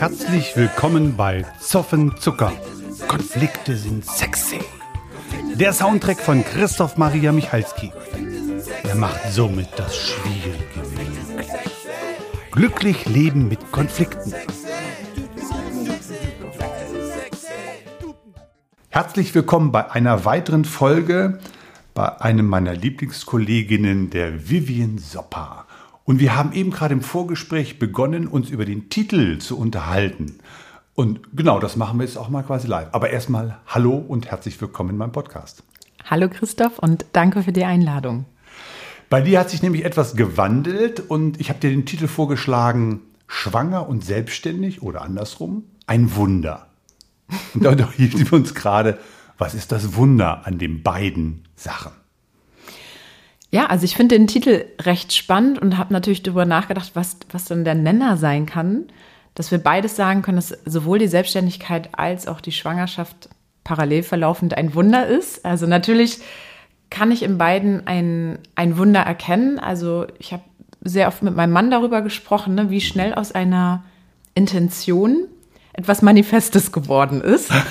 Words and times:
Herzlich 0.00 0.56
willkommen 0.56 1.14
bei 1.14 1.44
Zoffen 1.60 2.16
Zucker. 2.16 2.54
Konflikte 3.06 3.76
sind 3.76 4.06
sexy. 4.06 4.60
Der 5.56 5.74
Soundtrack 5.74 6.18
von 6.20 6.42
Christoph 6.42 6.96
Maria 6.96 7.32
Michalski. 7.32 7.92
Er 8.82 8.94
macht 8.94 9.30
somit 9.30 9.68
das 9.76 9.94
Schwierige 9.94 10.88
möglich. 10.96 11.48
Glücklich 12.50 13.04
leben 13.04 13.48
mit 13.48 13.72
Konflikten. 13.72 14.32
Herzlich 18.88 19.34
willkommen 19.34 19.70
bei 19.70 19.90
einer 19.90 20.24
weiteren 20.24 20.64
Folge 20.64 21.40
bei 21.92 22.18
einem 22.22 22.46
meiner 22.46 22.72
Lieblingskolleginnen, 22.72 24.08
der 24.08 24.48
Vivian 24.48 24.96
Soppa. 24.96 25.59
Und 26.10 26.18
wir 26.18 26.34
haben 26.34 26.52
eben 26.54 26.72
gerade 26.72 26.92
im 26.92 27.02
Vorgespräch 27.02 27.78
begonnen, 27.78 28.26
uns 28.26 28.50
über 28.50 28.64
den 28.64 28.88
Titel 28.88 29.38
zu 29.38 29.56
unterhalten. 29.56 30.40
Und 30.96 31.20
genau, 31.36 31.60
das 31.60 31.76
machen 31.76 32.00
wir 32.00 32.04
jetzt 32.04 32.16
auch 32.16 32.28
mal 32.28 32.42
quasi 32.42 32.66
live. 32.66 32.88
Aber 32.90 33.10
erstmal 33.10 33.60
hallo 33.68 33.92
und 33.92 34.28
herzlich 34.28 34.60
willkommen 34.60 34.90
in 34.90 34.96
meinem 34.96 35.12
Podcast. 35.12 35.62
Hallo 36.04 36.28
Christoph 36.28 36.80
und 36.80 37.06
danke 37.12 37.44
für 37.44 37.52
die 37.52 37.64
Einladung. 37.64 38.24
Bei 39.08 39.20
dir 39.20 39.38
hat 39.38 39.50
sich 39.50 39.62
nämlich 39.62 39.84
etwas 39.84 40.16
gewandelt 40.16 40.98
und 40.98 41.38
ich 41.38 41.48
habe 41.48 41.60
dir 41.60 41.70
den 41.70 41.86
Titel 41.86 42.08
vorgeschlagen, 42.08 43.02
Schwanger 43.28 43.88
und 43.88 44.04
selbstständig 44.04 44.82
oder 44.82 45.02
andersrum, 45.02 45.62
ein 45.86 46.16
Wunder. 46.16 46.66
Und 47.54 47.62
da 47.62 47.88
hielten 47.92 48.28
wir 48.28 48.32
uns 48.32 48.56
gerade, 48.56 48.98
was 49.38 49.54
ist 49.54 49.70
das 49.70 49.94
Wunder 49.94 50.44
an 50.44 50.58
den 50.58 50.82
beiden 50.82 51.44
Sachen? 51.54 51.92
Ja, 53.50 53.66
also 53.66 53.84
ich 53.84 53.96
finde 53.96 54.16
den 54.16 54.28
Titel 54.28 54.64
recht 54.80 55.12
spannend 55.12 55.58
und 55.58 55.76
habe 55.76 55.92
natürlich 55.92 56.22
darüber 56.22 56.44
nachgedacht, 56.44 56.92
was, 56.94 57.16
was 57.32 57.46
denn 57.46 57.64
der 57.64 57.74
Nenner 57.74 58.16
sein 58.16 58.46
kann, 58.46 58.84
dass 59.34 59.50
wir 59.50 59.58
beides 59.58 59.96
sagen 59.96 60.22
können, 60.22 60.36
dass 60.36 60.56
sowohl 60.64 60.98
die 60.98 61.08
Selbstständigkeit 61.08 61.88
als 61.92 62.28
auch 62.28 62.40
die 62.40 62.52
Schwangerschaft 62.52 63.28
parallel 63.64 64.02
verlaufend 64.02 64.56
ein 64.56 64.74
Wunder 64.74 65.06
ist. 65.06 65.44
Also 65.44 65.66
natürlich 65.66 66.18
kann 66.90 67.10
ich 67.10 67.22
in 67.22 67.38
beiden 67.38 67.86
ein, 67.86 68.38
ein 68.54 68.78
Wunder 68.78 69.00
erkennen. 69.00 69.58
Also 69.58 70.06
ich 70.18 70.32
habe 70.32 70.42
sehr 70.82 71.08
oft 71.08 71.22
mit 71.22 71.34
meinem 71.34 71.52
Mann 71.52 71.70
darüber 71.70 72.02
gesprochen, 72.02 72.54
ne, 72.54 72.70
wie 72.70 72.80
schnell 72.80 73.14
aus 73.14 73.32
einer 73.32 73.84
Intention 74.34 75.26
etwas 75.72 76.02
Manifestes 76.02 76.72
geworden 76.72 77.20
ist. 77.20 77.52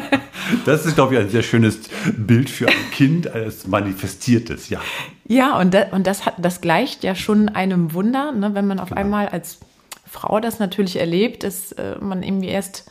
Das 0.64 0.86
ist, 0.86 0.94
glaube 0.94 1.14
ich, 1.14 1.20
ein 1.20 1.28
sehr 1.28 1.42
schönes 1.42 1.80
Bild 2.16 2.50
für 2.50 2.68
ein 2.68 2.90
Kind 2.92 3.28
als 3.28 3.66
manifestiertes, 3.66 4.68
ja. 4.68 4.80
Ja, 5.26 5.58
und, 5.58 5.74
das, 5.74 5.92
und 5.92 6.06
das, 6.06 6.26
hat, 6.26 6.34
das 6.38 6.60
gleicht 6.60 7.04
ja 7.04 7.14
schon 7.14 7.48
einem 7.48 7.92
Wunder, 7.92 8.32
ne, 8.32 8.54
wenn 8.54 8.66
man 8.66 8.78
auf 8.78 8.90
genau. 8.90 9.00
einmal 9.00 9.28
als 9.28 9.58
Frau 10.06 10.40
das 10.40 10.58
natürlich 10.58 10.96
erlebt, 11.00 11.42
dass 11.42 11.72
äh, 11.72 11.96
man 12.00 12.22
irgendwie 12.22 12.48
erst 12.48 12.90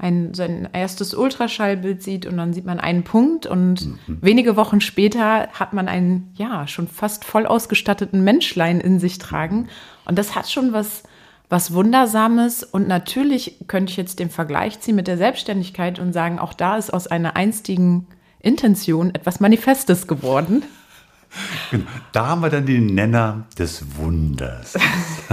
ein, 0.00 0.32
sein 0.32 0.68
erstes 0.72 1.14
Ultraschallbild 1.14 2.02
sieht 2.02 2.24
und 2.24 2.36
dann 2.38 2.54
sieht 2.54 2.64
man 2.64 2.80
einen 2.80 3.04
Punkt 3.04 3.46
und 3.46 3.86
mhm. 3.86 3.98
wenige 4.22 4.56
Wochen 4.56 4.80
später 4.80 5.48
hat 5.48 5.74
man 5.74 5.88
einen, 5.88 6.32
ja, 6.36 6.66
schon 6.66 6.88
fast 6.88 7.24
voll 7.24 7.44
ausgestatteten 7.44 8.24
Menschlein 8.24 8.80
in 8.80 8.98
sich 8.98 9.18
tragen. 9.18 9.68
Und 10.06 10.18
das 10.18 10.34
hat 10.34 10.48
schon 10.48 10.72
was 10.72 11.02
was 11.50 11.74
Wundersames. 11.74 12.62
Und 12.62 12.88
natürlich 12.88 13.56
könnte 13.66 13.90
ich 13.90 13.96
jetzt 13.98 14.18
den 14.18 14.30
Vergleich 14.30 14.80
ziehen 14.80 14.96
mit 14.96 15.06
der 15.06 15.18
Selbstständigkeit 15.18 15.98
und 15.98 16.14
sagen, 16.14 16.38
auch 16.38 16.54
da 16.54 16.78
ist 16.78 16.94
aus 16.94 17.06
einer 17.06 17.36
einstigen 17.36 18.06
Intention 18.38 19.14
etwas 19.14 19.40
Manifestes 19.40 20.06
geworden. 20.06 20.62
Genau. 21.70 21.84
Da 22.12 22.28
haben 22.28 22.40
wir 22.40 22.50
dann 22.50 22.66
den 22.66 22.86
Nenner 22.86 23.46
des 23.58 23.84
Wunders. 23.96 24.76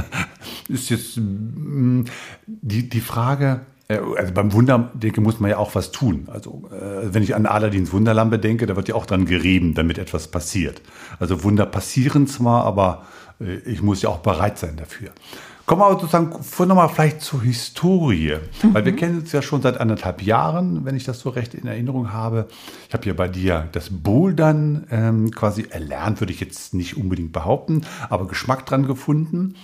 ist 0.67 0.89
jetzt 0.89 1.17
mm, 1.17 2.03
die, 2.45 2.89
die 2.89 3.01
Frage, 3.01 3.61
äh, 3.87 3.99
also 4.17 4.33
beim 4.33 4.53
Wunder, 4.53 4.91
denke, 4.93 5.21
muss 5.21 5.39
man 5.39 5.49
ja 5.49 5.57
auch 5.57 5.75
was 5.75 5.91
tun. 5.91 6.27
Also, 6.31 6.69
äh, 6.71 7.13
wenn 7.13 7.23
ich 7.23 7.35
an 7.35 7.45
Aladins 7.45 7.91
Wunderlampe 7.91 8.37
denke, 8.37 8.65
da 8.65 8.75
wird 8.75 8.89
ja 8.89 8.95
auch 8.95 9.05
dran 9.05 9.25
gerieben, 9.25 9.73
damit 9.73 9.97
etwas 9.97 10.27
passiert. 10.27 10.81
Also 11.19 11.43
Wunder 11.43 11.65
passieren 11.65 12.27
zwar, 12.27 12.65
aber 12.65 13.05
äh, 13.39 13.57
ich 13.65 13.81
muss 13.81 14.01
ja 14.01 14.09
auch 14.09 14.19
bereit 14.19 14.57
sein 14.57 14.77
dafür. 14.77 15.09
Kommen 15.67 15.81
wir 15.81 15.87
aber 15.87 15.99
sozusagen 15.99 16.43
vor 16.43 16.65
nochmal 16.65 16.87
vielleicht 16.87 17.19
zur 17.19 17.43
Historie. 17.43 18.37
Mhm. 18.63 18.73
Weil 18.73 18.85
wir 18.85 18.95
kennen 18.95 19.19
uns 19.19 19.33
ja 19.33 19.41
schon 19.41 19.61
seit 19.61 19.77
anderthalb 19.81 20.21
Jahren, 20.21 20.85
wenn 20.85 20.95
ich 20.95 21.03
das 21.03 21.19
so 21.19 21.29
recht 21.29 21.53
in 21.53 21.67
Erinnerung 21.67 22.13
habe. 22.13 22.47
Ich 22.87 22.93
habe 22.93 23.05
ja 23.05 23.13
bei 23.13 23.27
dir 23.27 23.67
das 23.73 23.89
Bouldern 23.91 24.87
ähm, 24.91 25.29
quasi 25.31 25.67
erlernt, 25.69 26.21
würde 26.21 26.31
ich 26.31 26.39
jetzt 26.39 26.73
nicht 26.73 26.95
unbedingt 26.95 27.33
behaupten, 27.33 27.81
aber 28.09 28.27
Geschmack 28.27 28.65
dran 28.65 28.87
gefunden. 28.87 29.55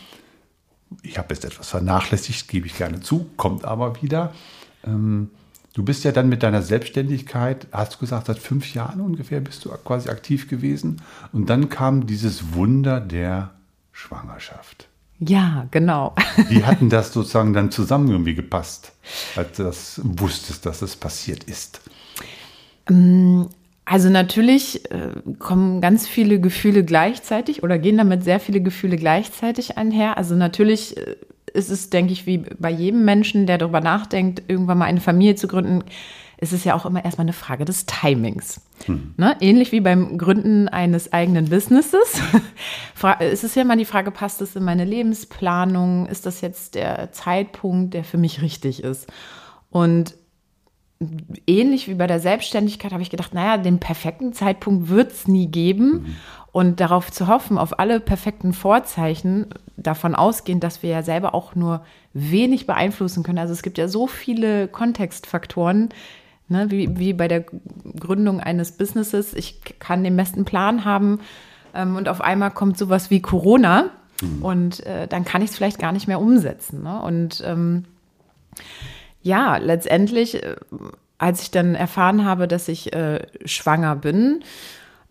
Ich 1.04 1.18
habe 1.18 1.34
jetzt 1.34 1.46
etwas 1.46 1.70
vernachlässigt, 1.70 2.50
gebe 2.50 2.68
ich 2.68 2.78
gerne 2.78 3.00
zu, 3.00 3.28
kommt 3.38 3.64
aber 3.64 4.02
wieder. 4.02 4.34
Ähm, 4.86 5.30
du 5.74 5.84
bist 5.84 6.04
ja 6.04 6.12
dann 6.12 6.28
mit 6.28 6.44
deiner 6.44 6.64
Selbstständigkeit, 6.64 7.68
hast 7.72 7.94
du 7.94 8.00
gesagt, 8.00 8.28
seit 8.28 8.40
fünf 8.40 8.74
Jahren 8.74 9.00
ungefähr 9.00 9.40
bist 9.40 9.64
du 9.64 9.70
quasi 9.70 10.10
aktiv 10.10 10.50
gewesen. 10.50 11.02
Und 11.32 11.50
dann 11.50 11.70
kam 11.70 12.08
dieses 12.08 12.56
Wunder 12.56 13.00
der 13.00 13.52
Schwangerschaft. 13.94 14.90
Ja, 15.28 15.68
genau. 15.72 16.16
Wie 16.50 16.64
hatten 16.64 16.90
das 16.90 17.14
sozusagen 17.14 17.54
dann 17.54 17.72
zusammen 17.72 18.10
irgendwie 18.10 18.36
gepasst, 18.36 18.92
als 19.36 19.58
du 19.58 19.64
das 19.64 20.02
wusstest, 20.04 20.66
dass 20.66 20.82
es 20.82 20.96
passiert 20.96 21.44
ist? 21.44 21.82
Ähm, 22.90 23.48
also 23.86 24.10
natürlich 24.10 24.90
äh, 24.92 25.10
kommen 25.40 25.82
ganz 25.82 26.08
viele 26.08 26.40
Gefühle 26.40 26.84
gleichzeitig 26.86 27.64
oder 27.64 27.78
gehen 27.78 27.98
damit 27.98 28.24
sehr 28.24 28.40
viele 28.40 28.62
Gefühle 28.62 28.96
gleichzeitig 28.96 29.78
einher. 29.78 30.18
Also 30.18 30.36
natürlich 30.36 30.98
äh, 30.98 31.16
ist 31.54 31.70
es, 31.70 31.90
denke 31.90 32.14
ich, 32.14 32.26
wie 32.26 32.40
bei 32.60 32.72
jedem 32.72 33.06
Menschen, 33.06 33.46
der 33.46 33.58
darüber 33.58 33.82
nachdenkt, 33.82 34.44
irgendwann 34.48 34.78
mal 34.78 34.86
eine 34.86 35.02
Familie 35.02 35.36
zu 35.36 35.48
gründen, 35.48 35.84
ist 36.44 36.52
es 36.52 36.64
ja 36.64 36.76
auch 36.76 36.86
immer 36.86 37.04
erstmal 37.04 37.26
eine 37.26 37.34
Frage 37.34 37.66
des 37.66 37.86
Timings. 37.86 38.62
Hm. 38.86 39.14
Ne? 39.18 39.36
Ähnlich 39.40 39.72
wie 39.72 39.80
beim 39.80 40.18
Gründen 40.18 40.68
eines 40.68 41.12
eigenen 41.14 41.50
Businesses 41.50 42.22
ist 43.20 43.44
es 43.44 43.56
ja 43.56 43.62
immer 43.64 43.78
die 43.78 43.86
Frage, 43.86 44.12
passt 44.12 44.42
das 44.42 44.56
in 44.56 44.64
meine 44.64 44.86
Lebensplanung? 44.86 46.06
Ist 46.06 46.26
das 46.26 46.42
jetzt 46.42 46.76
der 46.76 47.12
Zeitpunkt, 47.12 47.94
der 47.94 48.04
für 48.04 48.18
mich 48.18 48.42
richtig 48.42 48.84
ist? 48.84 49.12
Und 49.70 50.16
ähnlich 51.48 51.88
wie 51.88 51.96
bei 51.96 52.08
der 52.08 52.20
Selbstständigkeit 52.20 52.92
habe 52.92 53.02
ich 53.02 53.10
gedacht, 53.10 53.34
naja, 53.34 53.58
den 53.58 53.80
perfekten 53.80 54.34
Zeitpunkt 54.34 54.90
wird 54.90 55.12
es 55.12 55.28
nie 55.28 55.48
geben. 55.48 55.92
Mhm. 55.92 56.16
Und 56.52 56.80
darauf 56.80 57.12
zu 57.12 57.28
hoffen, 57.28 57.58
auf 57.58 57.80
alle 57.80 58.00
perfekten 58.00 58.54
Vorzeichen, 58.54 59.48
davon 59.76 60.14
ausgehend, 60.14 60.64
dass 60.64 60.84
wir 60.84 60.92
ja 60.92 61.02
selber 61.02 61.34
auch 61.34 61.56
nur 61.56 61.84
wenig 62.14 62.68
beeinflussen 62.68 63.24
können. 63.24 63.40
Also 63.40 63.54
es 63.54 63.64
gibt 63.64 63.80
ja 63.80 63.88
so 63.88 64.06
viele 64.06 64.68
Kontextfaktoren, 64.68 65.90
Ne, 66.54 66.70
wie, 66.70 67.00
wie 67.00 67.14
bei 67.14 67.28
der 67.28 67.44
Gründung 68.00 68.40
eines 68.40 68.74
Businesses. 68.74 69.34
Ich 69.34 69.60
kann 69.80 70.04
den 70.04 70.16
besten 70.16 70.46
Plan 70.46 70.86
haben 70.86 71.20
ähm, 71.74 71.96
und 71.96 72.08
auf 72.08 72.22
einmal 72.22 72.52
kommt 72.52 72.78
sowas 72.78 73.10
wie 73.10 73.24
Corona 73.24 73.90
mhm. 74.22 74.46
und 74.46 74.86
äh, 74.86 75.08
dann 75.08 75.26
kann 75.26 75.42
ich 75.42 75.50
es 75.50 75.56
vielleicht 75.56 75.80
gar 75.80 75.92
nicht 75.92 76.08
mehr 76.08 76.22
umsetzen. 76.22 76.84
Ne? 76.84 77.02
Und 77.02 77.42
ähm, 77.44 77.86
ja, 79.24 79.58
letztendlich, 79.58 80.44
äh, 80.44 80.56
als 81.18 81.42
ich 81.42 81.50
dann 81.50 81.74
erfahren 81.74 82.24
habe, 82.24 82.48
dass 82.48 82.68
ich 82.68 82.94
äh, 82.94 83.26
schwanger 83.46 83.96
bin, 83.96 84.44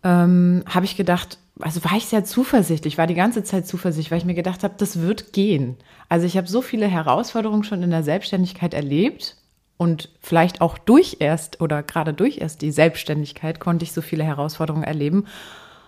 ähm, 0.04 0.62
habe 0.72 0.84
ich 0.84 0.96
gedacht, 0.96 1.38
also 1.58 1.82
war 1.82 1.96
ich 1.96 2.06
sehr 2.06 2.24
zuversichtlich, 2.24 2.98
war 2.98 3.08
die 3.08 3.16
ganze 3.16 3.42
Zeit 3.42 3.66
zuversichtlich, 3.66 4.12
weil 4.12 4.18
ich 4.18 4.24
mir 4.24 4.34
gedacht 4.34 4.62
habe, 4.62 4.74
das 4.78 5.00
wird 5.00 5.32
gehen. 5.32 5.76
Also 6.08 6.24
ich 6.24 6.36
habe 6.36 6.46
so 6.46 6.62
viele 6.62 6.86
Herausforderungen 6.86 7.64
schon 7.64 7.82
in 7.82 7.90
der 7.90 8.04
Selbstständigkeit 8.04 8.74
erlebt 8.74 9.38
und 9.76 10.10
vielleicht 10.20 10.60
auch 10.60 10.78
durch 10.78 11.16
erst 11.20 11.60
oder 11.60 11.82
gerade 11.82 12.14
durch 12.14 12.38
erst 12.38 12.62
die 12.62 12.70
Selbstständigkeit 12.70 13.60
konnte 13.60 13.84
ich 13.84 13.92
so 13.92 14.00
viele 14.00 14.24
Herausforderungen 14.24 14.84
erleben 14.84 15.26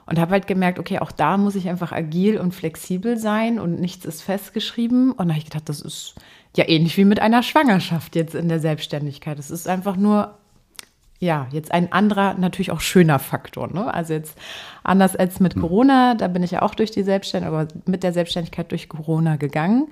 und 0.06 0.18
habe 0.18 0.32
halt 0.32 0.46
gemerkt, 0.46 0.78
okay, 0.78 0.98
auch 0.98 1.12
da 1.12 1.36
muss 1.36 1.54
ich 1.54 1.68
einfach 1.68 1.92
agil 1.92 2.38
und 2.38 2.54
flexibel 2.54 3.16
sein 3.16 3.58
und 3.58 3.80
nichts 3.80 4.04
ist 4.04 4.22
festgeschrieben. 4.22 5.12
Und 5.12 5.28
da 5.28 5.34
habe 5.34 5.38
ich 5.38 5.46
gedacht, 5.46 5.68
das 5.68 5.80
ist 5.80 6.14
ja 6.56 6.68
ähnlich 6.68 6.96
wie 6.96 7.04
mit 7.04 7.20
einer 7.20 7.42
Schwangerschaft 7.42 8.14
jetzt 8.14 8.34
in 8.34 8.48
der 8.48 8.60
Selbstständigkeit. 8.60 9.38
Es 9.38 9.50
ist 9.50 9.66
einfach 9.66 9.96
nur, 9.96 10.34
ja, 11.20 11.46
jetzt 11.52 11.72
ein 11.72 11.90
anderer, 11.92 12.34
natürlich 12.34 12.70
auch 12.70 12.80
schöner 12.80 13.18
Faktor. 13.18 13.72
Ne? 13.72 13.92
Also 13.92 14.12
jetzt 14.12 14.36
anders 14.82 15.16
als 15.16 15.40
mit 15.40 15.54
hm. 15.54 15.62
Corona, 15.62 16.14
da 16.14 16.28
bin 16.28 16.42
ich 16.42 16.50
ja 16.50 16.62
auch 16.62 16.74
durch 16.74 16.90
die 16.90 17.02
Selbstständigkeit, 17.02 17.60
aber 17.60 17.80
mit 17.90 18.02
der 18.02 18.12
Selbstständigkeit 18.12 18.70
durch 18.70 18.88
Corona 18.88 19.36
gegangen 19.36 19.88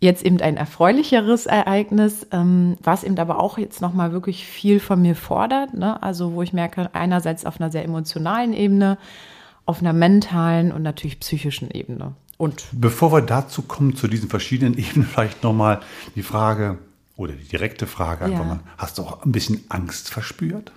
jetzt 0.00 0.24
eben 0.24 0.40
ein 0.40 0.56
erfreulicheres 0.56 1.46
Ereignis, 1.46 2.26
ähm, 2.30 2.76
was 2.82 3.02
eben 3.02 3.18
aber 3.18 3.40
auch 3.40 3.58
jetzt 3.58 3.80
nochmal 3.80 4.12
wirklich 4.12 4.46
viel 4.46 4.78
von 4.78 5.02
mir 5.02 5.16
fordert. 5.16 5.74
Ne? 5.74 6.00
Also 6.02 6.34
wo 6.34 6.42
ich 6.42 6.52
merke, 6.52 6.90
einerseits 6.94 7.44
auf 7.44 7.60
einer 7.60 7.70
sehr 7.70 7.84
emotionalen 7.84 8.52
Ebene, 8.52 8.98
auf 9.66 9.80
einer 9.80 9.92
mentalen 9.92 10.72
und 10.72 10.82
natürlich 10.82 11.18
psychischen 11.20 11.70
Ebene. 11.70 12.14
Und 12.36 12.66
bevor 12.72 13.12
wir 13.12 13.22
dazu 13.22 13.62
kommen, 13.62 13.96
zu 13.96 14.06
diesen 14.06 14.28
verschiedenen 14.28 14.78
Ebenen, 14.78 15.06
vielleicht 15.12 15.42
nochmal 15.42 15.80
die 16.14 16.22
Frage 16.22 16.78
oder 17.16 17.32
die 17.32 17.48
direkte 17.48 17.88
Frage 17.88 18.24
einfach 18.24 18.40
ja. 18.40 18.44
mal, 18.44 18.60
hast 18.78 18.98
du 18.98 19.02
auch 19.02 19.24
ein 19.24 19.32
bisschen 19.32 19.64
Angst 19.68 20.08
verspürt? 20.08 20.70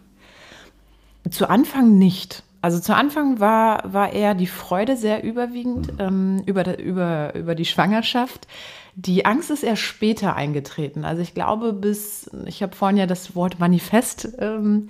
Zu 1.29 1.47
Anfang 1.47 1.99
nicht. 1.99 2.41
also 2.61 2.79
zu 2.79 2.95
Anfang 2.95 3.39
war, 3.39 3.93
war 3.93 4.11
eher 4.11 4.33
die 4.33 4.47
Freude 4.47 4.97
sehr 4.97 5.23
überwiegend 5.23 5.93
ähm, 5.99 6.41
über, 6.47 6.79
über, 6.79 7.35
über 7.35 7.53
die 7.53 7.65
Schwangerschaft. 7.65 8.47
Die 8.95 9.25
Angst 9.25 9.51
ist 9.51 9.63
erst 9.63 9.81
später 9.81 10.35
eingetreten. 10.35 11.05
Also 11.05 11.21
ich 11.21 11.33
glaube, 11.33 11.73
bis, 11.73 12.29
ich 12.45 12.61
habe 12.61 12.75
vorhin 12.75 12.97
ja 12.97 13.05
das 13.05 13.35
Wort 13.35 13.59
Manifest 13.59 14.29
ähm, 14.39 14.87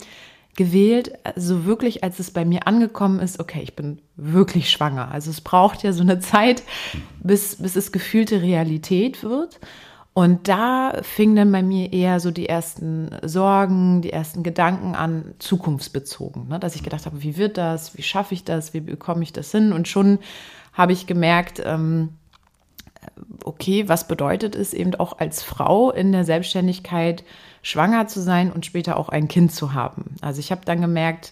gewählt, 0.56 1.13
also 1.24 1.65
wirklich, 1.65 2.03
als 2.03 2.19
es 2.19 2.31
bei 2.31 2.44
mir 2.44 2.68
angekommen 2.68 3.19
ist, 3.19 3.39
okay, 3.39 3.62
ich 3.62 3.75
bin 3.75 4.01
wirklich 4.15 4.69
schwanger. 4.69 5.12
Also 5.12 5.30
es 5.30 5.42
braucht 5.42 5.83
ja 5.83 5.94
so 5.94 6.01
eine 6.01 6.19
Zeit, 6.19 6.63
bis, 7.19 7.57
bis 7.57 7.75
es 7.75 7.92
gefühlte 7.92 8.42
Realität 8.42 9.24
wird. 9.24 9.59
Und 10.13 10.50
da 10.50 10.94
fing 11.04 11.38
dann 11.38 11.54
bei 11.54 11.63
mir 11.63 11.94
eher 11.94 12.19
so 12.19 12.31
die 12.31 12.50
ersten 12.50 13.12
Sorgen, 13.24 14.01
die 14.01 14.12
ersten 14.12 14.44
Gedanken 14.44 14.94
an, 14.94 15.36
zukunftsbezogen. 15.39 16.50
Ne? 16.50 16.59
Dass 16.59 16.75
ich 16.75 16.83
gedacht 16.83 17.06
habe, 17.06 17.24
wie 17.24 17.38
wird 17.38 17.57
das, 17.57 17.97
wie 17.97 18.01
schaffe 18.01 18.33
ich 18.33 18.44
das, 18.44 18.74
wie 18.74 18.81
bekomme 18.81 19.24
ich 19.24 19.31
das 19.31 19.51
hin? 19.51 19.71
Und 19.71 19.88
schon 19.88 20.19
habe 20.74 20.92
ich 20.92 21.07
gemerkt, 21.07 21.62
ähm, 21.63 22.09
okay, 23.44 23.88
was 23.88 24.08
bedeutet 24.08 24.56
es 24.56 24.74
eben 24.74 24.96
auch 24.96 25.19
als 25.19 25.44
Frau 25.44 25.92
in 25.92 26.12
der 26.12 26.25
Selbstständigkeit 26.25 27.24
schwanger 27.62 28.08
zu 28.08 28.22
sein 28.22 28.52
und 28.52 28.66
später 28.66 28.98
auch 28.98 29.10
ein 29.10 29.28
Kind 29.28 29.52
zu 29.52 29.74
haben. 29.74 30.16
Also 30.22 30.40
ich 30.40 30.52
habe 30.52 30.62
dann 30.66 30.81
gemerkt, 30.81 31.31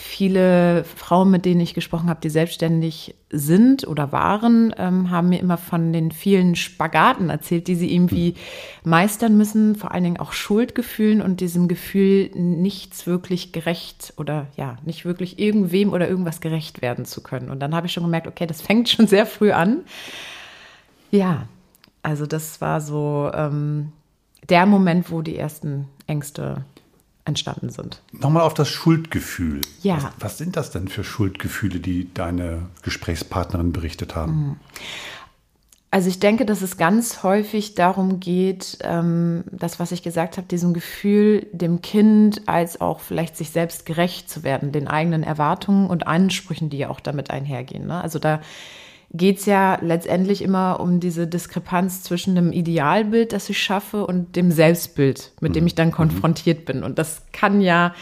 viele 0.00 0.84
Frauen, 0.84 1.28
mit 1.28 1.44
denen 1.44 1.60
ich 1.60 1.74
gesprochen 1.74 2.08
habe, 2.08 2.20
die 2.20 2.30
selbstständig 2.30 3.16
sind 3.30 3.84
oder 3.84 4.12
waren, 4.12 4.72
ähm, 4.78 5.10
haben 5.10 5.30
mir 5.30 5.40
immer 5.40 5.56
von 5.56 5.92
den 5.92 6.12
vielen 6.12 6.54
Spagaten 6.54 7.30
erzählt, 7.30 7.66
die 7.66 7.74
sie 7.74 7.92
irgendwie 7.92 8.34
meistern 8.84 9.36
müssen, 9.36 9.74
vor 9.74 9.90
allen 9.90 10.04
Dingen 10.04 10.20
auch 10.20 10.32
Schuldgefühlen 10.32 11.20
und 11.20 11.40
diesem 11.40 11.66
Gefühl, 11.66 12.30
nichts 12.34 13.08
wirklich 13.08 13.50
gerecht 13.50 14.14
oder 14.16 14.46
ja, 14.56 14.76
nicht 14.84 15.04
wirklich 15.04 15.40
irgendwem 15.40 15.92
oder 15.92 16.08
irgendwas 16.08 16.40
gerecht 16.40 16.80
werden 16.80 17.04
zu 17.04 17.20
können. 17.20 17.50
Und 17.50 17.58
dann 17.58 17.74
habe 17.74 17.88
ich 17.88 17.92
schon 17.92 18.04
gemerkt, 18.04 18.28
okay, 18.28 18.46
das 18.46 18.62
fängt 18.62 18.88
schon 18.88 19.08
sehr 19.08 19.26
früh 19.26 19.50
an. 19.50 19.78
Ja, 21.10 21.48
also 22.02 22.26
das 22.26 22.60
war 22.60 22.80
so 22.80 23.30
ähm, 23.34 23.92
der 24.48 24.66
Moment, 24.66 25.10
wo 25.10 25.22
die 25.22 25.36
ersten 25.36 25.88
Ängste 26.06 26.64
entstanden 27.24 27.70
sind. 27.70 28.02
Nochmal 28.12 28.42
auf 28.42 28.54
das 28.54 28.68
Schuldgefühl. 28.68 29.60
Ja. 29.82 29.96
Was, 29.96 30.12
was, 30.18 30.38
sind 30.38 30.56
das 30.56 30.70
denn 30.70 30.88
für 30.88 31.04
Schuldgefühle, 31.04 31.78
die 31.78 32.12
deine 32.14 32.66
Gesprächspartnerin 32.82 33.72
berichtet 33.72 34.16
haben? 34.16 34.32
Mhm. 34.32 34.56
Also 35.90 36.10
ich 36.10 36.20
denke, 36.20 36.44
dass 36.44 36.60
es 36.60 36.76
ganz 36.76 37.22
häufig 37.22 37.74
darum 37.74 38.20
geht, 38.20 38.78
ähm, 38.82 39.44
das, 39.50 39.80
was 39.80 39.90
ich 39.90 40.02
gesagt 40.02 40.36
habe, 40.36 40.46
diesem 40.46 40.74
Gefühl, 40.74 41.46
dem 41.52 41.80
Kind 41.80 42.46
als 42.46 42.80
auch 42.82 43.00
vielleicht 43.00 43.38
sich 43.38 43.50
selbst 43.50 43.86
gerecht 43.86 44.28
zu 44.28 44.42
werden, 44.42 44.70
den 44.70 44.86
eigenen 44.86 45.22
Erwartungen 45.22 45.88
und 45.88 46.06
Ansprüchen, 46.06 46.68
die 46.68 46.76
ja 46.76 46.90
auch 46.90 47.00
damit 47.00 47.30
einhergehen. 47.30 47.86
Ne? 47.86 48.02
Also 48.02 48.18
da 48.18 48.42
geht 49.10 49.38
es 49.38 49.46
ja 49.46 49.78
letztendlich 49.80 50.42
immer 50.42 50.80
um 50.80 51.00
diese 51.00 51.26
Diskrepanz 51.26 52.02
zwischen 52.02 52.34
dem 52.34 52.52
Idealbild, 52.52 53.32
das 53.32 53.48
ich 53.48 53.62
schaffe, 53.62 54.06
und 54.06 54.36
dem 54.36 54.50
Selbstbild, 54.50 55.32
mit 55.40 55.56
dem 55.56 55.64
mhm. 55.64 55.68
ich 55.68 55.74
dann 55.74 55.88
mhm. 55.88 55.92
konfrontiert 55.92 56.66
bin. 56.66 56.82
Und 56.82 56.98
das 56.98 57.22
kann 57.32 57.60
ja, 57.60 57.94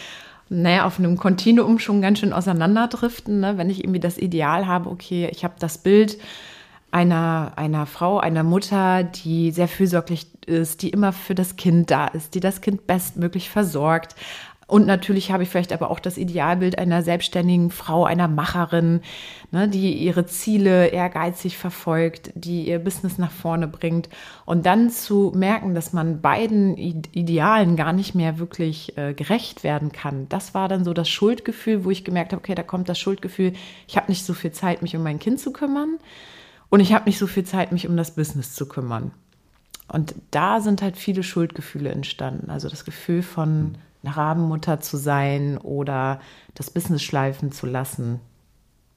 naja, 0.49 0.85
auf 0.85 0.99
einem 0.99 1.17
Kontinuum 1.17 1.79
schon 1.79 2.03
ganz 2.03 2.19
schön 2.19 2.33
auseinanderdriften, 2.33 3.41
ne? 3.41 3.57
wenn 3.57 3.71
ich 3.71 3.85
irgendwie 3.85 4.01
das 4.01 4.19
Ideal 4.19 4.67
habe, 4.67 4.91
okay, 4.91 5.29
ich 5.31 5.45
habe 5.45 5.55
das 5.59 5.79
Bild 5.79 6.19
einer, 6.91 7.53
einer 7.57 7.87
Frau, 7.87 8.19
einer 8.19 8.43
Mutter, 8.43 9.05
die 9.05 9.51
sehr 9.51 9.69
fürsorglich 9.69 10.27
ist, 10.47 10.83
die 10.83 10.91
immer 10.91 11.13
für 11.13 11.35
das 11.35 11.57
Kind 11.57 11.91
da 11.91 12.07
ist, 12.07 12.35
die 12.35 12.41
das 12.41 12.61
Kind 12.61 12.87
bestmöglich 12.87 13.51
versorgt, 13.51 14.15
und 14.69 14.85
natürlich 14.85 15.31
habe 15.31 15.45
ich 15.45 15.49
vielleicht 15.49 15.73
aber 15.73 15.93
auch 15.93 16.01
das 16.01 16.19
Idealbild 16.19 16.77
einer 16.77 17.03
selbstständigen 17.03 17.71
Frau, 17.71 18.05
einer 18.05 18.27
Macherin, 18.27 19.01
ne, 19.53 19.69
die 19.69 19.93
ihre 19.93 20.27
Ziele 20.27 20.89
ehrgeizig 20.89 21.57
verfolgt, 21.57 22.33
die 22.35 22.67
ihr 22.67 22.81
Business 22.81 23.17
nach 23.17 23.31
vorne 23.31 23.69
bringt. 23.69 24.09
Und 24.45 24.67
dann 24.67 24.91
zu 24.91 25.33
merken, 25.37 25.77
dass 25.77 25.93
man 25.93 26.21
beiden 26.21 26.77
Idealen 26.77 27.77
gar 27.77 27.93
nicht 27.93 28.17
mehr 28.17 28.41
wirklich 28.41 28.99
äh, 28.99 29.15
gerecht 29.15 29.63
werden 29.63 29.93
kann, 29.93 30.29
das 30.31 30.53
war 30.53 30.69
dann 30.69 30.83
so 30.83 30.93
das 30.93 31.09
Schuldgefühl, 31.09 31.85
wo 31.85 31.91
ich 31.91 32.05
gemerkt 32.05 32.33
habe, 32.33 32.41
okay, 32.41 32.57
da 32.57 32.65
kommt 32.65 32.89
das 32.89 32.99
Schuldgefühl, 32.99 33.53
ich 33.87 33.97
habe 33.97 34.11
nicht 34.11 34.27
so 34.27 34.35
viel 34.35 34.51
Zeit, 34.51 34.83
mich 34.83 34.97
um 34.97 35.03
mein 35.05 35.21
Kind 35.21 35.39
zu 35.39 35.53
kümmern 35.53 35.99
und 36.71 36.81
ich 36.81 36.93
habe 36.93 37.05
nicht 37.05 37.19
so 37.19 37.29
viel 37.29 37.45
Zeit, 37.45 37.71
mich 37.71 37.87
um 37.87 37.97
das 37.97 38.17
Business 38.17 38.55
zu 38.55 38.67
kümmern. 38.67 39.13
Und 39.87 40.17
da 40.33 40.61
sind 40.61 40.83
halt 40.83 40.97
viele 40.97 41.23
Schuldgefühle 41.23 41.91
entstanden. 41.91 42.51
Also 42.51 42.69
das 42.69 42.85
Gefühl 42.85 43.23
von 43.23 43.79
eine 44.07 44.17
Rabenmutter 44.17 44.81
zu 44.81 44.97
sein 44.97 45.59
oder 45.59 46.21
das 46.55 46.71
Business 46.71 47.03
schleifen 47.03 47.53
zu 47.53 47.67
lassen. 47.67 48.21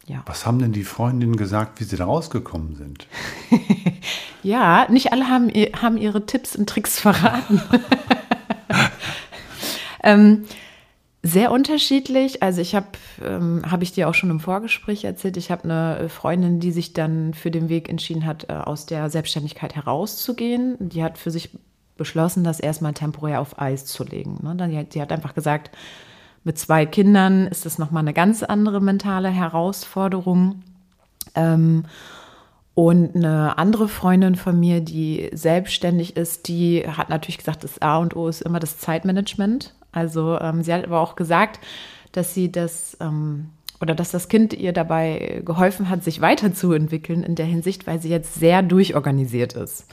Ja. 0.07 0.23
Was 0.25 0.45
haben 0.45 0.59
denn 0.59 0.71
die 0.71 0.83
Freundinnen 0.83 1.35
gesagt, 1.35 1.79
wie 1.79 1.83
sie 1.83 1.95
da 1.95 2.05
rausgekommen 2.05 2.75
sind? 2.75 3.07
ja, 4.43 4.87
nicht 4.89 5.13
alle 5.13 5.27
haben, 5.27 5.49
haben 5.49 5.97
ihre 5.97 6.25
Tipps 6.25 6.55
und 6.55 6.67
Tricks 6.67 6.99
verraten. 6.99 7.61
ähm, 10.03 10.45
sehr 11.21 11.51
unterschiedlich. 11.51 12.41
Also 12.41 12.61
ich 12.61 12.73
habe, 12.73 12.87
ähm, 13.23 13.61
habe 13.69 13.83
ich 13.83 13.91
dir 13.91 14.09
auch 14.09 14.13
schon 14.13 14.31
im 14.31 14.39
Vorgespräch 14.39 15.03
erzählt, 15.03 15.37
ich 15.37 15.51
habe 15.51 15.65
eine 15.65 16.09
Freundin, 16.09 16.59
die 16.59 16.71
sich 16.71 16.93
dann 16.93 17.33
für 17.33 17.51
den 17.51 17.69
Weg 17.69 17.89
entschieden 17.89 18.25
hat, 18.25 18.49
äh, 18.49 18.53
aus 18.53 18.85
der 18.85 19.09
Selbstständigkeit 19.09 19.75
herauszugehen. 19.75 20.77
Die 20.79 21.03
hat 21.03 21.17
für 21.17 21.29
sich 21.29 21.51
beschlossen, 21.99 22.43
das 22.43 22.59
erstmal 22.59 22.93
temporär 22.93 23.39
auf 23.39 23.59
Eis 23.61 23.85
zu 23.85 24.03
legen. 24.03 24.39
Ne? 24.41 24.87
Die 24.91 25.01
hat 25.01 25.11
einfach 25.11 25.35
gesagt, 25.35 25.69
mit 26.43 26.57
zwei 26.57 26.87
Kindern 26.87 27.45
ist 27.45 27.65
das 27.67 27.77
nochmal 27.77 28.01
eine 28.01 28.13
ganz 28.13 28.41
andere 28.41 28.81
mentale 28.81 29.29
Herausforderung. 29.29 30.63
Ähm, 31.35 31.85
und 32.73 33.15
eine 33.15 33.57
andere 33.57 33.89
Freundin 33.89 34.35
von 34.35 34.57
mir, 34.57 34.79
die 34.79 35.29
selbstständig 35.33 36.15
ist, 36.15 36.47
die 36.47 36.85
hat 36.87 37.09
natürlich 37.09 37.37
gesagt, 37.37 37.63
das 37.63 37.81
A 37.81 37.97
und 37.97 38.15
O 38.15 38.27
ist 38.27 38.41
immer 38.41 38.59
das 38.59 38.77
Zeitmanagement. 38.77 39.75
Also 39.91 40.39
ähm, 40.39 40.63
sie 40.63 40.73
hat 40.73 40.85
aber 40.85 41.01
auch 41.01 41.15
gesagt, 41.15 41.59
dass 42.13 42.33
sie 42.33 42.51
das 42.51 42.97
ähm, 43.01 43.49
oder 43.81 43.95
dass 43.95 44.11
das 44.11 44.27
Kind 44.27 44.53
ihr 44.53 44.73
dabei 44.73 45.41
geholfen 45.45 45.89
hat, 45.89 46.03
sich 46.03 46.21
weiterzuentwickeln 46.21 47.23
in 47.23 47.35
der 47.35 47.45
Hinsicht, 47.45 47.87
weil 47.87 48.01
sie 48.01 48.09
jetzt 48.09 48.35
sehr 48.35 48.61
durchorganisiert 48.61 49.53
ist. 49.53 49.85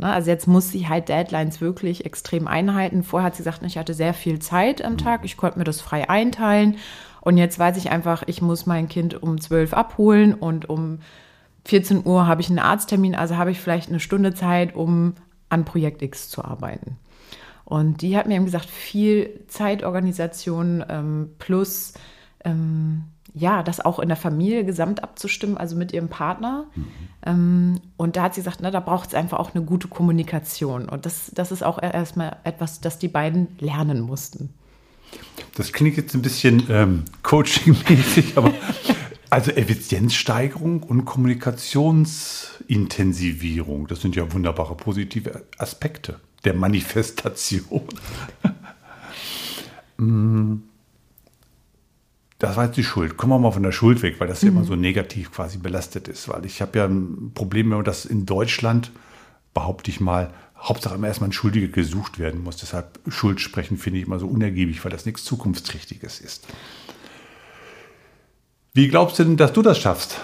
Ne, 0.00 0.10
also 0.10 0.30
jetzt 0.30 0.46
muss 0.46 0.70
sie 0.70 0.88
halt 0.88 1.10
Deadlines 1.10 1.60
wirklich 1.60 2.06
extrem 2.06 2.48
einhalten. 2.48 3.02
Vorher 3.02 3.26
hat 3.26 3.34
sie 3.36 3.42
gesagt, 3.42 3.62
ich 3.64 3.76
hatte 3.76 3.92
sehr 3.92 4.14
viel 4.14 4.38
Zeit 4.38 4.82
am 4.82 4.96
Tag, 4.96 5.26
ich 5.26 5.36
konnte 5.36 5.58
mir 5.58 5.64
das 5.64 5.82
frei 5.82 6.08
einteilen. 6.08 6.76
Und 7.20 7.36
jetzt 7.36 7.58
weiß 7.58 7.76
ich 7.76 7.90
einfach, 7.90 8.22
ich 8.26 8.40
muss 8.40 8.64
mein 8.64 8.88
Kind 8.88 9.22
um 9.22 9.38
12 9.38 9.74
abholen 9.74 10.32
und 10.32 10.70
um 10.70 11.00
14 11.66 12.06
Uhr 12.06 12.26
habe 12.26 12.40
ich 12.40 12.48
einen 12.48 12.58
Arzttermin, 12.58 13.14
also 13.14 13.36
habe 13.36 13.50
ich 13.50 13.60
vielleicht 13.60 13.90
eine 13.90 14.00
Stunde 14.00 14.32
Zeit, 14.32 14.74
um 14.74 15.16
an 15.50 15.66
Projekt 15.66 16.00
X 16.00 16.30
zu 16.30 16.42
arbeiten. 16.42 16.96
Und 17.66 18.00
die 18.00 18.16
hat 18.16 18.26
mir 18.26 18.36
eben 18.36 18.46
gesagt, 18.46 18.70
viel 18.70 19.44
Zeitorganisation 19.48 20.82
ähm, 20.88 21.30
plus 21.38 21.92
ähm, 22.42 23.04
ja, 23.34 23.62
das 23.62 23.80
auch 23.80 23.98
in 23.98 24.08
der 24.08 24.16
Familie 24.16 24.64
gesamt 24.64 25.02
abzustimmen, 25.02 25.56
also 25.56 25.76
mit 25.76 25.92
ihrem 25.92 26.08
Partner. 26.08 26.66
Mhm. 26.74 26.86
Ähm, 27.24 27.80
und 27.96 28.16
da 28.16 28.24
hat 28.24 28.34
sie 28.34 28.40
gesagt, 28.40 28.58
na, 28.60 28.70
da 28.70 28.80
braucht 28.80 29.10
es 29.10 29.14
einfach 29.14 29.38
auch 29.38 29.54
eine 29.54 29.64
gute 29.64 29.88
Kommunikation. 29.88 30.88
Und 30.88 31.06
das, 31.06 31.30
das 31.34 31.52
ist 31.52 31.62
auch 31.62 31.80
erstmal 31.80 32.36
etwas, 32.44 32.80
das 32.80 32.98
die 32.98 33.08
beiden 33.08 33.48
lernen 33.58 34.00
mussten. 34.00 34.50
Das 35.54 35.72
klingt 35.72 35.96
jetzt 35.96 36.14
ein 36.14 36.22
bisschen 36.22 36.64
ähm, 36.70 37.04
coaching-mäßig, 37.22 38.32
aber 38.36 38.52
also 39.28 39.50
Effizienzsteigerung 39.52 40.82
und 40.82 41.04
Kommunikationsintensivierung, 41.04 43.86
das 43.86 44.00
sind 44.00 44.16
ja 44.16 44.32
wunderbare 44.32 44.74
positive 44.74 45.44
Aspekte 45.56 46.18
der 46.44 46.54
Manifestation. 46.54 47.82
mm. 49.98 50.69
Das 52.40 52.56
war 52.56 52.64
jetzt 52.64 52.76
die 52.76 52.84
Schuld. 52.84 53.18
Kommen 53.18 53.34
wir 53.34 53.38
mal 53.38 53.52
von 53.52 53.62
der 53.62 53.70
Schuld 53.70 54.02
weg, 54.02 54.16
weil 54.18 54.26
das 54.26 54.42
mhm. 54.42 54.48
ja 54.48 54.54
immer 54.54 54.64
so 54.64 54.74
negativ 54.74 55.30
quasi 55.30 55.58
belastet 55.58 56.08
ist. 56.08 56.28
Weil 56.28 56.46
ich 56.46 56.60
habe 56.60 56.78
ja 56.78 56.86
ein 56.86 57.32
Problem, 57.34 57.70
wenn 57.70 57.76
man 57.76 57.84
das 57.84 58.06
in 58.06 58.26
Deutschland, 58.26 58.90
behaupte 59.52 59.90
ich 59.90 60.00
mal, 60.00 60.32
Hauptsache 60.58 60.94
immer 60.94 61.06
erstmal 61.06 61.28
ein 61.28 61.34
Schuldiger 61.34 61.68
gesucht 61.68 62.18
werden 62.18 62.42
muss. 62.42 62.56
Deshalb 62.56 62.98
Schuld 63.08 63.40
sprechen 63.40 63.76
finde 63.76 64.00
ich 64.00 64.06
immer 64.06 64.18
so 64.18 64.26
unergiebig, 64.26 64.82
weil 64.82 64.90
das 64.90 65.04
nichts 65.04 65.22
Zukunftsträchtiges 65.24 66.18
ist. 66.18 66.46
Wie 68.72 68.88
glaubst 68.88 69.18
du 69.18 69.24
denn, 69.24 69.36
dass 69.36 69.52
du 69.52 69.60
das 69.60 69.78
schaffst? 69.78 70.18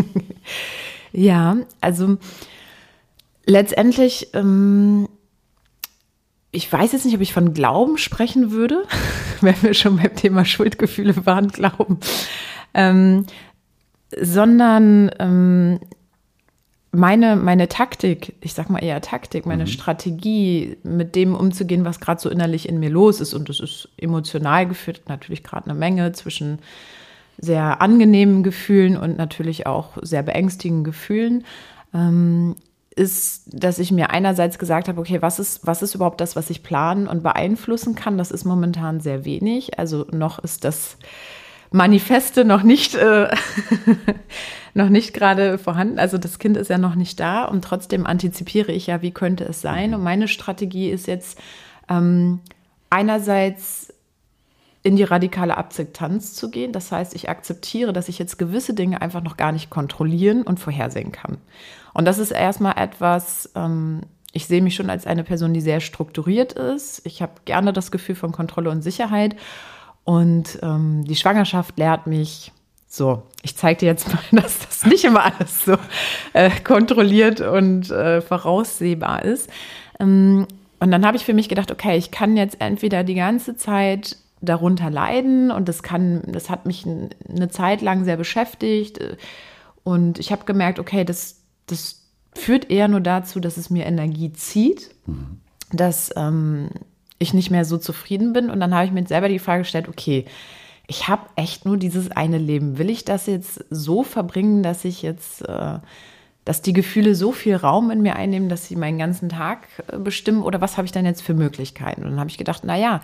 ja, 1.12 1.56
also 1.80 2.18
letztendlich 3.46 4.28
ähm, 4.34 5.08
ich 6.56 6.72
weiß 6.72 6.92
jetzt 6.92 7.04
nicht, 7.04 7.14
ob 7.14 7.20
ich 7.20 7.34
von 7.34 7.52
Glauben 7.52 7.98
sprechen 7.98 8.50
würde, 8.50 8.84
wenn 9.42 9.62
wir 9.62 9.74
schon 9.74 9.98
beim 9.98 10.14
Thema 10.16 10.44
Schuldgefühle 10.44 11.26
waren, 11.26 11.48
Glauben, 11.48 11.98
ähm, 12.72 13.26
sondern 14.18 15.10
ähm, 15.18 15.80
meine, 16.92 17.36
meine 17.36 17.68
Taktik, 17.68 18.34
ich 18.40 18.54
sag 18.54 18.70
mal 18.70 18.82
eher 18.82 19.02
Taktik, 19.02 19.44
meine 19.44 19.64
mhm. 19.64 19.68
Strategie, 19.68 20.78
mit 20.82 21.14
dem 21.14 21.34
umzugehen, 21.34 21.84
was 21.84 22.00
gerade 22.00 22.20
so 22.20 22.30
innerlich 22.30 22.68
in 22.68 22.80
mir 22.80 22.90
los 22.90 23.20
ist, 23.20 23.34
und 23.34 23.50
das 23.50 23.60
ist 23.60 23.90
emotional 23.98 24.66
geführt, 24.66 25.02
natürlich 25.08 25.44
gerade 25.44 25.68
eine 25.68 25.78
Menge 25.78 26.12
zwischen 26.12 26.60
sehr 27.36 27.82
angenehmen 27.82 28.42
Gefühlen 28.42 28.96
und 28.96 29.18
natürlich 29.18 29.66
auch 29.66 29.98
sehr 30.00 30.22
beängstigenden 30.22 30.84
Gefühlen, 30.84 31.44
ähm, 31.92 32.56
ist, 32.96 33.42
dass 33.46 33.78
ich 33.78 33.92
mir 33.92 34.10
einerseits 34.10 34.58
gesagt 34.58 34.88
habe, 34.88 35.00
okay, 35.00 35.20
was 35.20 35.38
ist, 35.38 35.66
was 35.66 35.82
ist 35.82 35.94
überhaupt 35.94 36.20
das, 36.20 36.34
was 36.34 36.48
ich 36.50 36.62
planen 36.62 37.06
und 37.06 37.22
beeinflussen 37.22 37.94
kann? 37.94 38.16
Das 38.16 38.30
ist 38.30 38.44
momentan 38.44 39.00
sehr 39.00 39.24
wenig. 39.26 39.78
Also 39.78 40.06
noch 40.10 40.38
ist 40.38 40.64
das 40.64 40.96
Manifeste 41.70 42.46
noch 42.46 42.62
nicht, 42.62 42.94
äh, 42.94 43.28
noch 44.74 44.88
nicht 44.88 45.12
gerade 45.12 45.58
vorhanden. 45.58 45.98
Also 45.98 46.16
das 46.16 46.38
Kind 46.38 46.56
ist 46.56 46.70
ja 46.70 46.78
noch 46.78 46.94
nicht 46.94 47.20
da 47.20 47.44
und 47.44 47.62
trotzdem 47.62 48.06
antizipiere 48.06 48.72
ich 48.72 48.86
ja, 48.86 49.02
wie 49.02 49.10
könnte 49.10 49.44
es 49.44 49.60
sein. 49.60 49.94
Und 49.94 50.02
meine 50.02 50.26
Strategie 50.26 50.88
ist 50.90 51.06
jetzt 51.06 51.38
ähm, 51.90 52.40
einerseits 52.88 53.92
in 54.86 54.94
die 54.94 55.02
radikale 55.02 55.56
Akzeptanz 55.56 56.34
zu 56.34 56.48
gehen. 56.48 56.70
Das 56.70 56.92
heißt, 56.92 57.16
ich 57.16 57.28
akzeptiere, 57.28 57.92
dass 57.92 58.08
ich 58.08 58.20
jetzt 58.20 58.38
gewisse 58.38 58.72
Dinge 58.72 59.02
einfach 59.02 59.20
noch 59.20 59.36
gar 59.36 59.50
nicht 59.50 59.68
kontrollieren 59.68 60.42
und 60.42 60.60
vorhersehen 60.60 61.10
kann. 61.10 61.38
Und 61.92 62.04
das 62.04 62.18
ist 62.18 62.30
erstmal 62.30 62.78
etwas, 62.78 63.50
ähm, 63.56 64.02
ich 64.30 64.46
sehe 64.46 64.62
mich 64.62 64.76
schon 64.76 64.88
als 64.88 65.04
eine 65.04 65.24
Person, 65.24 65.52
die 65.52 65.60
sehr 65.60 65.80
strukturiert 65.80 66.52
ist. 66.52 67.04
Ich 67.04 67.20
habe 67.20 67.32
gerne 67.46 67.72
das 67.72 67.90
Gefühl 67.90 68.14
von 68.14 68.30
Kontrolle 68.30 68.70
und 68.70 68.82
Sicherheit. 68.82 69.34
Und 70.04 70.60
ähm, 70.62 71.04
die 71.04 71.16
Schwangerschaft 71.16 71.76
lehrt 71.78 72.06
mich, 72.06 72.52
so, 72.86 73.24
ich 73.42 73.56
zeige 73.56 73.80
dir 73.80 73.86
jetzt 73.86 74.06
mal, 74.12 74.40
dass 74.40 74.60
das 74.60 74.86
nicht 74.86 75.02
immer 75.02 75.24
alles 75.24 75.64
so 75.64 75.76
äh, 76.32 76.50
kontrolliert 76.62 77.40
und 77.40 77.90
äh, 77.90 78.20
voraussehbar 78.20 79.24
ist. 79.24 79.50
Ähm, 79.98 80.46
und 80.78 80.92
dann 80.92 81.04
habe 81.04 81.16
ich 81.16 81.24
für 81.24 81.34
mich 81.34 81.48
gedacht, 81.48 81.72
okay, 81.72 81.96
ich 81.96 82.12
kann 82.12 82.36
jetzt 82.36 82.60
entweder 82.60 83.02
die 83.02 83.16
ganze 83.16 83.56
Zeit 83.56 84.18
darunter 84.46 84.90
leiden 84.90 85.50
und 85.50 85.68
das 85.68 85.82
kann, 85.82 86.22
das 86.26 86.48
hat 86.48 86.64
mich 86.64 86.86
eine 86.86 87.48
Zeit 87.50 87.82
lang 87.82 88.04
sehr 88.04 88.16
beschäftigt 88.16 88.98
und 89.84 90.18
ich 90.18 90.32
habe 90.32 90.44
gemerkt, 90.44 90.78
okay, 90.78 91.04
das, 91.04 91.42
das 91.66 92.02
führt 92.34 92.70
eher 92.70 92.88
nur 92.88 93.00
dazu, 93.00 93.40
dass 93.40 93.56
es 93.56 93.70
mir 93.70 93.86
Energie 93.86 94.32
zieht, 94.32 94.94
mhm. 95.06 95.40
dass 95.72 96.12
ähm, 96.16 96.70
ich 97.18 97.34
nicht 97.34 97.50
mehr 97.50 97.64
so 97.64 97.78
zufrieden 97.78 98.32
bin 98.32 98.50
und 98.50 98.60
dann 98.60 98.74
habe 98.74 98.86
ich 98.86 98.92
mir 98.92 99.06
selber 99.06 99.28
die 99.28 99.38
Frage 99.38 99.62
gestellt, 99.62 99.88
okay, 99.88 100.24
ich 100.86 101.08
habe 101.08 101.22
echt 101.36 101.64
nur 101.64 101.76
dieses 101.76 102.10
eine 102.10 102.38
Leben. 102.38 102.78
Will 102.78 102.90
ich 102.90 103.04
das 103.04 103.26
jetzt 103.26 103.64
so 103.70 104.02
verbringen, 104.02 104.62
dass 104.62 104.84
ich 104.84 105.02
jetzt, 105.02 105.42
äh, 105.48 105.78
dass 106.44 106.62
die 106.62 106.72
Gefühle 106.72 107.14
so 107.14 107.32
viel 107.32 107.56
Raum 107.56 107.90
in 107.90 108.02
mir 108.02 108.16
einnehmen, 108.16 108.48
dass 108.48 108.66
sie 108.66 108.76
meinen 108.76 108.98
ganzen 108.98 109.28
Tag 109.28 109.66
äh, 109.88 109.98
bestimmen? 109.98 110.42
Oder 110.42 110.60
was 110.60 110.76
habe 110.76 110.86
ich 110.86 110.92
dann 110.92 111.04
jetzt 111.04 111.22
für 111.22 111.34
Möglichkeiten? 111.34 112.04
Und 112.04 112.10
dann 112.10 112.20
habe 112.20 112.30
ich 112.30 112.38
gedacht, 112.38 112.62
na 112.64 112.76
ja, 112.76 113.00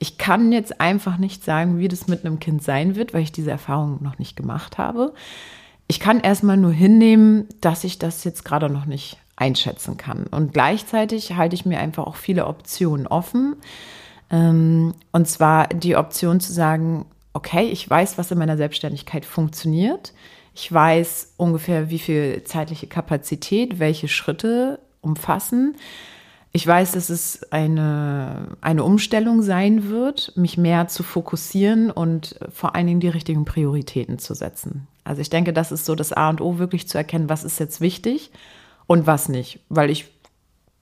ich 0.00 0.16
kann 0.16 0.50
jetzt 0.50 0.80
einfach 0.80 1.18
nicht 1.18 1.44
sagen, 1.44 1.78
wie 1.78 1.86
das 1.86 2.08
mit 2.08 2.24
einem 2.24 2.40
Kind 2.40 2.64
sein 2.64 2.96
wird, 2.96 3.12
weil 3.12 3.22
ich 3.22 3.32
diese 3.32 3.50
Erfahrung 3.50 4.02
noch 4.02 4.18
nicht 4.18 4.34
gemacht 4.34 4.78
habe. 4.78 5.12
Ich 5.86 6.00
kann 6.00 6.20
erstmal 6.20 6.56
nur 6.56 6.72
hinnehmen, 6.72 7.46
dass 7.60 7.84
ich 7.84 7.98
das 7.98 8.24
jetzt 8.24 8.44
gerade 8.44 8.70
noch 8.70 8.86
nicht 8.86 9.18
einschätzen 9.36 9.98
kann. 9.98 10.26
Und 10.26 10.54
gleichzeitig 10.54 11.36
halte 11.36 11.54
ich 11.54 11.66
mir 11.66 11.78
einfach 11.78 12.06
auch 12.06 12.16
viele 12.16 12.46
Optionen 12.46 13.06
offen. 13.06 13.56
Ähm, 14.30 14.94
und 15.12 15.28
zwar 15.28 15.66
die 15.68 15.96
Option 15.96 16.40
zu 16.40 16.52
sagen, 16.52 17.04
okay, 17.34 17.68
ich 17.68 17.88
weiß, 17.88 18.16
was 18.16 18.30
in 18.30 18.38
meiner 18.38 18.56
Selbstständigkeit 18.56 19.26
funktioniert. 19.26 20.14
Ich 20.54 20.72
weiß 20.72 21.34
ungefähr, 21.36 21.90
wie 21.90 21.98
viel 21.98 22.42
zeitliche 22.44 22.86
Kapazität, 22.86 23.78
welche 23.78 24.08
Schritte 24.08 24.80
umfassen. 25.02 25.76
Ich 26.52 26.66
weiß, 26.66 26.92
dass 26.92 27.10
es 27.10 27.52
eine, 27.52 28.56
eine 28.60 28.82
Umstellung 28.82 29.42
sein 29.42 29.88
wird, 29.88 30.32
mich 30.36 30.58
mehr 30.58 30.88
zu 30.88 31.04
fokussieren 31.04 31.90
und 31.90 32.40
vor 32.52 32.74
allen 32.74 32.88
Dingen 32.88 33.00
die 33.00 33.08
richtigen 33.08 33.44
Prioritäten 33.44 34.18
zu 34.18 34.34
setzen. 34.34 34.88
Also 35.04 35.22
ich 35.22 35.30
denke, 35.30 35.52
das 35.52 35.70
ist 35.70 35.84
so 35.84 35.94
das 35.94 36.12
A 36.12 36.28
und 36.28 36.40
O, 36.40 36.58
wirklich 36.58 36.88
zu 36.88 36.98
erkennen, 36.98 37.28
was 37.28 37.44
ist 37.44 37.60
jetzt 37.60 37.80
wichtig 37.80 38.32
und 38.86 39.06
was 39.06 39.28
nicht. 39.28 39.60
Weil 39.68 39.90
ich 39.90 40.06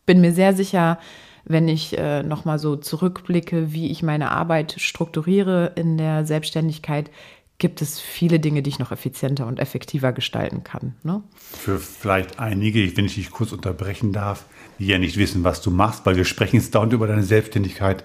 bin 0.07 0.23
mir 0.23 0.33
sehr 0.33 0.55
sicher, 0.55 0.99
wenn 1.45 1.69
ich 1.69 1.97
äh, 1.99 2.23
nochmal 2.23 2.59
so 2.59 2.77
zurückblicke, 2.77 3.73
wie 3.73 3.91
ich 3.91 4.03
meine 4.03 4.31
Arbeit 4.31 4.75
strukturiere 4.79 5.73
in 5.77 5.99
der 5.99 6.25
Selbstständigkeit, 6.25 7.11
gibt 7.59 7.83
es 7.83 8.01
viele 8.01 8.39
Dinge, 8.39 8.63
die 8.63 8.71
ich 8.71 8.79
noch 8.79 8.93
effizienter 8.93 9.47
und 9.47 9.59
effektiver 9.59 10.13
gestalten 10.13 10.63
kann. 10.63 10.95
Ne? 11.03 11.23
Für 11.35 11.79
vielleicht 11.79 12.39
einige, 12.39 12.97
wenn 12.97 13.05
ich 13.05 13.17
dich 13.17 13.31
kurz 13.31 13.53
unterbrechen 13.53 14.13
darf, 14.13 14.47
die 14.79 14.87
ja 14.87 14.99
nicht 14.99 15.17
wissen, 15.17 15.45
was 15.45 15.61
du 15.61 15.71
machst, 15.71 16.07
weil 16.07 16.17
wir 16.17 16.25
sprechen 16.25 16.57
jetzt 16.57 16.75
dauernd 16.75 16.93
über 16.93 17.07
deine 17.07 17.25
Selbstständigkeit. 17.25 18.05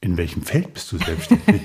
In 0.00 0.16
welchem 0.16 0.42
Feld 0.42 0.72
bist 0.74 0.92
du 0.92 0.98
selbstständig? 0.98 1.62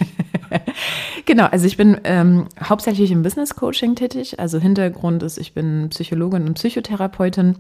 genau, 1.26 1.46
also 1.46 1.68
ich 1.68 1.78
bin 1.78 2.00
ähm, 2.04 2.48
hauptsächlich 2.62 3.12
im 3.12 3.24
Business 3.24 3.56
Coaching 3.56 3.96
tätig. 3.96 4.40
Also 4.40 4.60
Hintergrund 4.60 5.22
ist, 5.24 5.38
ich 5.38 5.54
bin 5.54 5.90
Psychologin 5.90 6.48
und 6.48 6.56
Psychotherapeutin 6.56 7.58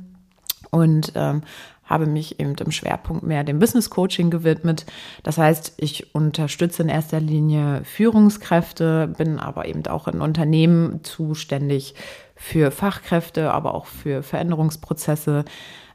und 0.71 1.11
ähm, 1.15 1.41
habe 1.83 2.05
mich 2.05 2.39
eben 2.39 2.55
im 2.55 2.71
Schwerpunkt 2.71 3.23
mehr 3.23 3.43
dem 3.43 3.59
Business 3.59 3.89
Coaching 3.89 4.31
gewidmet. 4.31 4.85
Das 5.23 5.37
heißt, 5.37 5.73
ich 5.77 6.15
unterstütze 6.15 6.83
in 6.83 6.89
erster 6.89 7.19
Linie 7.19 7.81
Führungskräfte, 7.83 9.13
bin 9.17 9.39
aber 9.39 9.67
eben 9.67 9.85
auch 9.87 10.07
in 10.07 10.21
Unternehmen 10.21 11.03
zuständig 11.03 11.95
für 12.41 12.71
Fachkräfte, 12.71 13.53
aber 13.53 13.75
auch 13.75 13.85
für 13.85 14.23
Veränderungsprozesse. 14.23 15.45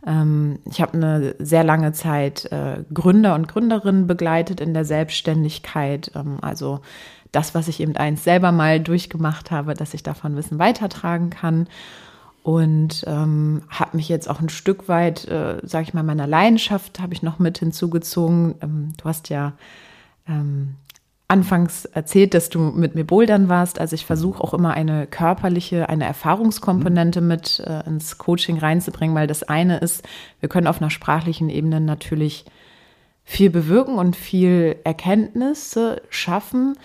Ähm, 0.07 0.61
ich 0.65 0.81
habe 0.81 0.95
eine 0.95 1.35
sehr 1.41 1.65
lange 1.65 1.93
Zeit 1.93 2.51
äh, 2.53 2.85
Gründer 2.95 3.35
und 3.35 3.49
Gründerinnen 3.49 4.07
begleitet 4.07 4.61
in 4.61 4.73
der 4.73 4.85
Selbstständigkeit. 4.85 6.13
Ähm, 6.15 6.39
also 6.43 6.81
das, 7.33 7.57
was 7.57 7.67
ich 7.67 7.81
eben 7.81 7.97
eins 7.97 8.23
selber 8.23 8.53
mal 8.53 8.79
durchgemacht 8.79 9.51
habe, 9.51 9.75
dass 9.75 9.93
ich 9.93 10.05
davon 10.05 10.37
Wissen 10.37 10.61
weitertragen 10.61 11.31
kann 11.31 11.67
und 12.45 13.03
ähm, 13.09 13.63
habe 13.69 13.97
mich 13.97 14.09
jetzt 14.09 14.31
auch 14.31 14.41
ein 14.41 14.49
Stück 14.49 14.89
weit, 14.89 15.27
äh, 15.27 15.59
sage 15.65 15.83
ich 15.83 15.95
mal, 15.95 16.05
meiner 16.05 16.29
Leidenschaft 16.29 17.01
habe 17.01 17.13
ich 17.13 17.25
noch 17.25 17.41
mit 17.41 17.59
hinzugezogen. 17.59 18.55
Ähm, 18.63 18.93
du 18.97 19.05
hast 19.05 19.31
ja 19.31 19.55
ähm, 20.29 20.77
anfangs 21.29 21.87
erzählt, 21.87 22.35
dass 22.35 22.49
du 22.51 22.61
mit 22.61 22.95
mir 22.95 23.05
bouldern 23.05 23.49
warst. 23.49 23.81
Also 23.81 23.95
ich 23.95 24.07
versuche 24.07 24.43
auch 24.43 24.55
immer 24.55 24.75
eine 24.75 25.07
körperliche, 25.07 25.89
eine 25.89 26.05
Erfahrungskomponente 26.05 27.21
mit 27.21 27.61
äh, 27.61 27.87
ins 27.87 28.19
Coaching 28.19 28.59
reinzubringen, 28.59 29.17
weil 29.17 29.27
das 29.27 29.43
eine 29.43 29.79
ist, 29.79 30.07
wir 30.41 30.49
können 30.49 30.69
auf 30.69 30.81
einer 30.81 30.91
sprachlichen 30.91 31.49
Ebene 31.49 31.81
natürlich 31.81 32.45
viel 33.25 33.51
bewirken 33.51 33.99
und 33.99 34.15
viel 34.15 34.77
Erkenntnisse 34.85 36.01
schaffen 36.11 36.77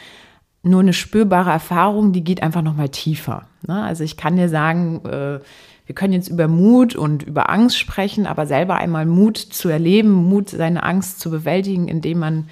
nur 0.64 0.82
eine 0.82 0.94
spürbare 0.94 1.50
Erfahrung, 1.50 2.12
die 2.14 2.24
geht 2.24 2.44
einfach 2.44 2.62
noch 2.62 2.76
mal 2.76 2.90
tiefer. 2.90 3.48
Ne? 3.68 3.82
Also 3.82 4.04
ich 4.04 4.18
kann 4.18 4.36
dir 4.36 4.50
sagen, 4.50 5.02
äh, 5.06 5.40
wir 5.86 5.96
können 5.96 6.14
jetzt 6.14 6.30
über 6.30 6.48
Mut 6.48 6.96
und 6.96 7.24
über 7.24 7.50
Angst 7.50 7.78
sprechen, 7.78 8.28
aber 8.28 8.46
selber 8.46 8.76
einmal 8.76 9.06
Mut 9.06 9.38
zu 9.38 9.70
erleben, 9.70 10.12
Mut, 10.12 10.50
seine 10.50 10.84
Angst 10.84 11.20
zu 11.20 11.32
bewältigen, 11.32 11.88
indem 11.88 12.20
man 12.20 12.50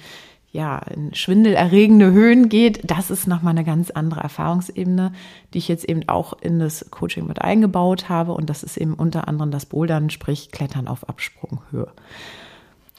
ja 0.52 0.78
in 0.78 1.14
schwindelerregende 1.14 2.10
Höhen 2.10 2.48
geht, 2.48 2.90
das 2.90 3.10
ist 3.10 3.26
nochmal 3.26 3.52
eine 3.52 3.64
ganz 3.64 3.90
andere 3.90 4.20
Erfahrungsebene, 4.20 5.12
die 5.54 5.58
ich 5.58 5.68
jetzt 5.68 5.84
eben 5.84 6.08
auch 6.08 6.34
in 6.40 6.58
das 6.58 6.86
Coaching 6.90 7.26
mit 7.26 7.40
eingebaut 7.40 8.08
habe. 8.08 8.32
Und 8.32 8.50
das 8.50 8.62
ist 8.62 8.76
eben 8.76 8.94
unter 8.94 9.28
anderem 9.28 9.50
das 9.50 9.66
Bouldern, 9.66 10.10
sprich 10.10 10.50
Klettern 10.50 10.88
auf 10.88 11.08
Absprunghöhe. 11.08 11.88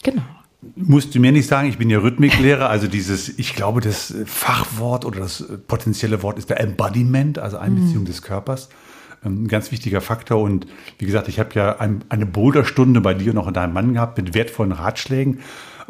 Genau 0.03 0.23
musst 0.75 1.15
du 1.15 1.19
mir 1.19 1.31
nicht 1.31 1.47
sagen, 1.47 1.67
ich 1.67 1.77
bin 1.77 1.89
ja 1.89 1.99
Rhythmiklehrer, 1.99 2.69
also 2.69 2.87
dieses, 2.87 3.39
ich 3.39 3.55
glaube, 3.55 3.81
das 3.81 4.13
Fachwort 4.25 5.05
oder 5.05 5.19
das 5.19 5.43
potenzielle 5.67 6.21
Wort 6.21 6.37
ist 6.37 6.49
der 6.49 6.59
Embodiment, 6.59 7.39
also 7.39 7.57
Einbeziehung 7.57 8.03
mhm. 8.03 8.07
des 8.07 8.21
Körpers. 8.21 8.69
Ähm, 9.23 9.43
ein 9.43 9.47
ganz 9.47 9.71
wichtiger 9.71 10.01
Faktor. 10.01 10.41
Und 10.41 10.67
wie 10.99 11.05
gesagt, 11.05 11.27
ich 11.27 11.39
habe 11.39 11.49
ja 11.55 11.79
ein, 11.79 12.03
eine 12.09 12.25
Boulderstunde 12.25 13.01
bei 13.01 13.13
dir 13.13 13.33
noch 13.33 13.47
in 13.47 13.53
deinem 13.53 13.73
Mann 13.73 13.93
gehabt 13.93 14.17
mit 14.17 14.33
wertvollen 14.33 14.71
Ratschlägen. 14.71 15.39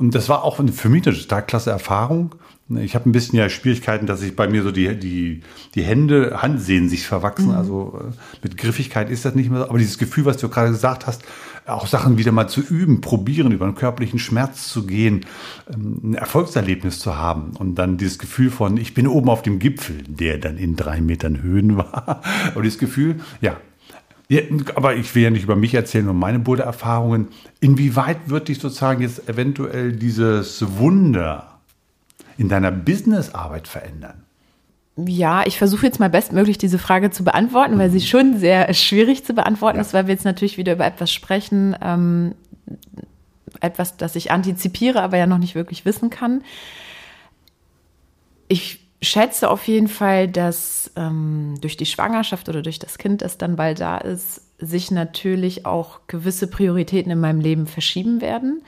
Und 0.02 0.16
das 0.16 0.30
war 0.30 0.44
auch 0.44 0.60
für 0.74 0.90
mich 0.90 1.06
eine 1.06 1.16
total 1.16 1.46
klasse 1.46 1.70
Erfahrung. 1.70 2.34
Ich 2.80 2.96
habe 2.96 3.08
ein 3.08 3.12
bisschen 3.12 3.38
ja 3.38 3.50
Schwierigkeiten, 3.50 4.08
dass 4.08 4.22
sich 4.22 4.36
bei 4.36 4.48
mir 4.48 4.64
so 4.64 4.72
die, 4.72 4.98
die, 4.98 5.42
die 5.76 5.84
Hände, 5.84 6.42
Handsehen 6.42 6.90
sich 6.90 7.06
verwachsen. 7.06 7.50
Mhm. 7.50 7.56
Also 7.56 8.02
äh, 8.02 8.14
mit 8.42 8.58
Griffigkeit 8.58 9.12
ist 9.12 9.26
das 9.26 9.36
nicht 9.36 9.52
mehr 9.52 9.60
so. 9.60 9.70
Aber 9.70 9.78
dieses 9.78 10.00
Gefühl, 10.00 10.26
was 10.26 10.38
du 10.38 10.50
gerade 10.50 10.72
gesagt 10.72 11.06
hast, 11.06 11.22
auch 11.68 11.86
Sachen 11.86 12.18
wieder 12.18 12.32
mal 12.32 12.48
zu 12.48 12.62
üben, 12.62 13.00
probieren, 13.02 13.52
über 13.52 13.66
einen 13.66 13.76
körperlichen 13.76 14.18
Schmerz 14.18 14.70
zu 14.70 14.88
gehen, 14.88 15.28
ähm, 15.72 16.00
ein 16.04 16.14
Erfolgserlebnis 16.16 16.98
zu 16.98 17.16
haben 17.16 17.52
und 17.60 17.76
dann 17.76 17.98
dieses 17.98 18.18
Gefühl 18.18 18.50
von, 18.50 18.78
ich 18.78 18.96
bin 18.96 19.06
oben 19.06 19.30
auf 19.30 19.44
dem 19.44 19.60
Gipfel, 19.60 20.02
der 20.08 20.40
dann 20.40 20.58
in 20.58 20.76
drei 20.76 21.00
Metern 21.00 21.44
Höhen 21.44 21.78
war. 21.78 22.24
Aber 22.48 22.64
dieses 22.64 22.80
Gefühl, 22.80 23.20
ja, 23.40 23.58
ja, 24.32 24.40
aber 24.76 24.96
ich 24.96 25.14
will 25.14 25.24
ja 25.24 25.30
nicht 25.30 25.44
über 25.44 25.58
mich 25.58 25.74
erzählen 25.74 26.08
und 26.08 26.18
meine 26.18 26.40
Boulder-Erfahrungen. 26.40 27.28
Inwieweit 27.60 28.30
wird 28.30 28.48
dich 28.48 28.60
sozusagen 28.60 29.02
jetzt 29.02 29.28
eventuell 29.28 29.92
dieses 29.92 30.78
Wunder 30.78 31.60
in 32.38 32.48
deiner 32.48 32.72
Businessarbeit 32.72 33.68
verändern? 33.68 34.24
Ja, 34.96 35.46
ich 35.46 35.58
versuche 35.58 35.86
jetzt 35.86 36.00
mal 36.00 36.10
bestmöglich 36.10 36.58
diese 36.58 36.80
Frage 36.80 37.12
zu 37.12 37.26
beantworten, 37.26 37.78
weil 37.78 37.90
sie 37.90 38.00
schon 38.00 38.38
sehr 38.38 38.74
schwierig 38.74 39.26
zu 39.26 39.34
beantworten 39.34 39.80
ja. 39.80 39.82
ist, 39.82 39.94
weil 39.94 40.08
wir 40.08 40.14
jetzt 40.14 40.24
natürlich 40.24 40.58
wieder 40.58 40.74
über 40.74 40.86
etwas 40.86 41.12
sprechen, 41.12 41.76
ähm, 41.82 42.36
etwas, 43.60 43.98
das 43.98 44.16
ich 44.16 44.32
antizipiere, 44.32 45.02
aber 45.02 45.18
ja 45.18 45.28
noch 45.28 45.40
nicht 45.40 45.56
wirklich 45.56 45.84
wissen 45.84 46.10
kann. 46.10 46.42
Ich 48.48 48.81
schätze 49.02 49.50
auf 49.50 49.68
jeden 49.68 49.88
Fall, 49.88 50.28
dass 50.28 50.92
ähm, 50.96 51.56
durch 51.62 51.78
die 51.78 51.86
Schwangerschaft 51.86 52.50
oder 52.50 52.62
durch 52.62 52.80
das 52.80 52.98
Kind, 52.98 53.22
das 53.22 53.38
dann 53.38 53.56
bald 53.56 53.80
da 53.80 53.98
ist, 53.98 54.42
sich 54.60 54.92
natürlich 54.92 55.66
auch 55.66 56.02
gewisse 56.08 56.48
Prioritäten 56.48 57.12
in 57.12 57.20
meinem 57.20 57.42
Leben 57.42 57.66
verschieben 57.66 58.22
werden. 58.22 58.62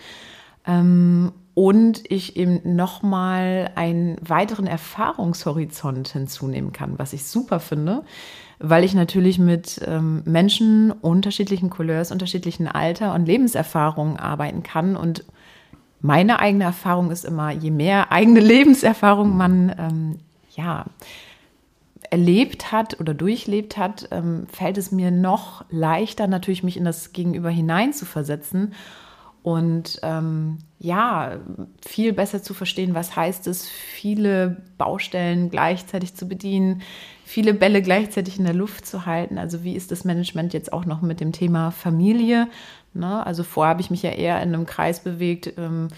Ähm, 0.66 1.34
und 1.56 2.02
ich 2.12 2.36
eben 2.36 2.76
nochmal 2.76 3.70
einen 3.76 4.18
weiteren 4.28 4.66
Erfahrungshorizont 4.66 6.08
hinzunehmen 6.08 6.74
kann, 6.74 6.98
was 6.98 7.14
ich 7.14 7.26
super 7.26 7.60
finde, 7.60 8.04
weil 8.58 8.84
ich 8.84 8.96
natürlich 8.96 9.38
mit 9.38 9.80
ähm, 9.86 10.24
Menschen 10.26 10.92
unterschiedlichen 10.92 11.70
Couleurs, 11.70 12.12
unterschiedlichen 12.12 12.68
Alter 12.68 13.14
und 13.14 13.28
Lebenserfahrungen 13.28 14.18
arbeiten 14.18 14.64
kann. 14.64 14.96
Und 14.96 15.26
meine 16.04 16.40
eigene 16.40 16.66
Erfahrung 16.66 17.12
ist 17.12 17.24
immer, 17.24 17.52
je 17.52 17.72
mehr 17.72 18.12
eigene 18.12 18.40
Lebenserfahrung 18.42 19.36
man 19.36 19.74
ähm, 19.80 20.20
ja, 20.56 20.86
erlebt 22.12 22.72
hat 22.72 23.00
oder 23.00 23.14
durchlebt 23.14 23.78
hat, 23.78 24.10
ähm, 24.12 24.46
fällt 24.52 24.78
es 24.78 24.92
mir 24.92 25.10
noch 25.10 25.66
leichter, 25.72 26.28
natürlich 26.28 26.62
mich 26.62 26.78
in 26.78 26.84
das 26.84 27.14
Gegenüber 27.14 27.50
hineinzuversetzen 27.50 28.74
und 29.44 30.00
ähm, 30.04 30.60
ja, 30.80 31.38
viel 31.86 32.14
besser 32.14 32.44
zu 32.44 32.54
verstehen, 32.54 32.96
was 32.96 33.16
heißt 33.16 33.48
es, 33.48 33.68
viele 33.68 34.62
Baustellen 34.78 35.50
gleichzeitig 35.50 36.16
zu 36.16 36.28
bedienen, 36.28 36.82
viele 37.24 37.54
Bälle 37.54 37.82
gleichzeitig 37.82 38.38
in 38.38 38.46
der 38.46 38.54
Luft 38.54 38.86
zu 38.86 39.06
halten. 39.06 39.38
Also 39.38 39.64
wie 39.64 39.76
ist 39.76 39.92
das 39.92 40.04
Management 40.04 40.54
jetzt 40.54 40.72
auch 40.72 40.86
noch 40.86 41.02
mit 41.02 41.22
dem 41.22 41.32
Thema 41.32 41.72
Familie? 41.72 42.48
Ne? 42.94 43.26
Also 43.26 43.44
vorher 43.44 43.72
habe 43.72 43.82
ich 43.82 43.92
mich 43.92 44.04
ja 44.04 44.12
eher 44.12 44.42
in 44.42 44.54
einem 44.54 44.66
Kreis 44.66 45.02
bewegt, 45.02 45.54
ähm, 45.58 45.90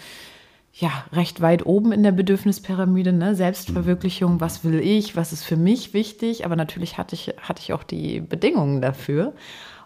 ja, 0.78 0.90
recht 1.12 1.40
weit 1.40 1.64
oben 1.64 1.92
in 1.92 2.02
der 2.02 2.12
Bedürfnispyramide, 2.12 3.10
ne? 3.10 3.34
Selbstverwirklichung, 3.34 4.42
was 4.42 4.62
will 4.62 4.78
ich, 4.80 5.16
was 5.16 5.32
ist 5.32 5.42
für 5.42 5.56
mich 5.56 5.94
wichtig, 5.94 6.44
aber 6.44 6.54
natürlich 6.54 6.98
hatte 6.98 7.14
ich, 7.14 7.34
hatte 7.40 7.62
ich 7.62 7.72
auch 7.72 7.82
die 7.82 8.20
Bedingungen 8.20 8.82
dafür. 8.82 9.32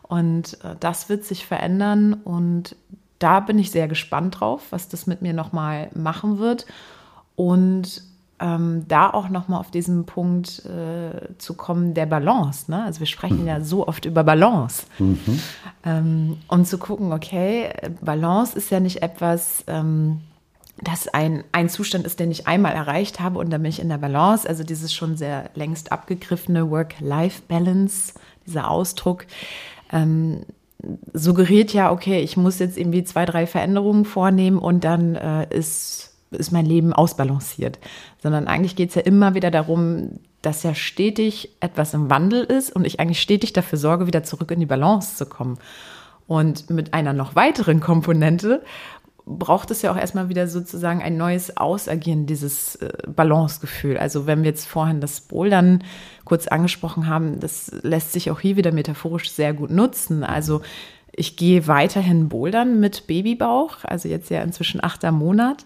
Und 0.03 0.59
äh, 0.65 0.75
das 0.81 1.09
wird 1.09 1.25
sich 1.25 1.47
verändern 1.47 2.15
und 2.15 2.75
da 3.21 3.39
bin 3.39 3.59
ich 3.59 3.71
sehr 3.71 3.87
gespannt 3.87 4.41
drauf, 4.41 4.67
was 4.71 4.89
das 4.89 5.07
mit 5.07 5.23
mir 5.23 5.33
nochmal 5.33 5.91
machen 5.95 6.39
wird. 6.39 6.67
Und 7.37 8.03
ähm, 8.41 8.87
da 8.89 9.11
auch 9.11 9.29
nochmal 9.29 9.61
auf 9.61 9.71
diesen 9.71 10.07
Punkt 10.07 10.65
äh, 10.65 11.37
zu 11.39 11.55
kommen 11.55 11.95
der 11.95 12.07
Balance. 12.07 12.71
Ne? 12.71 12.83
Also 12.85 13.01
wir 13.01 13.07
sprechen 13.07 13.43
mhm. 13.43 13.47
ja 13.47 13.61
so 13.61 13.87
oft 13.87 14.05
über 14.05 14.25
Balance. 14.25 14.87
Mhm. 14.99 15.41
Ähm, 15.85 16.39
und 16.49 16.67
zu 16.67 16.79
gucken, 16.79 17.13
okay, 17.13 17.71
Balance 18.01 18.57
ist 18.57 18.71
ja 18.71 18.81
nicht 18.81 19.03
etwas, 19.03 19.65
ähm, 19.67 20.21
das 20.83 21.09
ein, 21.09 21.45
ein 21.53 21.69
Zustand 21.69 22.07
ist, 22.07 22.21
den 22.21 22.31
ich 22.31 22.47
einmal 22.47 22.73
erreicht 22.73 23.21
habe 23.21 23.39
und 23.39 23.51
dann 23.51 23.63
bin 23.63 23.69
ich 23.69 23.81
in 23.81 23.91
der 23.91 23.99
Balance. 23.99 24.49
Also 24.49 24.65
dieses 24.65 24.95
schon 24.95 25.17
sehr 25.17 25.51
längst 25.55 25.93
abgegriffene 25.93 26.71
Work-Life-Balance, 26.71 28.15
dieser 28.47 28.71
Ausdruck. 28.71 29.27
Ähm, 29.93 30.47
suggeriert 31.13 31.73
ja, 31.73 31.93
okay, 31.93 32.21
ich 32.21 32.37
muss 32.37 32.59
jetzt 32.59 32.79
irgendwie 32.79 33.05
zwei, 33.05 33.27
drei 33.27 33.47
Veränderungen 33.47 34.05
vornehmen 34.05 34.59
und 34.59 34.85
dann 34.85 35.15
äh, 35.15 35.47
ist, 35.55 36.10
ist 36.31 36.53
mein 36.53 36.67
Leben 36.67 36.93
ausbalanciert. 36.93 37.79
Sondern 38.23 38.47
eigentlich 38.47 38.77
geht 38.77 38.91
es 38.91 38.95
ja 38.95 39.03
immer 39.03 39.35
wieder 39.35 39.51
darum, 39.51 40.21
dass 40.43 40.63
ja 40.63 40.75
stetig 40.75 41.51
etwas 41.61 41.95
im 41.95 42.09
Wandel 42.09 42.45
ist 42.45 42.75
und 42.75 42.87
ich 42.87 43.01
eigentlich 43.01 43.21
stetig 43.21 43.53
dafür 43.53 43.79
sorge, 43.79 44.07
wieder 44.07 44.23
zurück 44.23 44.51
in 44.51 44.61
die 44.61 44.67
Balance 44.67 45.17
zu 45.17 45.27
kommen. 45.27 45.59
Und 46.27 46.71
mit 46.71 46.95
einer 46.95 47.13
noch 47.13 47.35
weiteren 47.35 47.81
Komponente 47.81 48.63
braucht 49.27 49.71
es 49.71 49.83
ja 49.83 49.93
auch 49.93 49.97
erstmal 49.97 50.29
wieder 50.29 50.49
sozusagen 50.49 51.03
ein 51.03 51.17
neues 51.17 51.57
Ausagieren 51.57 52.27
dieses 52.27 52.77
äh, 52.77 52.91
Balancegefühl. 53.07 53.97
Also 53.97 54.27
wenn 54.27 54.43
wir 54.43 54.51
jetzt 54.51 54.67
vorhin 54.67 55.01
das 55.01 55.21
Bouldern 55.21 55.85
kurz 56.25 56.47
angesprochen 56.49 57.07
haben, 57.07 57.41
das 57.41 57.71
lässt 57.83 58.13
sich 58.13 58.31
auch 58.31 58.41
hier 58.41 58.57
wieder 58.57 58.73
metaphorisch 58.73 59.31
sehr 59.31 59.53
gut 59.53 59.71
nutzen. 59.71 60.25
Also 60.25 60.63
ich 61.13 61.37
gehe 61.37 61.67
weiterhin 61.67 62.29
Bouldern 62.29 62.81
mit 62.81 63.07
Babybauch, 63.07 63.79
also 63.83 64.09
jetzt 64.09 64.31
ja 64.31 64.43
inzwischen 64.43 64.83
achter 64.83 65.13
Monat. 65.13 65.65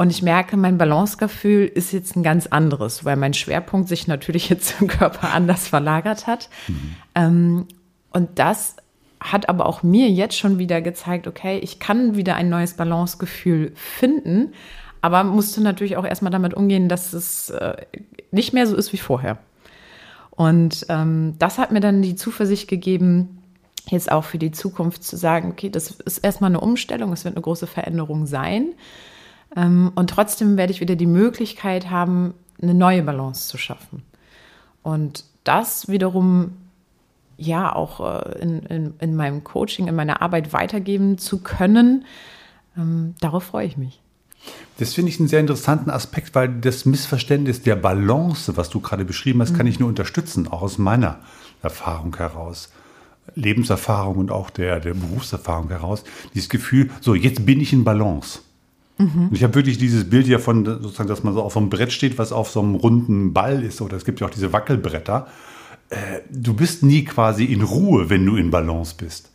Und 0.00 0.08
ich 0.08 0.22
merke, 0.22 0.56
mein 0.56 0.78
Balancegefühl 0.78 1.66
ist 1.66 1.92
jetzt 1.92 2.16
ein 2.16 2.22
ganz 2.22 2.46
anderes, 2.46 3.04
weil 3.04 3.16
mein 3.16 3.34
Schwerpunkt 3.34 3.86
sich 3.86 4.06
natürlich 4.06 4.48
jetzt 4.48 4.80
im 4.80 4.88
Körper 4.88 5.34
anders 5.34 5.68
verlagert 5.68 6.26
hat. 6.26 6.48
Mhm. 6.68 6.96
Ähm, 7.14 7.66
und 8.10 8.38
das 8.38 8.76
hat 9.20 9.50
aber 9.50 9.66
auch 9.66 9.82
mir 9.82 10.08
jetzt 10.08 10.38
schon 10.38 10.58
wieder 10.58 10.80
gezeigt, 10.80 11.26
okay, 11.26 11.58
ich 11.58 11.80
kann 11.80 12.16
wieder 12.16 12.34
ein 12.36 12.48
neues 12.48 12.78
Balancegefühl 12.78 13.72
finden, 13.74 14.54
aber 15.02 15.22
musste 15.22 15.60
natürlich 15.60 15.98
auch 15.98 16.06
erstmal 16.06 16.32
damit 16.32 16.54
umgehen, 16.54 16.88
dass 16.88 17.12
es 17.12 17.50
äh, 17.50 17.76
nicht 18.30 18.54
mehr 18.54 18.66
so 18.66 18.76
ist 18.76 18.94
wie 18.94 18.96
vorher. 18.96 19.36
Und 20.30 20.86
ähm, 20.88 21.34
das 21.38 21.58
hat 21.58 21.72
mir 21.72 21.80
dann 21.80 22.00
die 22.00 22.16
Zuversicht 22.16 22.68
gegeben, 22.68 23.42
jetzt 23.88 24.10
auch 24.10 24.24
für 24.24 24.38
die 24.38 24.50
Zukunft 24.50 25.04
zu 25.04 25.18
sagen, 25.18 25.50
okay, 25.50 25.68
das 25.68 25.90
ist 25.90 26.18
erstmal 26.24 26.50
eine 26.50 26.60
Umstellung, 26.60 27.12
es 27.12 27.26
wird 27.26 27.34
eine 27.34 27.42
große 27.42 27.66
Veränderung 27.66 28.24
sein. 28.24 28.68
Ähm, 29.56 29.92
und 29.94 30.10
trotzdem 30.10 30.56
werde 30.56 30.72
ich 30.72 30.80
wieder 30.80 30.96
die 30.96 31.06
Möglichkeit 31.06 31.90
haben, 31.90 32.34
eine 32.62 32.74
neue 32.74 33.02
Balance 33.02 33.48
zu 33.48 33.58
schaffen. 33.58 34.02
Und 34.82 35.24
das 35.44 35.88
wiederum 35.88 36.52
ja 37.36 37.74
auch 37.74 38.00
äh, 38.00 38.38
in, 38.40 38.60
in, 38.60 38.94
in 38.98 39.16
meinem 39.16 39.42
Coaching, 39.44 39.88
in 39.88 39.94
meiner 39.94 40.22
Arbeit 40.22 40.52
weitergeben 40.52 41.18
zu 41.18 41.42
können. 41.42 42.04
Ähm, 42.76 43.14
darauf 43.20 43.44
freue 43.44 43.66
ich 43.66 43.76
mich. 43.76 44.00
Das 44.78 44.94
finde 44.94 45.10
ich 45.10 45.18
einen 45.18 45.28
sehr 45.28 45.40
interessanten 45.40 45.90
Aspekt, 45.90 46.34
weil 46.34 46.48
das 46.48 46.86
Missverständnis 46.86 47.62
der 47.62 47.76
Balance, 47.76 48.56
was 48.56 48.70
du 48.70 48.80
gerade 48.80 49.04
beschrieben 49.04 49.42
hast, 49.42 49.52
mhm. 49.52 49.56
kann 49.56 49.66
ich 49.66 49.78
nur 49.78 49.88
unterstützen, 49.88 50.48
auch 50.48 50.62
aus 50.62 50.78
meiner 50.78 51.18
Erfahrung 51.62 52.16
heraus. 52.16 52.70
Lebenserfahrung 53.34 54.16
und 54.16 54.30
auch 54.30 54.50
der, 54.50 54.80
der 54.80 54.94
Berufserfahrung 54.94 55.68
heraus. 55.68 56.04
Dieses 56.34 56.48
Gefühl, 56.48 56.90
so, 57.00 57.14
jetzt 57.14 57.46
bin 57.46 57.60
ich 57.60 57.72
in 57.72 57.84
Balance. 57.84 58.40
Mhm. 59.00 59.30
Ich 59.32 59.42
habe 59.42 59.54
wirklich 59.54 59.78
dieses 59.78 60.08
Bild 60.08 60.26
hier 60.26 60.38
von, 60.38 60.64
sozusagen, 60.64 61.08
dass 61.08 61.24
man 61.24 61.32
so 61.32 61.42
auf 61.42 61.56
einem 61.56 61.70
Brett 61.70 61.92
steht, 61.92 62.18
was 62.18 62.32
auf 62.32 62.50
so 62.50 62.60
einem 62.60 62.74
runden 62.74 63.32
Ball 63.32 63.62
ist, 63.62 63.80
oder 63.80 63.96
es 63.96 64.04
gibt 64.04 64.20
ja 64.20 64.26
auch 64.26 64.30
diese 64.30 64.52
Wackelbretter. 64.52 65.26
Äh, 65.88 65.96
du 66.30 66.52
bist 66.54 66.82
nie 66.82 67.04
quasi 67.04 67.44
in 67.44 67.62
Ruhe, 67.62 68.10
wenn 68.10 68.26
du 68.26 68.36
in 68.36 68.50
Balance 68.50 68.94
bist. 68.96 69.30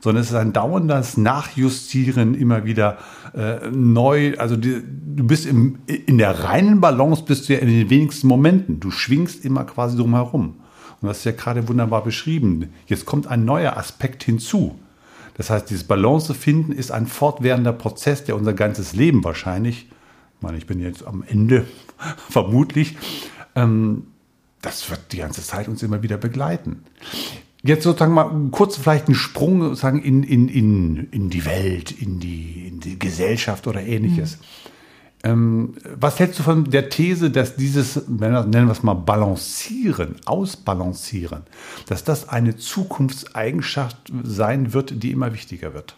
Sondern 0.00 0.22
es 0.22 0.28
ist 0.28 0.36
ein 0.36 0.52
dauerndes 0.52 1.16
Nachjustieren, 1.16 2.34
immer 2.34 2.66
wieder 2.66 2.98
äh, 3.34 3.70
neu. 3.70 4.34
Also 4.36 4.56
die, 4.56 4.82
du 4.82 5.26
bist 5.26 5.46
im, 5.46 5.78
in 5.86 6.18
der 6.18 6.44
reinen 6.44 6.82
Balance 6.82 7.24
bist 7.26 7.48
du 7.48 7.54
ja 7.54 7.60
in 7.60 7.68
den 7.68 7.88
wenigsten 7.88 8.28
Momenten. 8.28 8.78
Du 8.78 8.90
schwingst 8.90 9.44
immer 9.46 9.64
quasi 9.64 9.96
drumherum. 9.96 10.56
Und 11.00 11.08
das 11.08 11.18
ist 11.18 11.24
ja 11.24 11.32
gerade 11.32 11.66
wunderbar 11.66 12.04
beschrieben. 12.04 12.68
Jetzt 12.86 13.06
kommt 13.06 13.26
ein 13.26 13.46
neuer 13.46 13.78
Aspekt 13.78 14.22
hinzu. 14.22 14.78
Das 15.36 15.50
heißt, 15.50 15.68
dieses 15.68 15.84
Balance 15.84 16.32
finden 16.34 16.72
ist 16.72 16.90
ein 16.90 17.06
fortwährender 17.06 17.72
Prozess, 17.72 18.24
der 18.24 18.36
unser 18.36 18.54
ganzes 18.54 18.94
Leben 18.94 19.22
wahrscheinlich, 19.22 19.86
ich 20.36 20.42
meine, 20.42 20.58
ich 20.58 20.66
bin 20.66 20.80
jetzt 20.80 21.06
am 21.06 21.22
Ende, 21.26 21.66
vermutlich, 22.30 22.96
ähm, 23.54 24.06
das 24.62 24.88
wird 24.90 25.12
die 25.12 25.18
ganze 25.18 25.42
Zeit 25.42 25.68
uns 25.68 25.82
immer 25.82 26.02
wieder 26.02 26.16
begleiten. 26.16 26.84
Jetzt 27.62 27.84
sozusagen 27.84 28.14
mal 28.14 28.30
kurz 28.50 28.76
vielleicht 28.76 29.06
einen 29.06 29.14
Sprung 29.14 29.60
sozusagen 29.60 30.02
in, 30.02 30.22
in, 30.22 30.48
in, 30.48 31.08
in 31.10 31.30
die 31.30 31.44
Welt, 31.44 31.90
in 31.90 32.20
die, 32.20 32.66
in 32.68 32.80
die 32.80 32.98
Gesellschaft 32.98 33.66
oder 33.66 33.82
ähnliches. 33.82 34.38
Mhm. 34.38 34.42
Ähm, 35.26 35.74
was 35.98 36.20
hältst 36.20 36.38
du 36.38 36.44
von 36.44 36.70
der 36.70 36.88
These, 36.88 37.30
dass 37.30 37.56
dieses, 37.56 38.06
nennen 38.08 38.46
wir 38.52 38.70
es 38.70 38.82
mal, 38.84 38.94
Balancieren, 38.94 40.16
Ausbalancieren, 40.24 41.42
dass 41.88 42.04
das 42.04 42.28
eine 42.28 42.56
Zukunftseigenschaft 42.56 43.96
sein 44.22 44.72
wird, 44.72 45.02
die 45.02 45.10
immer 45.10 45.32
wichtiger 45.32 45.74
wird? 45.74 45.96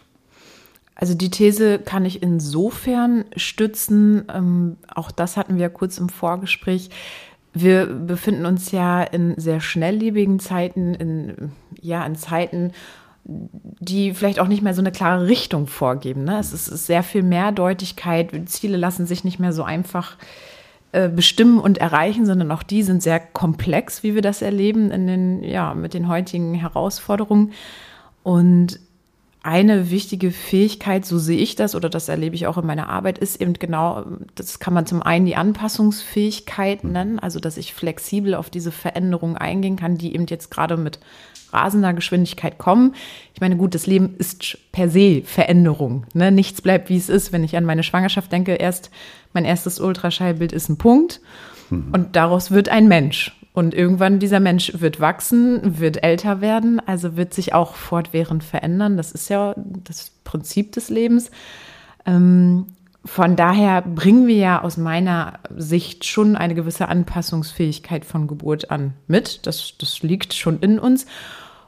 Also 0.95 1.13
die 1.13 1.29
These 1.29 1.79
kann 1.79 2.05
ich 2.05 2.23
insofern 2.23 3.25
stützen, 3.35 4.25
ähm, 4.33 4.77
auch 4.87 5.11
das 5.11 5.37
hatten 5.37 5.57
wir 5.57 5.69
kurz 5.69 5.99
im 5.99 6.09
Vorgespräch, 6.09 6.89
wir 7.53 7.85
befinden 7.85 8.45
uns 8.45 8.71
ja 8.71 9.03
in 9.03 9.39
sehr 9.39 9.59
schnelllebigen 9.59 10.39
Zeiten, 10.39 10.93
in, 10.93 11.51
ja, 11.79 12.05
in 12.05 12.15
Zeiten, 12.15 12.71
die 13.79 14.13
vielleicht 14.13 14.39
auch 14.39 14.47
nicht 14.47 14.63
mehr 14.63 14.73
so 14.73 14.81
eine 14.81 14.91
klare 14.91 15.27
Richtung 15.27 15.67
vorgeben. 15.67 16.23
Ne? 16.23 16.39
Es 16.39 16.53
ist 16.53 16.65
sehr 16.65 17.03
viel 17.03 17.23
Mehrdeutigkeit. 17.23 18.31
Ziele 18.45 18.77
lassen 18.77 19.05
sich 19.05 19.23
nicht 19.23 19.39
mehr 19.39 19.53
so 19.53 19.63
einfach 19.63 20.17
äh, 20.91 21.09
bestimmen 21.09 21.59
und 21.59 21.77
erreichen, 21.77 22.25
sondern 22.25 22.51
auch 22.51 22.63
die 22.63 22.81
sind 22.81 23.03
sehr 23.03 23.19
komplex, 23.19 24.01
wie 24.01 24.15
wir 24.15 24.23
das 24.23 24.41
erleben 24.41 24.89
in 24.89 25.05
den, 25.05 25.43
ja, 25.43 25.75
mit 25.75 25.93
den 25.93 26.07
heutigen 26.07 26.55
Herausforderungen. 26.55 27.51
Und 28.23 28.79
eine 29.41 29.89
wichtige 29.89 30.31
Fähigkeit, 30.31 31.05
so 31.05 31.17
sehe 31.17 31.37
ich 31.37 31.55
das 31.55 31.73
oder 31.73 31.89
das 31.89 32.09
erlebe 32.09 32.35
ich 32.35 32.45
auch 32.47 32.57
in 32.57 32.65
meiner 32.65 32.89
Arbeit, 32.89 33.19
ist 33.19 33.39
eben 33.39 33.53
genau, 33.53 34.05
das 34.35 34.59
kann 34.59 34.73
man 34.73 34.85
zum 34.85 35.01
einen 35.01 35.25
die 35.25 35.37
Anpassungsfähigkeit 35.37 36.83
mhm. 36.83 36.91
nennen, 36.91 37.19
also 37.19 37.39
dass 37.39 37.57
ich 37.57 37.73
flexibel 37.73 38.35
auf 38.35 38.49
diese 38.49 38.71
Veränderungen 38.71 39.37
eingehen 39.37 39.77
kann, 39.77 39.97
die 39.97 40.13
eben 40.13 40.25
jetzt 40.25 40.51
gerade 40.51 40.75
mit 40.75 40.99
rasender 41.53 41.93
Geschwindigkeit 41.93 42.57
kommen. 42.57 42.95
Ich 43.33 43.41
meine, 43.41 43.57
gut, 43.57 43.75
das 43.75 43.87
Leben 43.87 44.15
ist 44.17 44.57
per 44.71 44.89
se 44.89 45.21
Veränderung. 45.23 46.05
Ne? 46.13 46.31
Nichts 46.31 46.61
bleibt, 46.61 46.89
wie 46.89 46.97
es 46.97 47.09
ist. 47.09 47.31
Wenn 47.31 47.43
ich 47.43 47.55
an 47.55 47.65
meine 47.65 47.83
Schwangerschaft 47.83 48.31
denke, 48.31 48.53
erst 48.53 48.91
mein 49.33 49.45
erstes 49.45 49.79
Ultraschallbild 49.79 50.51
ist 50.51 50.69
ein 50.69 50.77
Punkt 50.77 51.21
mhm. 51.69 51.89
und 51.91 52.15
daraus 52.15 52.51
wird 52.51 52.69
ein 52.69 52.87
Mensch. 52.87 53.35
Und 53.53 53.73
irgendwann 53.73 54.19
dieser 54.19 54.39
Mensch 54.39 54.73
wird 54.77 54.99
wachsen, 55.01 55.79
wird 55.79 56.03
älter 56.03 56.39
werden, 56.39 56.79
also 56.85 57.17
wird 57.17 57.33
sich 57.33 57.53
auch 57.53 57.75
fortwährend 57.75 58.43
verändern. 58.43 58.95
Das 58.95 59.11
ist 59.11 59.29
ja 59.29 59.55
das 59.57 60.11
Prinzip 60.23 60.71
des 60.71 60.89
Lebens. 60.89 61.31
Ähm, 62.05 62.67
von 63.05 63.35
daher 63.35 63.81
bringen 63.81 64.27
wir 64.27 64.35
ja 64.35 64.61
aus 64.61 64.77
meiner 64.77 65.39
Sicht 65.55 66.05
schon 66.05 66.35
eine 66.35 66.53
gewisse 66.53 66.89
Anpassungsfähigkeit 66.89 68.03
von 68.03 68.27
Geburt 68.27 68.71
an 68.71 68.93
mit. 69.07 69.47
Das, 69.47 69.73
das 69.77 70.03
liegt 70.03 70.33
schon 70.33 70.59
in 70.59 70.79
uns. 70.79 71.05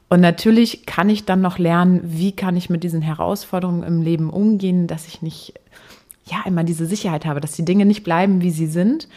Und 0.09 0.19
natürlich 0.19 0.85
kann 0.85 1.09
ich 1.09 1.23
dann 1.23 1.39
noch 1.39 1.57
lernen, 1.57 2.01
wie 2.03 2.33
kann 2.33 2.57
ich 2.57 2.69
mit 2.69 2.83
diesen 2.83 3.01
Herausforderungen 3.01 3.83
im 3.83 4.01
Leben 4.01 4.29
umgehen, 4.29 4.87
dass 4.87 5.07
ich 5.07 5.21
nicht, 5.21 5.53
ja, 6.25 6.43
immer 6.45 6.65
diese 6.65 6.85
Sicherheit 6.85 7.25
habe, 7.25 7.39
dass 7.39 7.53
die 7.53 7.65
Dinge 7.65 7.85
nicht 7.85 8.03
bleiben, 8.03 8.41
wie 8.41 8.51
sie 8.51 8.67
sind 8.67 9.07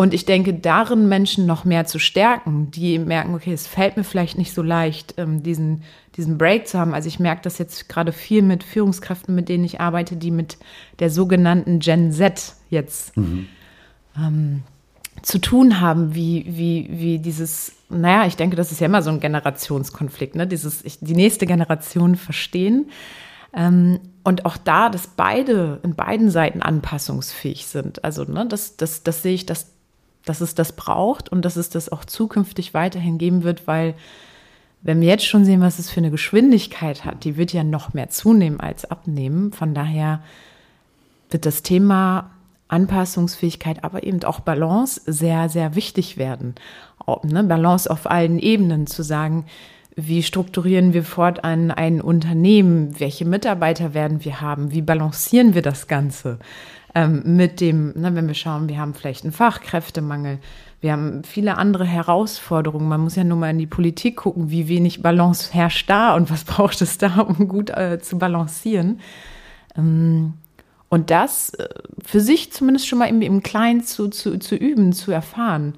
und 0.00 0.14
ich 0.14 0.24
denke, 0.24 0.54
darin 0.54 1.10
Menschen 1.10 1.44
noch 1.44 1.66
mehr 1.66 1.84
zu 1.84 1.98
stärken, 1.98 2.70
die 2.70 2.98
merken, 2.98 3.34
okay, 3.34 3.52
es 3.52 3.66
fällt 3.66 3.98
mir 3.98 4.02
vielleicht 4.02 4.38
nicht 4.38 4.54
so 4.54 4.62
leicht, 4.62 5.16
ähm, 5.18 5.42
diesen, 5.42 5.82
diesen 6.16 6.38
Break 6.38 6.68
zu 6.68 6.78
haben. 6.78 6.94
Also 6.94 7.06
ich 7.06 7.20
merke 7.20 7.42
das 7.42 7.58
jetzt 7.58 7.86
gerade 7.90 8.12
viel 8.12 8.40
mit 8.40 8.64
Führungskräften, 8.64 9.34
mit 9.34 9.50
denen 9.50 9.62
ich 9.62 9.78
arbeite, 9.78 10.16
die 10.16 10.30
mit 10.30 10.56
der 11.00 11.10
sogenannten 11.10 11.80
Gen 11.80 12.12
Z 12.12 12.54
jetzt 12.70 13.14
mhm. 13.18 13.46
ähm, 14.16 14.62
zu 15.20 15.38
tun 15.38 15.82
haben, 15.82 16.14
wie, 16.14 16.46
wie, 16.48 16.88
wie 16.90 17.18
dieses, 17.18 17.72
naja, 17.90 18.26
ich 18.26 18.36
denke, 18.36 18.56
das 18.56 18.72
ist 18.72 18.80
ja 18.80 18.86
immer 18.86 19.02
so 19.02 19.10
ein 19.10 19.20
Generationskonflikt, 19.20 20.34
ne? 20.34 20.46
Dieses, 20.46 20.82
ich, 20.82 20.96
die 21.02 21.14
nächste 21.14 21.44
Generation 21.44 22.16
verstehen. 22.16 22.88
Ähm, 23.52 24.00
und 24.24 24.46
auch 24.46 24.56
da, 24.56 24.88
dass 24.88 25.08
beide 25.08 25.78
in 25.82 25.94
beiden 25.94 26.30
Seiten 26.30 26.62
anpassungsfähig 26.62 27.66
sind. 27.66 28.02
Also, 28.02 28.24
ne, 28.24 28.46
das, 28.48 28.78
das, 28.78 29.02
das 29.02 29.22
sehe 29.22 29.34
ich, 29.34 29.44
dass 29.44 29.78
dass 30.24 30.40
es 30.40 30.54
das 30.54 30.72
braucht 30.72 31.28
und 31.28 31.44
dass 31.44 31.56
es 31.56 31.70
das 31.70 31.90
auch 31.90 32.04
zukünftig 32.04 32.74
weiterhin 32.74 33.18
geben 33.18 33.42
wird, 33.42 33.66
weil 33.66 33.94
wenn 34.82 35.00
wir 35.00 35.08
jetzt 35.08 35.26
schon 35.26 35.44
sehen, 35.44 35.60
was 35.60 35.78
es 35.78 35.90
für 35.90 36.00
eine 36.00 36.10
Geschwindigkeit 36.10 37.04
hat, 37.04 37.24
die 37.24 37.36
wird 37.36 37.52
ja 37.52 37.64
noch 37.64 37.92
mehr 37.92 38.08
zunehmen 38.08 38.60
als 38.60 38.90
abnehmen. 38.90 39.52
Von 39.52 39.74
daher 39.74 40.22
wird 41.28 41.44
das 41.44 41.62
Thema 41.62 42.30
Anpassungsfähigkeit, 42.68 43.84
aber 43.84 44.04
eben 44.04 44.22
auch 44.24 44.40
Balance 44.40 45.02
sehr, 45.04 45.48
sehr 45.48 45.74
wichtig 45.74 46.16
werden. 46.16 46.54
Ne? 47.24 47.44
Balance 47.44 47.90
auf 47.90 48.10
allen 48.10 48.38
Ebenen 48.38 48.86
zu 48.86 49.02
sagen, 49.02 49.44
wie 49.96 50.22
strukturieren 50.22 50.94
wir 50.94 51.04
fortan 51.04 51.70
ein 51.70 52.00
Unternehmen? 52.00 52.98
Welche 52.98 53.24
Mitarbeiter 53.24 53.92
werden 53.92 54.24
wir 54.24 54.40
haben? 54.40 54.72
Wie 54.72 54.82
balancieren 54.82 55.54
wir 55.54 55.62
das 55.62 55.88
Ganze? 55.88 56.38
Ähm, 56.94 57.36
mit 57.36 57.60
dem, 57.60 57.92
ne, 57.92 58.14
wenn 58.14 58.26
wir 58.26 58.34
schauen, 58.34 58.68
wir 58.68 58.78
haben 58.78 58.94
vielleicht 58.94 59.24
einen 59.24 59.32
Fachkräftemangel, 59.32 60.38
wir 60.80 60.92
haben 60.92 61.22
viele 61.24 61.58
andere 61.58 61.84
Herausforderungen. 61.84 62.88
Man 62.88 63.02
muss 63.02 63.16
ja 63.16 63.24
nur 63.24 63.36
mal 63.36 63.50
in 63.50 63.58
die 63.58 63.66
Politik 63.66 64.16
gucken, 64.16 64.50
wie 64.50 64.68
wenig 64.68 65.02
Balance 65.02 65.52
herrscht 65.52 65.90
da 65.90 66.14
und 66.14 66.30
was 66.30 66.44
braucht 66.44 66.80
es 66.80 66.98
da, 66.98 67.20
um 67.20 67.48
gut 67.48 67.70
äh, 67.70 67.98
zu 68.00 68.18
balancieren. 68.18 69.00
Ähm, 69.76 70.34
und 70.88 71.10
das 71.10 71.54
äh, 71.54 71.68
für 72.04 72.20
sich 72.20 72.52
zumindest 72.52 72.88
schon 72.88 72.98
mal 72.98 73.08
im, 73.08 73.22
im 73.22 73.42
Kleinen 73.42 73.84
zu, 73.84 74.08
zu, 74.08 74.38
zu 74.38 74.56
üben, 74.56 74.92
zu 74.92 75.12
erfahren. 75.12 75.74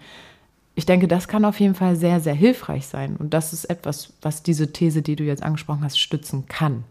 Ich 0.75 0.87
denke, 0.87 1.09
das 1.09 1.29
kann 1.29 1.45
auf 1.45 1.61
jeden 1.61 1.75
Fall 1.75 1.97
sehr, 1.97 2.21
sehr 2.21 2.35
hilfreich 2.35 2.87
sein. 2.87 3.17
Und 3.17 3.35
das 3.35 3.53
ist 3.53 3.67
etwas, 3.67 4.15
was 4.23 4.43
diese 4.43 4.73
These, 4.73 5.03
die 5.03 5.17
du 5.17 5.25
jetzt 5.25 5.43
angesprochen 5.43 5.85
hast, 5.85 5.99
stützen 5.99 6.47
kann. 6.47 6.85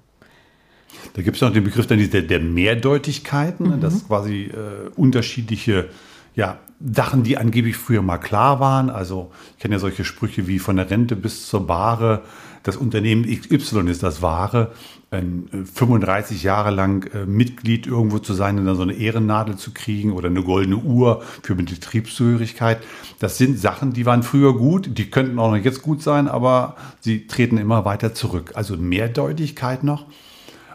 Da 1.14 1.22
gibt 1.22 1.38
es 1.38 1.42
noch 1.42 1.52
den 1.52 1.64
Begriff 1.64 1.88
der, 1.88 1.98
der 1.98 2.40
Mehrdeutigkeiten, 2.40 3.78
mhm. 3.78 3.82
dass 3.82 4.08
quasi 4.08 4.44
äh, 4.46 4.90
unterschiedliche 4.96 5.90
ja, 6.36 6.60
Sachen, 6.80 7.24
die 7.24 7.38
angeblich 7.38 7.78
früher 7.78 8.02
mal 8.02 8.18
klar 8.18 8.60
waren. 8.60 8.90
Also 8.90 9.32
ich 9.56 9.62
kenne 9.62 9.76
ja 9.76 9.80
solche 9.80 10.04
Sprüche 10.04 10.48
wie 10.48 10.60
von 10.60 10.78
der 10.78 10.90
Rente 10.90 11.16
bis 11.16 11.48
zur 11.48 11.68
Ware. 11.68 12.22
Das 12.64 12.78
Unternehmen 12.78 13.26
XY 13.26 13.90
ist 13.90 14.04
das 14.04 14.22
Wahre. 14.22 14.72
35 15.12 16.42
äh, 16.42 16.46
Jahre 16.46 16.72
lang 16.72 17.12
äh, 17.14 17.26
Mitglied 17.26 17.86
irgendwo 17.86 18.20
zu 18.20 18.34
sein 18.34 18.58
und 18.58 18.66
dann 18.66 18.78
so 18.78 18.84
eine 18.84 18.94
Ehrennadel 18.94 19.58
zu 19.58 19.72
kriegen 19.72 20.14
oder 20.14 20.30
eine 20.30 20.42
goldene 20.42 20.78
Uhr 20.78 21.22
für 21.44 21.56
Betriebszugehörigkeit. 21.56 22.80
Das 23.20 23.38
sind 23.38 23.60
Sachen, 23.60 23.92
die 23.92 24.06
waren 24.06 24.24
früher 24.24 24.56
gut, 24.58 24.98
die 24.98 25.10
könnten 25.10 25.38
auch 25.38 25.52
noch 25.52 25.58
jetzt 25.58 25.82
gut 25.82 26.02
sein, 26.02 26.30
aber 26.30 26.78
sie 27.02 27.28
treten 27.28 27.58
immer 27.58 27.84
weiter 27.84 28.14
zurück. 28.14 28.52
Also 28.56 28.78
Mehrdeutigkeit 28.78 29.84
noch. 29.84 30.06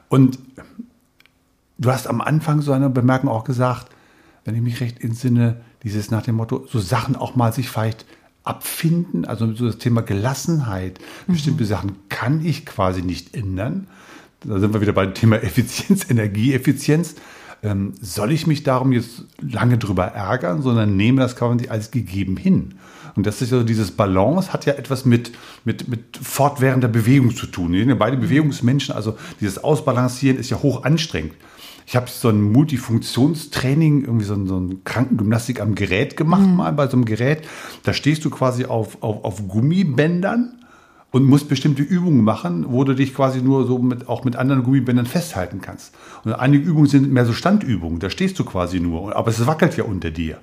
Und 0.09 0.39
du 1.79 1.91
hast 1.91 2.07
am 2.07 2.21
Anfang 2.21 2.63
so 2.63 2.73
eine 2.73 2.91
Bemerkung 2.91 3.31
auch 3.31 3.45
gesagt, 3.45 3.89
wenn 4.45 4.55
ich 4.55 4.63
mich 4.63 4.81
recht 4.81 5.03
entsinne, 5.03 5.61
dieses 5.83 6.11
nach 6.11 6.23
dem 6.23 6.37
Motto, 6.37 6.67
so 6.71 6.79
Sachen 6.79 7.17
auch 7.17 7.37
mal 7.37 7.53
sich 7.53 7.69
vielleicht 7.69 8.07
abfinden, 8.45 9.25
also 9.25 9.53
so 9.53 9.67
das 9.67 9.79
Thema 9.79 10.03
Gelassenheit. 10.03 11.01
Mhm. 11.27 11.33
Bestimmte 11.33 11.65
Sachen 11.65 11.97
kann 12.09 12.45
ich 12.45 12.65
quasi 12.65 13.03
nicht 13.03 13.35
ändern. 13.35 13.89
Da 14.41 14.61
sind 14.61 14.73
wir 14.73 14.81
wieder 14.81 14.93
beim 14.93 15.15
Thema 15.15 15.43
Effizienz, 15.43 16.07
Energieeffizienz. 16.11 17.17
Ähm, 17.63 17.95
soll 18.01 18.33
ich 18.33 18.47
mich 18.47 18.63
darum 18.63 18.93
jetzt 18.93 19.25
lange 19.41 19.79
drüber 19.79 20.05
ärgern, 20.05 20.63
sondern 20.63 20.97
nehme 20.97 21.21
das 21.21 21.37
quasi 21.37 21.69
als 21.69 21.91
gegeben 21.91 22.37
hin? 22.37 22.75
Und 23.17 23.27
das 23.27 23.41
ist 23.41 23.51
ja 23.51 23.59
so 23.59 23.65
dieses 23.65 23.91
Balance, 23.91 24.53
hat 24.53 24.67
ja 24.67 24.75
etwas 24.75 25.07
mit, 25.07 25.33
mit, 25.65 25.89
mit 25.89 26.19
fortwährender 26.21 26.89
Bewegung 26.89 27.35
zu 27.35 27.47
tun. 27.47 27.73
Wir 27.73 27.81
sind 27.81 27.89
ja 27.89 27.95
beide 27.95 28.19
Bewegungsmenschen, 28.19 28.95
also 28.95 29.17
dieses 29.41 29.63
Ausbalancieren 29.63 30.39
ist 30.39 30.51
ja 30.51 30.63
hoch 30.63 30.85
anstrengend. 30.85 31.33
Ich 31.87 31.95
habe 31.97 32.11
so 32.11 32.29
ein 32.29 32.43
Multifunktionstraining, 32.43 34.05
irgendwie 34.05 34.25
so 34.25 34.35
ein, 34.35 34.47
so 34.47 34.59
ein 34.59 34.83
Krankengymnastik 34.85 35.61
am 35.61 35.75
Gerät 35.75 36.17
gemacht, 36.17 36.47
mhm. 36.47 36.57
mal 36.57 36.73
bei 36.73 36.89
so 36.89 36.97
einem 36.97 37.05
Gerät. 37.05 37.47
Da 37.85 37.93
stehst 37.93 38.25
du 38.25 38.31
quasi 38.31 38.65
auf, 38.65 39.03
auf, 39.03 39.25
auf 39.25 39.49
Gummibändern 39.49 40.57
und 41.13 41.25
musst 41.25 41.49
bestimmte 41.49 41.83
Übungen 41.83 42.25
machen, 42.25 42.67
wo 42.69 42.83
du 42.83 42.93
dich 42.93 43.15
quasi 43.15 43.41
nur 43.41 43.67
so 43.67 43.79
mit, 43.79 44.09
auch 44.09 44.25
mit 44.25 44.35
anderen 44.37 44.65
Gummibändern 44.65 45.07
festhalten 45.07 45.61
kannst. 45.63 45.95
Und 46.25 46.33
einige 46.33 46.69
Übungen 46.69 46.89
sind 46.89 47.11
mehr 47.11 47.25
so 47.25 47.33
Standübungen, 47.33 48.01
da 48.01 48.11
stehst 48.11 48.39
du 48.39 48.45
quasi 48.45 48.81
nur, 48.81 49.15
aber 49.17 49.31
es 49.31 49.47
wackelt 49.47 49.77
ja 49.77 49.85
unter 49.85 50.11
dir. 50.11 50.39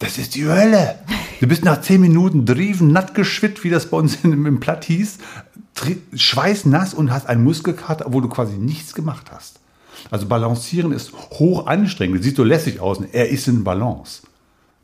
Das 0.00 0.16
ist 0.16 0.34
die 0.34 0.46
Hölle. 0.46 0.98
Du 1.40 1.46
bist 1.46 1.64
nach 1.64 1.82
zehn 1.82 2.00
Minuten 2.00 2.46
drieven, 2.46 2.90
natt 2.90 3.14
geschwitzt, 3.14 3.64
wie 3.64 3.70
das 3.70 3.90
bei 3.90 3.98
uns 3.98 4.18
im, 4.24 4.58
Platt 4.58 4.84
hieß, 4.84 5.18
schweißnass 6.14 6.94
und 6.94 7.12
hast 7.12 7.26
einen 7.26 7.44
Muskelkater, 7.44 8.06
wo 8.08 8.20
du 8.20 8.28
quasi 8.28 8.56
nichts 8.56 8.94
gemacht 8.94 9.30
hast. 9.30 9.60
Also 10.10 10.26
balancieren 10.26 10.92
ist 10.92 11.12
hoch 11.12 11.66
anstrengend. 11.66 12.24
Sieht 12.24 12.36
so 12.36 12.44
lässig 12.44 12.80
aus. 12.80 12.98
Er 13.12 13.28
ist 13.28 13.46
in 13.46 13.62
Balance. 13.62 14.22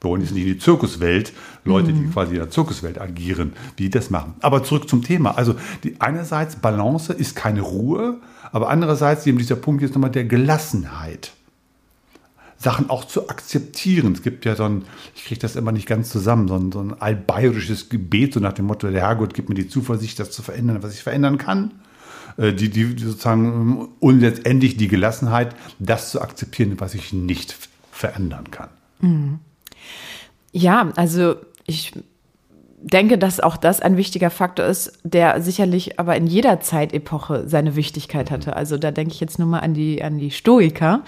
Wir 0.02 0.10
wollen 0.10 0.20
jetzt 0.20 0.32
nicht 0.32 0.46
in 0.46 0.52
die 0.52 0.58
Zirkuswelt, 0.58 1.32
Leute, 1.64 1.94
die 1.94 2.00
mhm. 2.00 2.12
quasi 2.12 2.32
in 2.32 2.40
der 2.40 2.50
Zirkuswelt 2.50 3.00
agieren, 3.00 3.54
wie 3.76 3.84
die 3.84 3.90
das 3.90 4.10
machen. 4.10 4.34
Aber 4.40 4.62
zurück 4.62 4.86
zum 4.86 5.02
Thema. 5.02 5.38
Also 5.38 5.54
die, 5.82 5.98
einerseits 5.98 6.56
Balance 6.56 7.14
ist 7.14 7.34
keine 7.34 7.62
Ruhe, 7.62 8.18
aber 8.52 8.68
andererseits 8.68 9.26
eben 9.26 9.38
dieser 9.38 9.56
Punkt 9.56 9.80
jetzt 9.80 9.94
nochmal 9.94 10.10
der 10.10 10.24
Gelassenheit. 10.24 11.32
Sachen 12.58 12.90
auch 12.90 13.04
zu 13.04 13.28
akzeptieren. 13.28 14.12
Es 14.12 14.22
gibt 14.22 14.44
ja 14.44 14.56
so 14.56 14.64
ein, 14.64 14.84
ich 15.14 15.24
kriege 15.24 15.40
das 15.40 15.56
immer 15.56 15.72
nicht 15.72 15.86
ganz 15.86 16.10
zusammen, 16.10 16.48
so 16.48 16.56
ein, 16.56 16.72
so 16.72 16.80
ein 16.80 17.00
altbayerisches 17.00 17.88
Gebet, 17.88 18.34
so 18.34 18.40
nach 18.40 18.54
dem 18.54 18.66
Motto, 18.66 18.90
der 18.90 19.02
Herrgott 19.02 19.34
gibt 19.34 19.48
mir 19.48 19.54
die 19.54 19.68
Zuversicht, 19.68 20.18
das 20.18 20.30
zu 20.30 20.42
verändern, 20.42 20.82
was 20.82 20.94
ich 20.94 21.02
verändern 21.02 21.38
kann. 21.38 21.72
Äh, 22.36 22.52
die, 22.52 22.70
die 22.70 22.84
sozusagen, 22.98 23.88
und 24.00 24.20
letztendlich 24.20 24.76
die 24.76 24.88
Gelassenheit, 24.88 25.54
das 25.78 26.10
zu 26.10 26.20
akzeptieren, 26.20 26.74
was 26.78 26.94
ich 26.94 27.12
nicht 27.12 27.56
verändern 27.90 28.50
kann. 28.50 28.68
Mhm. 29.00 29.38
Ja, 30.52 30.90
also 30.96 31.36
ich 31.66 31.92
denke, 32.86 33.18
dass 33.18 33.40
auch 33.40 33.56
das 33.56 33.80
ein 33.80 33.96
wichtiger 33.96 34.30
Faktor 34.30 34.64
ist, 34.64 35.00
der 35.02 35.40
sicherlich 35.40 35.98
aber 35.98 36.16
in 36.16 36.28
jeder 36.28 36.60
Zeitepoche 36.60 37.48
seine 37.48 37.74
Wichtigkeit 37.74 38.30
hatte. 38.30 38.54
Also 38.54 38.76
da 38.76 38.92
denke 38.92 39.12
ich 39.12 39.20
jetzt 39.20 39.40
nur 39.40 39.48
mal 39.48 39.58
an 39.58 39.74
die, 39.74 40.02
an 40.02 40.18
die 40.18 40.30
Stoiker, 40.30 41.02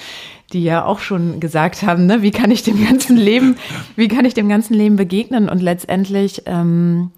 die 0.52 0.64
ja 0.64 0.84
auch 0.84 0.98
schon 0.98 1.38
gesagt 1.38 1.84
haben, 1.84 2.06
ne, 2.06 2.20
wie 2.20 2.32
kann 2.32 2.50
ich 2.50 2.64
dem 2.64 2.84
ganzen 2.84 3.16
Leben, 3.16 3.56
wie 3.94 4.08
kann 4.08 4.24
ich 4.24 4.34
dem 4.34 4.48
ganzen 4.48 4.74
Leben 4.74 4.96
begegnen? 4.96 5.48
Und 5.48 5.62
letztendlich 5.62 6.42
ähm, 6.46 7.12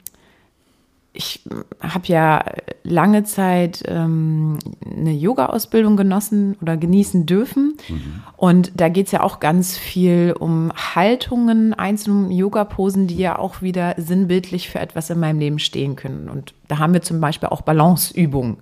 ich 1.12 1.42
habe 1.81 2.07
ja 2.07 2.44
lange 2.85 3.25
Zeit 3.25 3.83
ähm, 3.87 4.59
eine 4.85 5.12
Yoga-Ausbildung 5.12 5.96
genossen 5.96 6.57
oder 6.62 6.77
genießen 6.77 7.27
dürfen. 7.27 7.77
Mhm. 7.88 8.23
Und 8.37 8.73
da 8.77 8.88
geht 8.88 9.07
es 9.07 9.12
ja 9.12 9.23
auch 9.23 9.40
ganz 9.40 9.77
viel 9.77 10.35
um 10.38 10.73
Haltungen, 10.94 11.75
einzelne 11.75 12.33
Yoga-Posen, 12.33 13.09
die 13.09 13.16
ja 13.16 13.38
auch 13.38 13.61
wieder 13.61 13.94
sinnbildlich 13.96 14.70
für 14.70 14.79
etwas 14.79 15.11
in 15.11 15.18
meinem 15.18 15.40
Leben 15.40 15.59
stehen 15.59 15.96
können. 15.96 16.29
Und 16.29 16.55
da 16.68 16.79
haben 16.79 16.92
wir 16.92 17.03
zum 17.03 17.20
Beispiel 17.20 17.49
auch 17.49 17.62
Balanceübungen, 17.62 18.59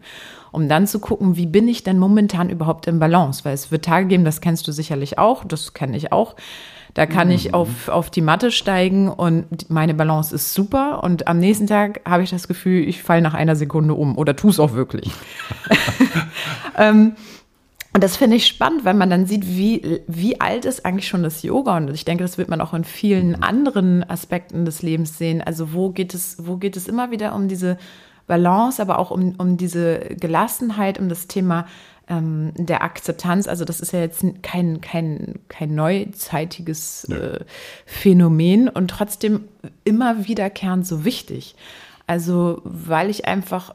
um 0.51 0.71
dann 0.71 0.87
zu 0.87 1.01
gucken, 1.01 1.37
wie 1.37 1.47
bin 1.47 1.69
ich 1.69 1.83
denn 1.85 1.99
momentan 1.99 2.49
überhaupt 2.49 2.87
im 2.87 2.99
Balance? 2.99 3.45
Weil 3.45 3.53
es 3.53 3.71
wird 3.71 3.85
Tage 3.85 4.07
geben, 4.07 4.25
das 4.25 4.41
kennst 4.41 4.67
du 4.67 4.73
sicherlich 4.73 5.19
auch, 5.19 5.45
das 5.45 5.75
kenne 5.75 5.99
ich 5.99 6.13
auch 6.13 6.35
da 6.99 7.07
kann 7.07 7.29
mhm. 7.29 7.35
ich 7.35 7.55
auf, 7.55 7.89
auf 7.89 8.11
die 8.11 8.23
Matte 8.23 8.51
steigen 8.51 9.09
und 9.09 9.71
meine 9.71 9.95
Balance 9.95 10.35
ist 10.35 10.53
super. 10.53 11.05
Und 11.05 11.29
am 11.29 11.39
nächsten 11.39 11.69
Tag 11.69 12.01
habe 12.05 12.25
ich 12.25 12.31
das 12.31 12.49
Gefühl, 12.49 12.89
ich 12.89 13.05
falle 13.05 13.23
nach 13.23 13.35
einer 13.35 13.55
Sekunde 13.55 13.95
um 13.95 14.19
oder 14.19 14.35
tue 14.35 14.51
es 14.51 14.59
auch 14.59 14.73
wirklich. 14.73 15.13
ähm, 16.77 17.13
und 17.95 18.03
das 18.03 18.17
finde 18.17 18.35
ich 18.35 18.49
spannend, 18.49 18.85
weil 18.85 18.95
man 18.95 19.11
dann 19.11 19.27
sieht, 19.27 19.47
wie, 19.47 20.01
wie 20.09 20.41
alt 20.41 20.65
ist 20.65 20.85
eigentlich 20.85 21.07
schon 21.07 21.23
das 21.23 21.45
Yoga. 21.45 21.77
Und 21.77 21.89
ich 21.95 22.05
denke, 22.05 22.25
das 22.25 22.37
wird 22.37 22.49
man 22.49 22.61
auch 22.61 22.75
in 22.75 22.83
vielen 22.83 23.29
mhm. 23.29 23.43
anderen 23.45 24.11
Aspekten 24.11 24.65
des 24.65 24.83
Lebens 24.83 25.17
sehen. 25.17 25.41
Also 25.41 25.73
wo 25.73 25.91
geht 25.91 26.15
es, 26.15 26.49
wo 26.49 26.57
geht 26.57 26.77
es 26.77 26.89
immer 26.89 27.13
wieder 27.13 27.33
um 27.33 27.47
diese 27.47 27.79
Balance, 28.27 28.83
aber 28.83 28.99
auch 28.99 29.13
um, 29.13 29.37
um 29.39 29.57
diese 29.57 30.01
Gelassenheit, 30.19 30.99
um 30.99 31.09
das 31.09 31.29
Thema 31.29 31.67
ähm, 32.09 32.53
der 32.57 32.83
Akzeptanz. 32.83 33.47
Also 33.49 33.65
das 33.65 33.81
ist 33.81 33.93
ja 33.93 34.01
jetzt 34.01 34.25
kein, 34.43 34.81
kein, 34.81 35.41
kein 35.49 35.75
neuzeitiges 35.75 37.05
äh, 37.05 37.41
Phänomen 37.87 38.69
und 38.69 38.89
trotzdem 38.89 39.45
immer 39.85 40.27
wiederkehrend 40.27 40.87
so 40.87 41.05
wichtig. 41.05 41.55
Also 42.07 42.63
weil 42.65 43.11
ich 43.11 43.27
einfach, 43.27 43.75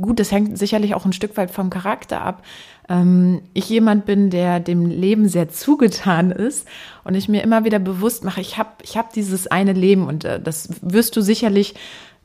gut, 0.00 0.18
das 0.18 0.32
hängt 0.32 0.58
sicherlich 0.58 0.94
auch 0.94 1.04
ein 1.04 1.12
Stück 1.12 1.36
weit 1.36 1.50
vom 1.50 1.68
Charakter 1.68 2.22
ab. 2.22 2.42
Ähm, 2.88 3.42
ich 3.52 3.68
jemand 3.68 4.06
bin, 4.06 4.30
der 4.30 4.58
dem 4.60 4.86
Leben 4.86 5.28
sehr 5.28 5.50
zugetan 5.50 6.30
ist 6.30 6.66
und 7.04 7.14
ich 7.14 7.28
mir 7.28 7.42
immer 7.42 7.64
wieder 7.64 7.78
bewusst 7.78 8.24
mache, 8.24 8.40
ich 8.40 8.56
habe 8.56 8.70
ich 8.82 8.96
hab 8.96 9.12
dieses 9.12 9.46
eine 9.46 9.74
Leben 9.74 10.06
und 10.06 10.24
äh, 10.24 10.40
das 10.40 10.70
wirst 10.80 11.16
du 11.16 11.20
sicherlich 11.20 11.74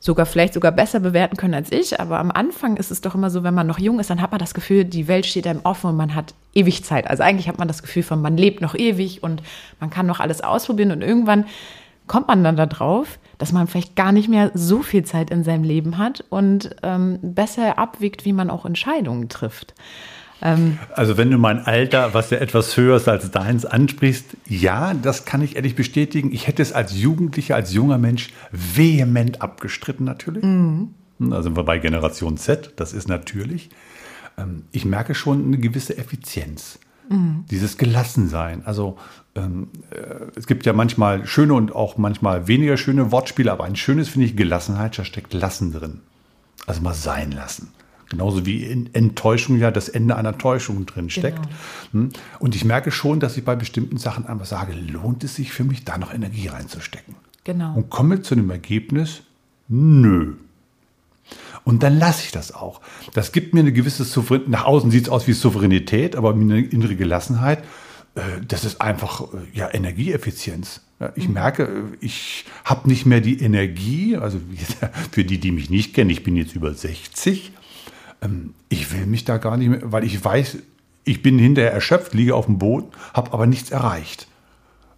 sogar 0.02 0.26
vielleicht 0.26 0.52
sogar 0.52 0.72
besser 0.72 0.98
bewerten 0.98 1.36
können 1.36 1.54
als 1.54 1.70
ich. 1.70 2.00
Aber 2.00 2.18
am 2.18 2.32
Anfang 2.32 2.76
ist 2.76 2.90
es 2.90 3.00
doch 3.00 3.14
immer 3.14 3.30
so, 3.30 3.44
wenn 3.44 3.54
man 3.54 3.68
noch 3.68 3.78
jung 3.78 4.00
ist, 4.00 4.10
dann 4.10 4.20
hat 4.20 4.32
man 4.32 4.40
das 4.40 4.52
Gefühl, 4.52 4.84
die 4.84 5.06
Welt 5.06 5.26
steht 5.26 5.46
einem 5.46 5.60
offen 5.62 5.90
und 5.90 5.96
man 5.96 6.16
hat 6.16 6.34
ewig 6.54 6.84
Zeit. 6.84 7.08
Also 7.08 7.22
eigentlich 7.22 7.48
hat 7.48 7.58
man 7.58 7.68
das 7.68 7.82
Gefühl 7.82 8.02
von, 8.02 8.20
man 8.20 8.36
lebt 8.36 8.60
noch 8.60 8.74
ewig 8.74 9.22
und 9.22 9.42
man 9.78 9.90
kann 9.90 10.06
noch 10.06 10.18
alles 10.18 10.40
ausprobieren 10.40 10.90
und 10.90 11.02
irgendwann 11.02 11.46
kommt 12.08 12.26
man 12.26 12.42
dann 12.42 12.56
darauf, 12.56 13.20
dass 13.38 13.52
man 13.52 13.68
vielleicht 13.68 13.94
gar 13.94 14.10
nicht 14.10 14.28
mehr 14.28 14.50
so 14.54 14.82
viel 14.82 15.04
Zeit 15.04 15.30
in 15.30 15.44
seinem 15.44 15.62
Leben 15.62 15.98
hat 15.98 16.24
und 16.30 16.74
ähm, 16.82 17.20
besser 17.22 17.78
abwägt, 17.78 18.24
wie 18.24 18.32
man 18.32 18.50
auch 18.50 18.66
Entscheidungen 18.66 19.28
trifft. 19.28 19.72
Ähm, 20.42 20.78
also 20.94 21.16
wenn 21.16 21.30
du 21.30 21.38
mein 21.38 21.60
Alter, 21.64 22.14
was 22.14 22.30
ja 22.30 22.38
etwas 22.38 22.76
höher 22.76 22.96
ist 22.96 23.08
als 23.08 23.30
deins, 23.30 23.64
ansprichst, 23.64 24.36
ja, 24.46 24.92
das 24.92 25.24
kann 25.24 25.40
ich 25.40 25.56
ehrlich 25.56 25.76
bestätigen. 25.76 26.32
Ich 26.32 26.48
hätte 26.48 26.62
es 26.62 26.72
als 26.72 27.00
Jugendlicher, 27.00 27.54
als 27.54 27.72
junger 27.72 27.98
Mensch 27.98 28.30
vehement 28.50 29.40
abgestritten 29.40 30.04
natürlich. 30.04 30.42
Mhm. 30.42 30.94
Also 31.30 31.42
sind 31.42 31.56
wir 31.56 31.62
bei 31.62 31.78
Generation 31.78 32.36
Z, 32.36 32.72
das 32.76 32.92
ist 32.92 33.08
natürlich. 33.08 33.70
Ähm, 34.36 34.64
ich 34.72 34.84
merke 34.84 35.14
schon 35.14 35.44
eine 35.44 35.58
gewisse 35.58 35.96
Effizienz. 35.96 36.80
Mhm. 37.08 37.44
Dieses 37.50 37.78
Gelassensein. 37.78 38.62
Also 38.64 38.98
ähm, 39.36 39.68
äh, 39.90 40.26
es 40.36 40.48
gibt 40.48 40.66
ja 40.66 40.72
manchmal 40.72 41.24
schöne 41.26 41.54
und 41.54 41.72
auch 41.72 41.98
manchmal 41.98 42.48
weniger 42.48 42.76
schöne 42.76 43.12
Wortspiele, 43.12 43.52
aber 43.52 43.64
ein 43.64 43.76
schönes 43.76 44.08
finde 44.08 44.26
ich 44.26 44.36
Gelassenheit, 44.36 44.98
da 44.98 45.04
steckt 45.04 45.32
Lassen 45.34 45.72
drin. 45.72 46.00
Also 46.66 46.80
mal 46.80 46.94
sein 46.94 47.30
lassen. 47.30 47.72
Genauso 48.12 48.44
wie 48.44 48.62
in 48.62 48.94
Enttäuschung 48.94 49.58
ja 49.58 49.70
das 49.70 49.88
Ende 49.88 50.16
einer 50.16 50.36
Täuschung 50.36 50.84
drin 50.84 51.08
steckt. 51.08 51.40
Genau. 51.92 52.04
Hm? 52.04 52.10
Und 52.40 52.54
ich 52.54 52.62
merke 52.66 52.90
schon, 52.90 53.20
dass 53.20 53.38
ich 53.38 53.44
bei 53.44 53.56
bestimmten 53.56 53.96
Sachen 53.96 54.26
einfach 54.26 54.44
sage, 54.44 54.74
lohnt 54.74 55.24
es 55.24 55.36
sich 55.36 55.50
für 55.50 55.64
mich, 55.64 55.86
da 55.86 55.96
noch 55.96 56.12
Energie 56.12 56.48
reinzustecken? 56.48 57.14
Genau. 57.44 57.74
Und 57.74 57.88
komme 57.88 58.20
zu 58.20 58.34
dem 58.34 58.50
Ergebnis, 58.50 59.22
nö. 59.68 60.34
Und 61.64 61.82
dann 61.82 61.98
lasse 61.98 62.24
ich 62.26 62.32
das 62.32 62.52
auch. 62.52 62.82
Das 63.14 63.32
gibt 63.32 63.54
mir 63.54 63.60
eine 63.60 63.72
gewisse 63.72 64.04
Souveränität. 64.04 64.50
Nach 64.50 64.66
außen 64.66 64.90
sieht 64.90 65.04
es 65.04 65.08
aus 65.08 65.26
wie 65.26 65.32
Souveränität, 65.32 66.14
aber 66.14 66.34
eine 66.34 66.60
innere 66.60 66.94
Gelassenheit. 66.94 67.64
Äh, 68.14 68.20
das 68.46 68.66
ist 68.66 68.82
einfach 68.82 69.22
äh, 69.22 69.38
ja, 69.54 69.72
Energieeffizienz. 69.72 70.82
Ich 71.14 71.28
mhm. 71.28 71.34
merke, 71.34 71.62
äh, 71.62 72.04
ich 72.04 72.44
habe 72.66 72.90
nicht 72.90 73.06
mehr 73.06 73.22
die 73.22 73.40
Energie, 73.40 74.18
also 74.18 74.38
für 75.12 75.24
die, 75.24 75.38
die 75.38 75.50
mich 75.50 75.70
nicht 75.70 75.94
kennen, 75.94 76.10
ich 76.10 76.22
bin 76.22 76.36
jetzt 76.36 76.54
über 76.54 76.74
60, 76.74 77.48
ähm, 77.48 77.61
ich 78.68 78.92
will 78.92 79.06
mich 79.06 79.24
da 79.24 79.38
gar 79.38 79.56
nicht 79.56 79.68
mehr, 79.68 79.80
weil 79.84 80.04
ich 80.04 80.24
weiß, 80.24 80.58
ich 81.04 81.22
bin 81.22 81.38
hinterher 81.38 81.72
erschöpft, 81.72 82.14
liege 82.14 82.34
auf 82.34 82.46
dem 82.46 82.58
Boden, 82.58 82.88
habe 83.14 83.32
aber 83.32 83.46
nichts 83.46 83.70
erreicht. 83.70 84.28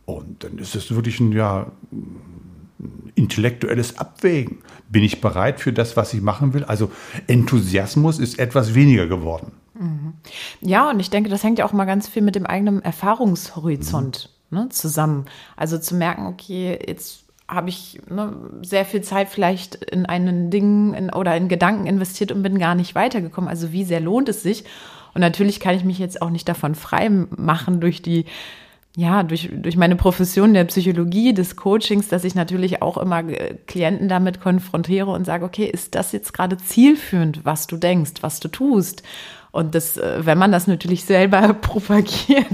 Und 0.07 0.45
dann 0.45 0.59
ist 0.59 0.75
es 0.75 0.91
wirklich 0.95 1.21
ein 1.21 1.33
ja, 1.33 1.67
intellektuelles 3.15 3.99
Abwägen. 3.99 4.59
Bin 4.89 5.03
ich 5.03 5.21
bereit 5.21 5.61
für 5.61 5.73
das, 5.73 5.97
was 5.97 6.13
ich 6.13 6.21
machen 6.21 6.53
will? 6.53 6.65
Also 6.65 6.91
Enthusiasmus 7.27 8.19
ist 8.19 8.39
etwas 8.39 8.75
weniger 8.75 9.07
geworden. 9.07 9.53
Mhm. 9.79 10.15
Ja, 10.61 10.91
und 10.91 11.01
ich 11.01 11.11
denke, 11.11 11.31
das 11.31 11.43
hängt 11.43 11.59
ja 11.59 11.65
auch 11.65 11.73
mal 11.73 11.87
ganz 11.87 12.09
viel 12.09 12.23
mit 12.23 12.35
dem 12.35 12.47
eigenen 12.47 12.83
Erfahrungshorizont 12.83 14.31
mhm. 14.51 14.59
ne, 14.59 14.69
zusammen. 14.69 15.25
Also 15.57 15.79
zu 15.79 15.95
merken, 15.95 16.27
okay, 16.27 16.79
jetzt 16.87 17.24
habe 17.49 17.69
ich 17.69 18.01
ne, 18.09 18.35
sehr 18.63 18.85
viel 18.85 19.03
Zeit 19.03 19.29
vielleicht 19.29 19.77
in 19.77 20.07
einen 20.07 20.51
Ding 20.51 20.95
in, 20.95 21.11
oder 21.11 21.37
in 21.37 21.49
Gedanken 21.49 21.87
investiert 21.87 22.33
und 22.33 22.43
bin 22.43 22.59
gar 22.59 22.75
nicht 22.75 22.95
weitergekommen. 22.95 23.51
Also 23.51 23.73
wie 23.73 23.85
sehr 23.85 24.01
lohnt 24.01 24.29
es 24.29 24.43
sich? 24.43 24.65
Und 25.15 25.21
natürlich 25.21 25.61
kann 25.61 25.77
ich 25.77 25.85
mich 25.85 25.99
jetzt 25.99 26.21
auch 26.23 26.31
nicht 26.31 26.49
davon 26.49 26.75
frei 26.75 27.09
machen 27.09 27.81
durch 27.81 28.03
die 28.03 28.25
ja, 28.97 29.25
durch, 29.25 29.51
durch 29.53 29.77
meine 29.77 29.97
Profession 29.97 30.55
der 30.55 30.65
Psychologie, 30.65 31.35
des 31.35 31.57
Coachings, 31.57 32.07
dass 32.09 32.23
ich 32.23 32.37
natürlich 32.37 32.81
auch 32.81 32.97
immer 32.97 33.25
Klienten 33.25 34.09
damit 34.09 34.41
konfrontiere 34.41 35.11
und 35.11 35.25
sage, 35.25 35.45
okay, 35.45 35.67
ist 35.67 35.97
das 35.97 36.13
jetzt 36.13 36.33
gerade 36.33 36.57
zielführend, 36.59 37.45
was 37.45 37.67
du 37.67 37.77
denkst, 37.77 38.13
was 38.21 38.39
du 38.39 38.47
tust? 38.47 39.03
Und 39.55 39.77
das, 39.77 39.97
äh, 39.97 40.27
wenn 40.27 40.37
man 40.37 40.51
das 40.51 40.67
natürlich 40.67 41.05
selber 41.05 41.55
propagiert, 41.61 42.45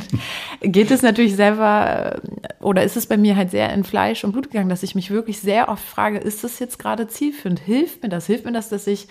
geht 0.61 0.91
es 0.91 1.01
natürlich 1.01 1.35
selber, 1.35 2.21
äh, 2.43 2.63
oder 2.63 2.85
ist 2.85 2.95
es 2.95 3.07
bei 3.07 3.17
mir 3.17 3.37
halt 3.37 3.53
sehr 3.53 3.73
in 3.73 3.85
Fleisch 3.85 4.23
und 4.23 4.33
Blut 4.33 4.51
gegangen, 4.51 4.69
dass 4.69 4.83
ich 4.83 4.95
mich 4.95 5.11
wirklich 5.11 5.41
sehr 5.41 5.71
oft 5.71 5.83
frage, 5.83 6.19
ist 6.19 6.45
das 6.45 6.59
jetzt 6.59 6.79
gerade 6.79 7.09
zielführend? 7.09 7.59
Hilft 7.59 8.03
mir 8.03 8.11
das? 8.11 8.27
Hilft 8.27 8.45
mir 8.45 8.53
das, 8.53 8.69
dass 8.69 8.87
ich 8.87 9.09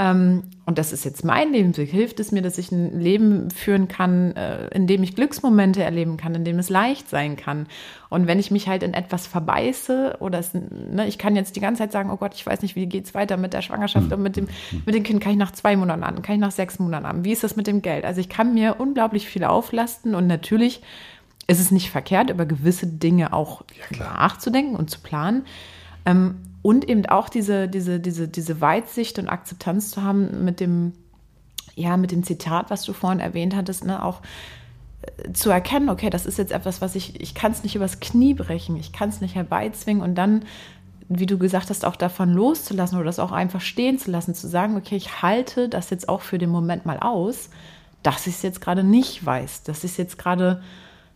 und 0.00 0.78
das 0.78 0.92
ist 0.92 1.04
jetzt 1.04 1.24
mein 1.24 1.52
Lebensweg. 1.52 1.90
Hilft 1.90 2.20
es 2.20 2.30
mir, 2.30 2.40
dass 2.40 2.56
ich 2.56 2.70
ein 2.70 3.00
Leben 3.00 3.50
führen 3.50 3.88
kann, 3.88 4.30
äh, 4.36 4.68
in 4.68 4.86
dem 4.86 5.02
ich 5.02 5.16
Glücksmomente 5.16 5.82
erleben 5.82 6.16
kann, 6.16 6.36
in 6.36 6.44
dem 6.44 6.60
es 6.60 6.68
leicht 6.68 7.08
sein 7.08 7.36
kann. 7.36 7.66
Und 8.08 8.28
wenn 8.28 8.38
ich 8.38 8.52
mich 8.52 8.68
halt 8.68 8.84
in 8.84 8.94
etwas 8.94 9.26
verbeiße 9.26 10.18
oder 10.20 10.38
es, 10.38 10.54
ne, 10.54 11.08
ich 11.08 11.18
kann 11.18 11.34
jetzt 11.34 11.56
die 11.56 11.60
ganze 11.60 11.80
Zeit 11.82 11.90
sagen, 11.90 12.10
oh 12.12 12.16
Gott, 12.16 12.34
ich 12.36 12.46
weiß 12.46 12.62
nicht, 12.62 12.76
wie 12.76 12.86
geht's 12.86 13.12
weiter 13.12 13.36
mit 13.36 13.54
der 13.54 13.62
Schwangerschaft 13.62 14.12
und 14.12 14.22
mit 14.22 14.36
dem, 14.36 14.46
mit 14.86 14.94
dem 14.94 15.02
Kind, 15.02 15.20
kann 15.20 15.32
ich 15.32 15.38
nach 15.38 15.50
zwei 15.50 15.74
Monaten 15.74 16.04
an, 16.04 16.22
kann 16.22 16.36
ich 16.36 16.40
nach 16.40 16.52
sechs 16.52 16.78
Monaten 16.78 17.06
an, 17.06 17.24
wie 17.24 17.32
ist 17.32 17.42
das 17.42 17.56
mit 17.56 17.66
dem 17.66 17.82
Geld? 17.82 18.04
Also 18.04 18.20
ich 18.20 18.28
kann 18.28 18.54
mir 18.54 18.76
unglaublich 18.78 19.26
viel 19.26 19.42
auflasten 19.42 20.14
und 20.14 20.28
natürlich 20.28 20.80
ist 21.48 21.58
es 21.58 21.72
nicht 21.72 21.90
verkehrt, 21.90 22.30
über 22.30 22.46
gewisse 22.46 22.86
Dinge 22.86 23.32
auch 23.32 23.62
ja, 23.90 23.98
nachzudenken 23.98 24.76
und 24.76 24.90
zu 24.90 25.00
planen. 25.00 25.44
Ähm, 26.06 26.36
und 26.62 26.88
eben 26.88 27.06
auch 27.06 27.28
diese, 27.28 27.68
diese, 27.68 28.00
diese, 28.00 28.28
diese 28.28 28.60
Weitsicht 28.60 29.18
und 29.18 29.28
Akzeptanz 29.28 29.90
zu 29.90 30.02
haben 30.02 30.44
mit 30.44 30.60
dem, 30.60 30.92
ja, 31.74 31.96
mit 31.96 32.10
dem 32.10 32.24
Zitat, 32.24 32.70
was 32.70 32.82
du 32.82 32.92
vorhin 32.92 33.20
erwähnt 33.20 33.54
hattest, 33.54 33.84
ne, 33.84 34.04
auch 34.04 34.20
äh, 35.02 35.32
zu 35.32 35.50
erkennen, 35.50 35.88
okay, 35.88 36.10
das 36.10 36.26
ist 36.26 36.38
jetzt 36.38 36.52
etwas, 36.52 36.80
was 36.80 36.96
ich, 36.96 37.20
ich 37.20 37.34
kann 37.34 37.52
es 37.52 37.62
nicht 37.62 37.76
übers 37.76 38.00
Knie 38.00 38.34
brechen, 38.34 38.76
ich 38.76 38.92
kann 38.92 39.08
es 39.08 39.20
nicht 39.20 39.34
herbeizwingen 39.34 40.02
und 40.02 40.16
dann, 40.16 40.44
wie 41.08 41.26
du 41.26 41.38
gesagt 41.38 41.70
hast, 41.70 41.84
auch 41.84 41.96
davon 41.96 42.32
loszulassen 42.32 42.98
oder 42.98 43.06
das 43.06 43.20
auch 43.20 43.32
einfach 43.32 43.60
stehen 43.60 43.98
zu 43.98 44.10
lassen, 44.10 44.34
zu 44.34 44.48
sagen, 44.48 44.76
okay, 44.76 44.96
ich 44.96 45.22
halte 45.22 45.68
das 45.68 45.90
jetzt 45.90 46.08
auch 46.08 46.20
für 46.20 46.38
den 46.38 46.50
Moment 46.50 46.84
mal 46.84 46.98
aus, 46.98 47.50
dass 48.02 48.26
ich 48.26 48.34
es 48.34 48.42
jetzt 48.42 48.60
gerade 48.60 48.84
nicht 48.84 49.24
weiß, 49.24 49.62
dass 49.62 49.84
ich 49.84 49.92
es 49.92 49.96
jetzt 49.96 50.18
gerade 50.18 50.62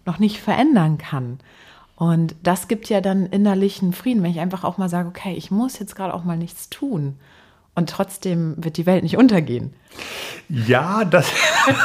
noch 0.07 0.19
nicht 0.19 0.41
verändern 0.41 0.99
kann. 0.99 1.39
Und 2.03 2.35
das 2.43 2.67
gibt 2.67 2.89
ja 2.89 3.01
dann 3.01 3.27
innerlichen 3.27 3.93
Frieden, 3.93 4.25
wenn 4.25 4.33
ich 4.33 4.41
einfach 4.41 4.65
auch 4.65 4.77
mal 4.77 4.89
sage, 4.89 5.09
okay, 5.09 5.35
ich 5.37 5.53
muss 5.53 5.79
jetzt 5.79 5.95
gerade 5.95 6.13
auch 6.13 6.25
mal 6.25 6.37
nichts 6.37 6.69
tun. 6.69 7.15
Und 7.77 7.91
trotzdem 7.91 8.57
wird 8.57 8.77
die 8.77 8.87
Welt 8.87 9.05
nicht 9.05 9.17
untergehen. 9.17 9.73
Ja, 10.49 11.05
das, 11.05 11.31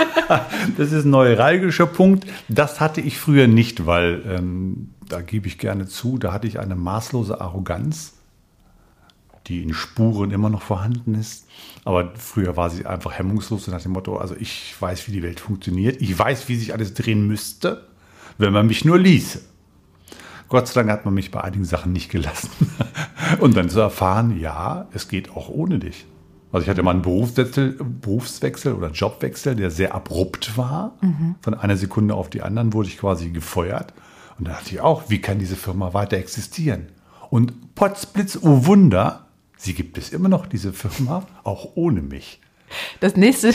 das 0.77 0.91
ist 0.91 1.05
ein 1.05 1.11
neuralgischer 1.11 1.85
Punkt. 1.85 2.25
Das 2.49 2.79
hatte 2.79 2.99
ich 2.99 3.19
früher 3.19 3.45
nicht, 3.45 3.85
weil 3.85 4.23
ähm, 4.27 4.89
da 5.07 5.21
gebe 5.21 5.45
ich 5.45 5.59
gerne 5.59 5.85
zu, 5.85 6.17
da 6.17 6.33
hatte 6.33 6.47
ich 6.47 6.59
eine 6.59 6.75
maßlose 6.75 7.39
Arroganz, 7.39 8.15
die 9.45 9.61
in 9.61 9.75
Spuren 9.75 10.31
immer 10.31 10.49
noch 10.49 10.63
vorhanden 10.63 11.13
ist. 11.13 11.45
Aber 11.85 12.13
früher 12.15 12.57
war 12.57 12.71
sie 12.71 12.87
einfach 12.87 13.11
hemmungslos 13.11 13.67
nach 13.67 13.83
dem 13.83 13.91
Motto, 13.91 14.17
also 14.17 14.35
ich 14.35 14.73
weiß, 14.79 15.07
wie 15.07 15.11
die 15.11 15.21
Welt 15.21 15.39
funktioniert. 15.39 16.01
Ich 16.01 16.17
weiß, 16.17 16.49
wie 16.49 16.55
sich 16.55 16.73
alles 16.73 16.95
drehen 16.95 17.27
müsste, 17.27 17.85
wenn 18.39 18.51
man 18.51 18.65
mich 18.65 18.83
nur 18.83 18.97
ließe. 18.97 19.41
Gott 20.49 20.67
sei 20.67 20.81
Dank 20.81 20.91
hat 20.91 21.05
man 21.05 21.13
mich 21.13 21.31
bei 21.31 21.41
einigen 21.41 21.65
Sachen 21.65 21.91
nicht 21.91 22.09
gelassen. 22.09 22.49
Und 23.39 23.57
dann 23.57 23.69
zu 23.69 23.79
erfahren, 23.79 24.39
ja, 24.39 24.87
es 24.93 25.07
geht 25.07 25.29
auch 25.31 25.49
ohne 25.49 25.79
dich. 25.79 26.05
Also 26.51 26.63
ich 26.63 26.69
hatte 26.69 26.83
mal 26.83 26.91
einen 26.91 27.01
Berufswechsel, 27.01 27.77
Berufswechsel 28.01 28.73
oder 28.73 28.91
Jobwechsel, 28.91 29.55
der 29.55 29.69
sehr 29.69 29.93
abrupt 29.93 30.57
war. 30.57 30.93
Mhm. 31.01 31.35
Von 31.41 31.53
einer 31.53 31.75
Sekunde 31.75 32.13
auf 32.15 32.29
die 32.29 32.41
anderen 32.41 32.73
wurde 32.73 32.87
ich 32.87 32.97
quasi 32.97 33.29
gefeuert. 33.29 33.93
Und 34.39 34.47
da 34.47 34.53
dachte 34.53 34.71
ich 34.71 34.81
auch, 34.81 35.09
wie 35.09 35.19
kann 35.19 35.39
diese 35.39 35.55
Firma 35.55 35.93
weiter 35.93 36.17
existieren? 36.17 36.87
Und 37.29 37.75
Potzblitz, 37.75 38.39
oh 38.41 38.65
Wunder, 38.65 39.25
sie 39.57 39.73
gibt 39.73 39.97
es 39.97 40.09
immer 40.09 40.29
noch, 40.29 40.45
diese 40.45 40.71
Firma, 40.71 41.25
auch 41.43 41.71
ohne 41.75 42.01
mich. 42.01 42.39
Das 42.99 43.15
nächste, 43.15 43.53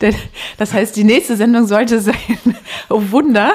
das 0.58 0.72
heißt, 0.72 0.96
die 0.96 1.04
nächste 1.04 1.36
Sendung 1.36 1.66
sollte 1.66 2.00
sein, 2.00 2.14
oh 2.88 3.02
Wunder. 3.10 3.52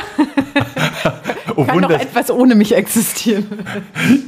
Oh 1.56 1.66
kann 1.66 1.76
Wunder. 1.76 1.96
auch 1.96 2.02
etwas 2.02 2.32
ohne 2.32 2.56
mich 2.56 2.76
existieren. 2.76 3.46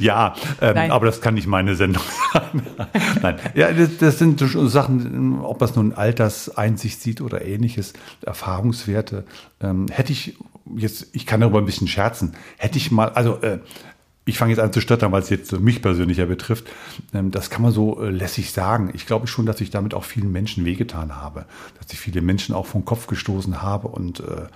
Ja, 0.00 0.34
ähm, 0.60 0.90
aber 0.90 1.06
das 1.06 1.20
kann 1.20 1.34
nicht 1.34 1.46
meine 1.46 1.74
Sendung 1.74 2.02
sein. 2.32 2.62
Nein, 3.22 3.36
ja, 3.54 3.72
das, 3.72 3.98
das, 3.98 4.18
sind 4.18 4.40
Sachen, 4.40 5.40
ob 5.40 5.58
das 5.58 5.76
nun 5.76 5.92
Alterseinsicht 5.92 7.00
sieht 7.00 7.20
oder 7.20 7.44
ähnliches, 7.44 7.92
Erfahrungswerte. 8.22 9.24
Ähm, 9.60 9.86
hätte 9.90 10.12
ich 10.12 10.36
jetzt, 10.76 11.08
ich 11.12 11.26
kann 11.26 11.40
darüber 11.40 11.58
ein 11.58 11.66
bisschen 11.66 11.88
scherzen, 11.88 12.34
hätte 12.58 12.78
ich 12.78 12.90
mal, 12.90 13.08
also 13.10 13.40
äh, 13.40 13.58
ich 14.28 14.36
fange 14.36 14.52
jetzt 14.52 14.60
an 14.60 14.72
zu 14.72 14.80
stottern, 14.80 15.10
weil 15.10 15.22
es 15.22 15.30
jetzt 15.30 15.58
mich 15.58 15.80
persönlich 15.80 16.18
ja 16.18 16.26
betrifft. 16.26 16.68
Ähm, 17.14 17.30
das 17.30 17.48
kann 17.50 17.62
man 17.62 17.72
so 17.72 18.02
äh, 18.02 18.10
lässig 18.10 18.52
sagen. 18.52 18.90
Ich 18.94 19.06
glaube 19.06 19.26
schon, 19.26 19.46
dass 19.46 19.60
ich 19.60 19.70
damit 19.70 19.94
auch 19.94 20.04
vielen 20.04 20.30
Menschen 20.30 20.64
wehgetan 20.64 21.16
habe. 21.16 21.46
Dass 21.80 21.92
ich 21.92 21.98
viele 21.98 22.20
Menschen 22.20 22.54
auch 22.54 22.66
vom 22.66 22.84
Kopf 22.84 23.06
gestoßen 23.06 23.62
habe 23.62 23.88
und 23.88 24.20
äh, 24.20 24.46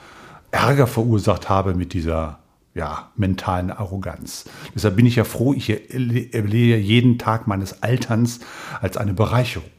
Ärger 0.50 0.86
verursacht 0.86 1.48
habe 1.48 1.74
mit 1.74 1.94
dieser 1.94 2.38
ja, 2.74 3.10
mentalen 3.16 3.70
Arroganz. 3.70 4.46
Deshalb 4.74 4.96
bin 4.96 5.06
ich 5.06 5.16
ja 5.16 5.24
froh, 5.24 5.52
ich 5.52 5.70
erlebe 5.92 6.78
jeden 6.78 7.18
Tag 7.18 7.46
meines 7.46 7.82
Alterns 7.82 8.40
als 8.80 8.96
eine 8.96 9.12
Bereicherung. 9.12 9.70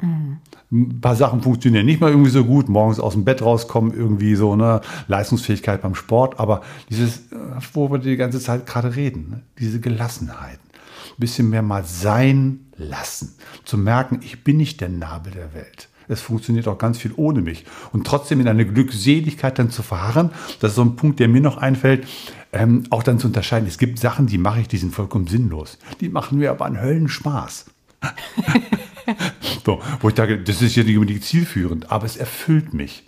Mhm. 0.00 0.38
Ein 0.72 1.00
paar 1.00 1.14
Sachen 1.14 1.40
funktionieren 1.42 1.86
nicht 1.86 2.00
mal 2.00 2.10
irgendwie 2.10 2.30
so 2.30 2.44
gut, 2.44 2.68
morgens 2.68 2.98
aus 2.98 3.12
dem 3.12 3.24
Bett 3.24 3.42
rauskommen, 3.42 3.94
irgendwie 3.94 4.34
so, 4.34 4.56
ne, 4.56 4.80
Leistungsfähigkeit 5.06 5.82
beim 5.82 5.94
Sport, 5.94 6.40
aber 6.40 6.62
dieses, 6.90 7.32
äh, 7.32 7.36
wo 7.72 7.90
wir 7.92 7.98
die 7.98 8.16
ganze 8.16 8.40
Zeit 8.40 8.66
gerade 8.66 8.96
reden, 8.96 9.28
ne? 9.30 9.42
diese 9.60 9.78
Gelassenheit, 9.78 10.58
ein 10.58 11.20
bisschen 11.20 11.48
mehr 11.48 11.62
mal 11.62 11.84
sein 11.84 12.66
lassen, 12.76 13.36
zu 13.64 13.78
merken, 13.78 14.18
ich 14.22 14.42
bin 14.42 14.56
nicht 14.56 14.80
der 14.80 14.88
Nabel 14.88 15.32
der 15.32 15.54
Welt. 15.54 15.88
Es 16.08 16.20
funktioniert 16.20 16.68
auch 16.68 16.78
ganz 16.78 16.98
viel 16.98 17.12
ohne 17.16 17.40
mich. 17.40 17.64
Und 17.92 18.06
trotzdem 18.06 18.40
in 18.40 18.48
eine 18.48 18.66
Glückseligkeit 18.66 19.58
dann 19.58 19.70
zu 19.70 19.82
verharren, 19.82 20.30
das 20.60 20.72
ist 20.72 20.76
so 20.76 20.82
ein 20.82 20.96
Punkt, 20.96 21.20
der 21.20 21.28
mir 21.28 21.40
noch 21.40 21.58
einfällt, 21.58 22.06
ähm, 22.52 22.84
auch 22.90 23.02
dann 23.02 23.18
zu 23.18 23.26
unterscheiden. 23.26 23.68
Es 23.68 23.78
gibt 23.78 23.98
Sachen, 23.98 24.26
die 24.26 24.38
mache 24.38 24.60
ich, 24.60 24.68
die 24.68 24.76
sind 24.76 24.94
vollkommen 24.94 25.26
sinnlos. 25.26 25.78
Die 26.00 26.08
machen 26.08 26.38
mir 26.38 26.50
aber 26.50 26.66
einen 26.66 26.80
Höllenspaß. 26.80 27.66
so, 29.64 29.80
wo 30.00 30.08
ich 30.08 30.16
sage, 30.16 30.38
das 30.42 30.62
ist 30.62 30.76
ja 30.76 30.84
nicht 30.84 30.96
unbedingt 30.96 31.24
zielführend, 31.24 31.90
aber 31.90 32.06
es 32.06 32.16
erfüllt 32.16 32.74
mich. 32.74 33.04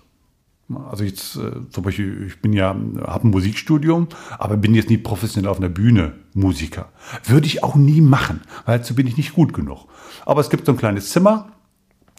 Also 0.91 1.05
jetzt 1.05 1.37
äh, 1.37 1.71
zum 1.71 1.85
Beispiel, 1.85 2.27
ich 2.27 2.41
bin 2.41 2.53
ja, 2.53 2.75
habe 3.03 3.29
ein 3.29 3.31
Musikstudium, 3.31 4.09
aber 4.37 4.57
bin 4.57 4.75
jetzt 4.75 4.91
nie 4.91 4.99
professionell 4.99 5.49
auf 5.49 5.59
einer 5.59 5.69
Bühne 5.69 6.15
Musiker. 6.35 6.91
Würde 7.25 7.47
ich 7.47 7.63
auch 7.63 7.77
nie 7.77 8.01
machen, 8.01 8.41
weil 8.65 8.79
dazu 8.79 8.97
bin 8.97 9.07
ich 9.07 9.17
nicht 9.17 9.35
gut 9.35 9.55
genug. 9.55 9.87
Aber 10.25 10.41
es 10.41 10.51
gibt 10.51 10.67
so 10.67 10.73
ein 10.73 10.79
kleines 10.79 11.11
Zimmer, 11.11 11.53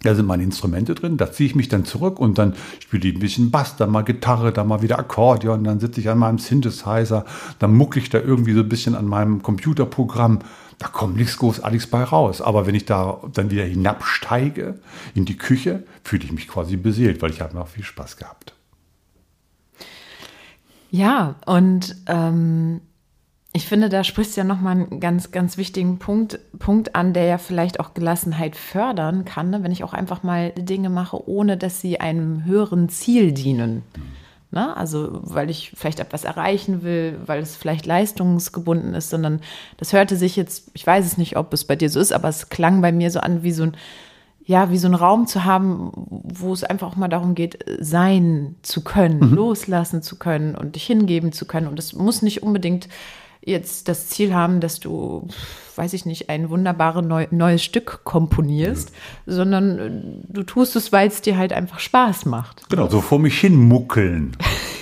da 0.03 0.13
sind 0.13 0.25
meine 0.25 0.43
Instrumente 0.43 0.95
drin, 0.95 1.17
da 1.17 1.31
ziehe 1.31 1.49
ich 1.49 1.55
mich 1.55 1.69
dann 1.69 1.85
zurück 1.85 2.19
und 2.19 2.37
dann 2.37 2.55
spiele 2.79 3.09
ich 3.09 3.15
ein 3.15 3.19
bisschen 3.19 3.51
Bass, 3.51 3.77
dann 3.77 3.91
mal 3.91 4.03
Gitarre, 4.03 4.53
dann 4.53 4.67
mal 4.67 4.81
wieder 4.81 4.99
Akkordeon, 4.99 5.63
dann 5.63 5.79
sitze 5.79 6.01
ich 6.01 6.09
an 6.09 6.19
meinem 6.19 6.37
Synthesizer, 6.37 7.25
dann 7.59 7.73
mucke 7.73 7.99
ich 7.99 8.09
da 8.09 8.19
irgendwie 8.19 8.53
so 8.53 8.59
ein 8.59 8.69
bisschen 8.69 8.95
an 8.95 9.05
meinem 9.05 9.41
Computerprogramm 9.41 10.39
da 10.79 10.87
kommt 10.87 11.15
nichts 11.15 11.37
großartiges 11.37 11.87
bei 11.87 12.03
raus. 12.03 12.41
Aber 12.41 12.67
wenn 12.67 12.75
ich 12.75 12.85
da 12.85 13.19
dann 13.33 13.49
wieder 13.49 13.63
hinabsteige 13.63 14.79
in 15.15 15.25
die 15.25 15.37
Küche, 15.37 15.83
fühle 16.03 16.25
ich 16.25 16.31
mich 16.31 16.47
quasi 16.47 16.77
beseelt, 16.77 17.21
weil 17.21 17.31
ich 17.31 17.41
habe 17.41 17.55
noch 17.55 17.67
viel 17.67 17.83
Spaß 17.83 18.17
gehabt. 18.17 18.53
Ja, 20.89 21.35
und 21.45 21.95
ähm, 22.05 22.81
ich 23.57 23.67
finde, 23.67 23.89
da 23.89 24.03
sprichst 24.03 24.37
du 24.37 24.41
ja 24.41 24.45
nochmal 24.45 24.75
einen 24.75 24.99
ganz, 24.99 25.31
ganz 25.31 25.57
wichtigen 25.57 25.97
Punkt, 25.97 26.39
Punkt 26.59 26.95
an, 26.95 27.13
der 27.13 27.25
ja 27.25 27.37
vielleicht 27.39 27.79
auch 27.79 27.95
Gelassenheit 27.95 28.55
fördern 28.55 29.25
kann, 29.25 29.49
ne? 29.49 29.63
wenn 29.63 29.71
ich 29.71 29.83
auch 29.83 29.93
einfach 29.93 30.21
mal 30.21 30.51
Dinge 30.51 30.91
mache, 30.91 31.27
ohne 31.27 31.57
dass 31.57 31.81
sie 31.81 31.99
einem 31.99 32.45
höheren 32.45 32.87
Ziel 32.87 33.31
dienen. 33.31 33.81
Mhm. 33.95 34.01
Ne? 34.51 34.77
Also 34.77 35.21
weil 35.23 35.49
ich 35.49 35.71
vielleicht 35.75 35.99
etwas 35.99 36.23
erreichen 36.23 36.83
will, 36.83 37.19
weil 37.25 37.41
es 37.41 37.55
vielleicht 37.55 37.87
leistungsgebunden 37.87 38.93
ist, 38.93 39.09
sondern 39.09 39.41
das 39.77 39.91
hörte 39.91 40.15
sich 40.17 40.35
jetzt, 40.35 40.69
ich 40.75 40.85
weiß 40.85 41.03
es 41.03 41.17
nicht, 41.17 41.35
ob 41.35 41.51
es 41.51 41.65
bei 41.65 41.75
dir 41.75 41.89
so 41.89 41.99
ist, 41.99 42.13
aber 42.13 42.29
es 42.29 42.49
klang 42.49 42.81
bei 42.81 42.91
mir 42.91 43.09
so 43.09 43.19
an 43.21 43.41
wie 43.41 43.51
so 43.51 43.63
ein, 43.63 43.75
ja, 44.45 44.69
wie 44.69 44.77
so 44.77 44.87
ein 44.87 44.93
Raum 44.93 45.25
zu 45.25 45.45
haben, 45.45 45.91
wo 45.95 46.53
es 46.53 46.63
einfach 46.63 46.89
auch 46.91 46.95
mal 46.95 47.07
darum 47.07 47.33
geht, 47.33 47.65
sein 47.79 48.55
zu 48.61 48.83
können, 48.83 49.31
mhm. 49.31 49.35
loslassen 49.35 50.03
zu 50.03 50.17
können 50.17 50.53
und 50.53 50.75
dich 50.75 50.85
hingeben 50.85 51.31
zu 51.31 51.45
können. 51.45 51.67
Und 51.67 51.79
es 51.79 51.93
muss 51.93 52.21
nicht 52.21 52.43
unbedingt 52.43 52.87
jetzt 53.47 53.87
das 53.87 54.07
Ziel 54.07 54.33
haben, 54.33 54.59
dass 54.59 54.79
du, 54.79 55.27
weiß 55.75 55.93
ich 55.93 56.05
nicht, 56.05 56.29
ein 56.29 56.49
wunderbares 56.49 57.05
neu, 57.05 57.27
neues 57.31 57.63
Stück 57.63 58.01
komponierst, 58.03 58.91
mhm. 59.25 59.31
sondern 59.31 59.79
äh, 59.79 60.33
du 60.33 60.43
tust 60.43 60.75
es, 60.75 60.91
weil 60.91 61.07
es 61.07 61.21
dir 61.21 61.37
halt 61.37 61.53
einfach 61.53 61.79
Spaß 61.79 62.25
macht. 62.25 62.69
Genau, 62.69 62.87
so 62.89 63.01
vor 63.01 63.19
mich 63.19 63.39
hin 63.39 63.55
muckeln. 63.55 64.35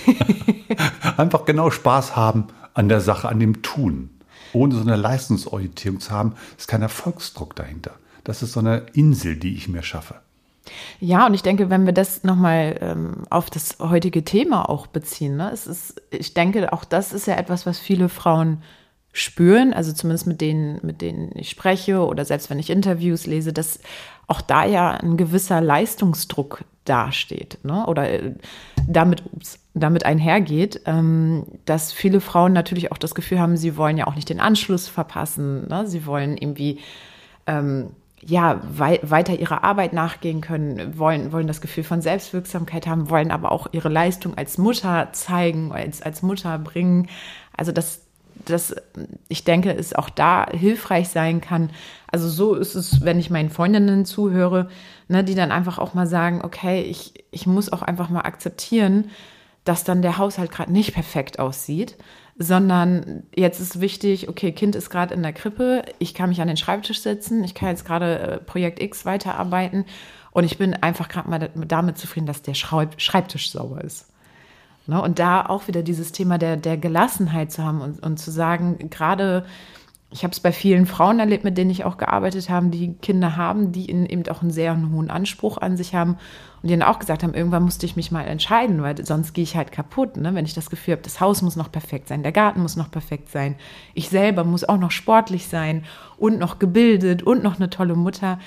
einfach 1.17 1.45
genau 1.45 1.69
Spaß 1.69 2.15
haben 2.15 2.47
an 2.73 2.89
der 2.89 3.01
Sache, 3.01 3.29
an 3.29 3.39
dem 3.39 3.61
Tun. 3.61 4.09
Ohne 4.53 4.75
so 4.75 4.81
eine 4.81 4.95
Leistungsorientierung 4.95 5.99
zu 5.99 6.11
haben, 6.11 6.33
ist 6.57 6.67
kein 6.67 6.81
Erfolgsdruck 6.81 7.55
dahinter. 7.55 7.91
Das 8.23 8.41
ist 8.41 8.53
so 8.53 8.59
eine 8.59 8.85
Insel, 8.93 9.35
die 9.35 9.55
ich 9.55 9.67
mir 9.67 9.83
schaffe. 9.83 10.15
Ja, 10.99 11.25
und 11.27 11.33
ich 11.33 11.43
denke, 11.43 11.69
wenn 11.69 11.85
wir 11.85 11.93
das 11.93 12.23
nochmal 12.23 12.77
ähm, 12.81 13.23
auf 13.29 13.49
das 13.49 13.77
heutige 13.79 14.23
Thema 14.23 14.69
auch 14.69 14.87
beziehen, 14.87 15.37
ne, 15.37 15.51
es 15.51 15.67
ist, 15.67 16.01
ich 16.11 16.33
denke, 16.33 16.73
auch 16.73 16.85
das 16.85 17.13
ist 17.13 17.27
ja 17.27 17.35
etwas, 17.35 17.65
was 17.65 17.79
viele 17.79 18.09
Frauen 18.09 18.61
spüren, 19.11 19.73
also 19.73 19.93
zumindest 19.93 20.27
mit 20.27 20.41
denen, 20.41 20.79
mit 20.83 21.01
denen 21.01 21.31
ich 21.35 21.49
spreche 21.49 22.05
oder 22.05 22.25
selbst 22.25 22.49
wenn 22.49 22.59
ich 22.59 22.69
Interviews 22.69 23.25
lese, 23.25 23.53
dass 23.53 23.79
auch 24.27 24.41
da 24.41 24.65
ja 24.65 24.91
ein 24.91 25.15
gewisser 25.15 25.61
Leistungsdruck 25.61 26.65
dasteht, 26.83 27.59
ne? 27.63 27.85
Oder 27.87 28.09
äh, 28.09 28.33
damit, 28.87 29.23
ups, 29.31 29.59
damit 29.73 30.05
einhergeht, 30.05 30.81
ähm, 30.85 31.45
dass 31.65 31.91
viele 31.91 32.21
Frauen 32.21 32.53
natürlich 32.53 32.91
auch 32.91 32.97
das 32.97 33.15
Gefühl 33.15 33.39
haben, 33.39 33.57
sie 33.57 33.77
wollen 33.77 33.97
ja 33.97 34.07
auch 34.07 34.15
nicht 34.15 34.29
den 34.29 34.39
Anschluss 34.39 34.87
verpassen, 34.87 35.67
ne? 35.67 35.87
Sie 35.87 36.05
wollen 36.05 36.37
irgendwie 36.37 36.79
ähm, 37.47 37.91
ja, 38.27 38.59
wei 38.63 38.99
weiter 39.03 39.37
ihrer 39.37 39.63
Arbeit 39.63 39.93
nachgehen 39.93 40.41
können, 40.41 40.97
wollen, 40.97 41.31
wollen 41.31 41.47
das 41.47 41.61
Gefühl 41.61 41.83
von 41.83 42.01
Selbstwirksamkeit 42.01 42.87
haben, 42.87 43.09
wollen 43.09 43.29
aber 43.29 43.51
auch 43.51 43.67
ihre 43.71 43.89
Leistung 43.89 44.35
als 44.35 44.57
Mutter 44.57 45.09
zeigen, 45.13 45.71
als, 45.71 46.01
als 46.01 46.23
Mutter 46.23 46.57
bringen. 46.57 47.07
Also 47.55 47.71
das, 47.71 48.01
das, 48.45 48.75
ich 49.27 49.43
denke, 49.43 49.71
es 49.71 49.93
auch 49.93 50.09
da 50.09 50.47
hilfreich 50.49 51.09
sein 51.09 51.39
kann. 51.39 51.69
Also 52.11 52.27
so 52.27 52.55
ist 52.55 52.73
es, 52.73 53.05
wenn 53.05 53.19
ich 53.19 53.29
meinen 53.29 53.51
Freundinnen 53.51 54.05
zuhöre, 54.05 54.69
ne, 55.07 55.23
die 55.23 55.35
dann 55.35 55.51
einfach 55.51 55.77
auch 55.77 55.93
mal 55.93 56.07
sagen, 56.07 56.41
okay, 56.43 56.81
ich, 56.81 57.25
ich 57.29 57.45
muss 57.45 57.71
auch 57.71 57.83
einfach 57.83 58.09
mal 58.09 58.21
akzeptieren, 58.21 59.11
dass 59.65 59.83
dann 59.83 60.01
der 60.01 60.17
Haushalt 60.17 60.51
gerade 60.51 60.71
nicht 60.71 60.93
perfekt 60.93 61.37
aussieht 61.37 61.95
sondern 62.37 63.23
jetzt 63.33 63.59
ist 63.59 63.79
wichtig, 63.79 64.27
okay, 64.27 64.51
Kind 64.51 64.75
ist 64.75 64.89
gerade 64.89 65.13
in 65.13 65.23
der 65.23 65.33
Krippe, 65.33 65.83
ich 65.99 66.13
kann 66.13 66.29
mich 66.29 66.41
an 66.41 66.47
den 66.47 66.57
Schreibtisch 66.57 67.01
setzen, 67.01 67.43
ich 67.43 67.55
kann 67.55 67.69
jetzt 67.69 67.85
gerade 67.85 68.19
äh, 68.19 68.37
Projekt 68.39 68.81
X 68.81 69.05
weiterarbeiten 69.05 69.85
und 70.31 70.43
ich 70.43 70.57
bin 70.57 70.73
einfach 70.73 71.07
gerade 71.07 71.29
mal 71.29 71.49
damit 71.53 71.97
zufrieden, 71.97 72.25
dass 72.25 72.41
der 72.41 72.53
Schreibtisch 72.53 73.51
sauber 73.51 73.81
ist. 73.83 74.07
Ne? 74.85 75.01
Und 75.01 75.19
da 75.19 75.45
auch 75.45 75.67
wieder 75.67 75.81
dieses 75.81 76.11
Thema 76.11 76.37
der, 76.37 76.57
der 76.57 76.77
Gelassenheit 76.77 77.53
zu 77.53 77.63
haben 77.63 77.81
und, 77.81 78.03
und 78.03 78.17
zu 78.17 78.31
sagen, 78.31 78.89
gerade 78.89 79.45
ich 80.15 80.23
habe 80.23 80.31
es 80.31 80.39
bei 80.39 80.53
vielen 80.53 80.85
Frauen 80.85 81.19
erlebt, 81.19 81.43
mit 81.43 81.57
denen 81.57 81.69
ich 81.69 81.83
auch 81.83 81.97
gearbeitet 81.97 82.49
habe, 82.49 82.67
die 82.67 82.93
Kinder 82.93 83.35
haben, 83.35 83.73
die 83.73 83.89
eben 83.89 84.25
auch 84.29 84.41
einen 84.41 84.49
sehr 84.49 84.73
hohen 84.73 85.09
Anspruch 85.09 85.57
an 85.57 85.75
sich 85.75 85.93
haben 85.93 86.11
und 86.63 86.69
die 86.69 86.77
dann 86.77 86.87
auch 86.87 86.99
gesagt 86.99 87.21
haben, 87.21 87.33
irgendwann 87.33 87.63
musste 87.63 87.85
ich 87.85 87.97
mich 87.97 88.11
mal 88.11 88.23
entscheiden, 88.23 88.81
weil 88.81 89.05
sonst 89.05 89.33
gehe 89.33 89.43
ich 89.43 89.57
halt 89.57 89.73
kaputt, 89.73 90.15
ne? 90.15 90.33
wenn 90.33 90.45
ich 90.45 90.53
das 90.53 90.69
Gefühl 90.69 90.93
habe, 90.93 91.03
das 91.03 91.19
Haus 91.19 91.41
muss 91.41 91.57
noch 91.57 91.69
perfekt 91.69 92.07
sein, 92.07 92.23
der 92.23 92.31
Garten 92.31 92.61
muss 92.61 92.77
noch 92.77 92.89
perfekt 92.89 93.29
sein, 93.29 93.55
ich 93.93 94.07
selber 94.07 94.45
muss 94.45 94.63
auch 94.63 94.77
noch 94.77 94.91
sportlich 94.91 95.49
sein 95.49 95.83
und 96.15 96.39
noch 96.39 96.59
gebildet 96.59 97.21
und 97.21 97.43
noch 97.43 97.57
eine 97.57 97.69
tolle 97.69 97.95
Mutter. 97.95 98.39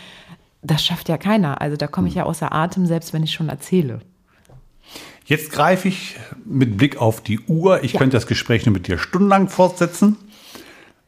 Das 0.62 0.82
schafft 0.82 1.10
ja 1.10 1.18
keiner. 1.18 1.60
Also 1.60 1.76
da 1.76 1.86
komme 1.86 2.08
ich 2.08 2.14
ja 2.14 2.22
außer 2.22 2.50
Atem, 2.50 2.86
selbst 2.86 3.12
wenn 3.12 3.22
ich 3.22 3.34
schon 3.34 3.50
erzähle. 3.50 4.00
Jetzt 5.26 5.52
greife 5.52 5.88
ich 5.88 6.16
mit 6.46 6.78
Blick 6.78 6.96
auf 6.96 7.20
die 7.20 7.40
Uhr. 7.40 7.84
Ich 7.84 7.92
ja. 7.92 7.98
könnte 7.98 8.16
das 8.16 8.26
Gespräch 8.26 8.64
nur 8.64 8.72
mit 8.72 8.88
dir 8.88 8.96
stundenlang 8.96 9.50
fortsetzen. 9.50 10.16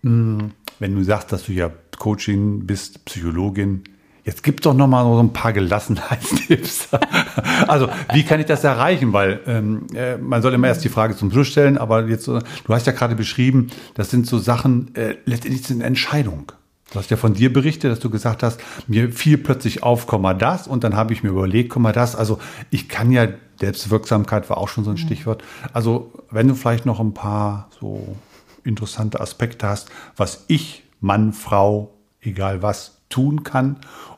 Hm, 0.03 0.53
wenn 0.79 0.95
du 0.95 1.03
sagst, 1.05 1.33
dass 1.33 1.45
du 1.45 1.53
ja 1.53 1.71
Coaching 1.99 2.67
bist, 2.67 3.05
Psychologin, 3.05 3.85
Jetzt 4.23 4.43
gibt 4.43 4.67
doch 4.67 4.75
noch 4.75 4.87
mal 4.87 5.03
so 5.05 5.19
ein 5.19 5.33
paar 5.33 5.53
Gelassenheitstipps. 5.53 6.89
also, 7.67 7.89
wie 8.13 8.23
kann 8.23 8.39
ich 8.39 8.47
das 8.47 8.65
erreichen? 8.65 9.13
Weil 9.13 9.41
ähm, 9.47 9.87
äh, 9.95 10.19
man 10.19 10.43
soll 10.43 10.53
immer 10.53 10.69
erst 10.69 10.85
die 10.85 10.89
Frage 10.91 11.17
zum 11.17 11.31
Schluss 11.31 11.49
stellen, 11.49 11.79
aber 11.79 12.07
jetzt, 12.07 12.29
äh, 12.29 12.39
du 12.65 12.75
hast 12.75 12.87
ja 12.87 12.93
gerade 12.93 13.17
beschrieben, 13.17 13.69
das 13.95 14.11
sind 14.11 14.27
so 14.27 14.39
Sachen, 14.39 14.95
äh, 14.95 15.17
letztendlich 15.25 15.67
sind 15.67 15.81
Entscheidung. 15.81 16.53
Du 16.93 16.99
hast 16.99 17.11
ja 17.11 17.17
von 17.17 17.35
dir 17.35 17.53
berichtet, 17.53 17.91
dass 17.91 18.01
du 18.01 18.11
gesagt 18.11 18.43
hast, 18.43 18.61
mir 18.89 19.11
fiel 19.11 19.39
plötzlich 19.39 19.83
auf, 19.83 20.07
Komma 20.07 20.35
das 20.35 20.67
und 20.67 20.85
dann 20.85 20.97
habe 20.97 21.13
ich 21.13 21.23
mir 21.23 21.31
überlegt, 21.31 21.71
Komma 21.71 21.93
das. 21.93 22.17
Also 22.17 22.39
ich 22.71 22.89
kann 22.89 23.13
ja, 23.13 23.29
Selbstwirksamkeit 23.61 24.51
war 24.51 24.59
auch 24.59 24.69
schon 24.69 24.85
so 24.85 24.91
ein 24.91 24.95
mhm. 24.95 24.99
Stichwort. 24.99 25.43
Also 25.73 26.13
wenn 26.31 26.49
du 26.49 26.55
vielleicht 26.55 26.87
noch 26.87 26.99
ein 27.01 27.15
paar 27.15 27.69
so 27.81 28.17
interessante 28.65 29.21
Aspekte 29.21 29.69
hast, 29.69 29.91
was 30.17 30.45
ich, 30.49 30.85
Mann, 31.01 31.33
Frau, 31.33 31.95
egal 32.21 32.63
was, 32.63 32.99
tun 33.09 33.43
kann, 33.43 33.77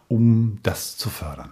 um 0.09 0.59
das 0.63 0.97
zu 0.97 1.11
fördern. 1.11 1.51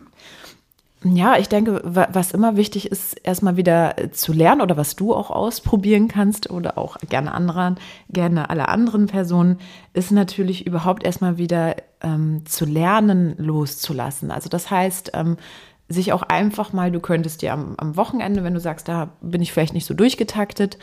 Ja, 1.02 1.38
ich 1.38 1.48
denke, 1.48 1.80
was 1.82 2.32
immer 2.32 2.56
wichtig 2.56 2.90
ist, 2.90 3.14
erstmal 3.24 3.56
wieder 3.56 3.96
zu 4.12 4.34
lernen 4.34 4.60
oder 4.60 4.76
was 4.76 4.96
du 4.96 5.14
auch 5.14 5.30
ausprobieren 5.30 6.08
kannst 6.08 6.50
oder 6.50 6.76
auch 6.76 6.98
gerne 7.08 7.32
anderen, 7.32 7.78
gerne 8.10 8.50
alle 8.50 8.68
anderen 8.68 9.06
Personen, 9.06 9.58
ist 9.94 10.12
natürlich 10.12 10.66
überhaupt 10.66 11.02
erstmal 11.02 11.38
wieder 11.38 11.76
ähm, 12.02 12.44
zu 12.44 12.66
lernen, 12.66 13.34
loszulassen. 13.38 14.30
Also 14.30 14.50
das 14.50 14.70
heißt, 14.70 15.12
ähm, 15.14 15.38
sich 15.90 16.14
auch 16.14 16.22
einfach 16.22 16.72
mal, 16.72 16.90
du 16.90 17.00
könntest 17.00 17.42
dir 17.42 17.52
am, 17.52 17.74
am 17.76 17.96
Wochenende, 17.96 18.42
wenn 18.44 18.54
du 18.54 18.60
sagst, 18.60 18.88
da 18.88 19.10
bin 19.20 19.42
ich 19.42 19.52
vielleicht 19.52 19.74
nicht 19.74 19.86
so 19.86 19.92
durchgetaktet, 19.92 20.78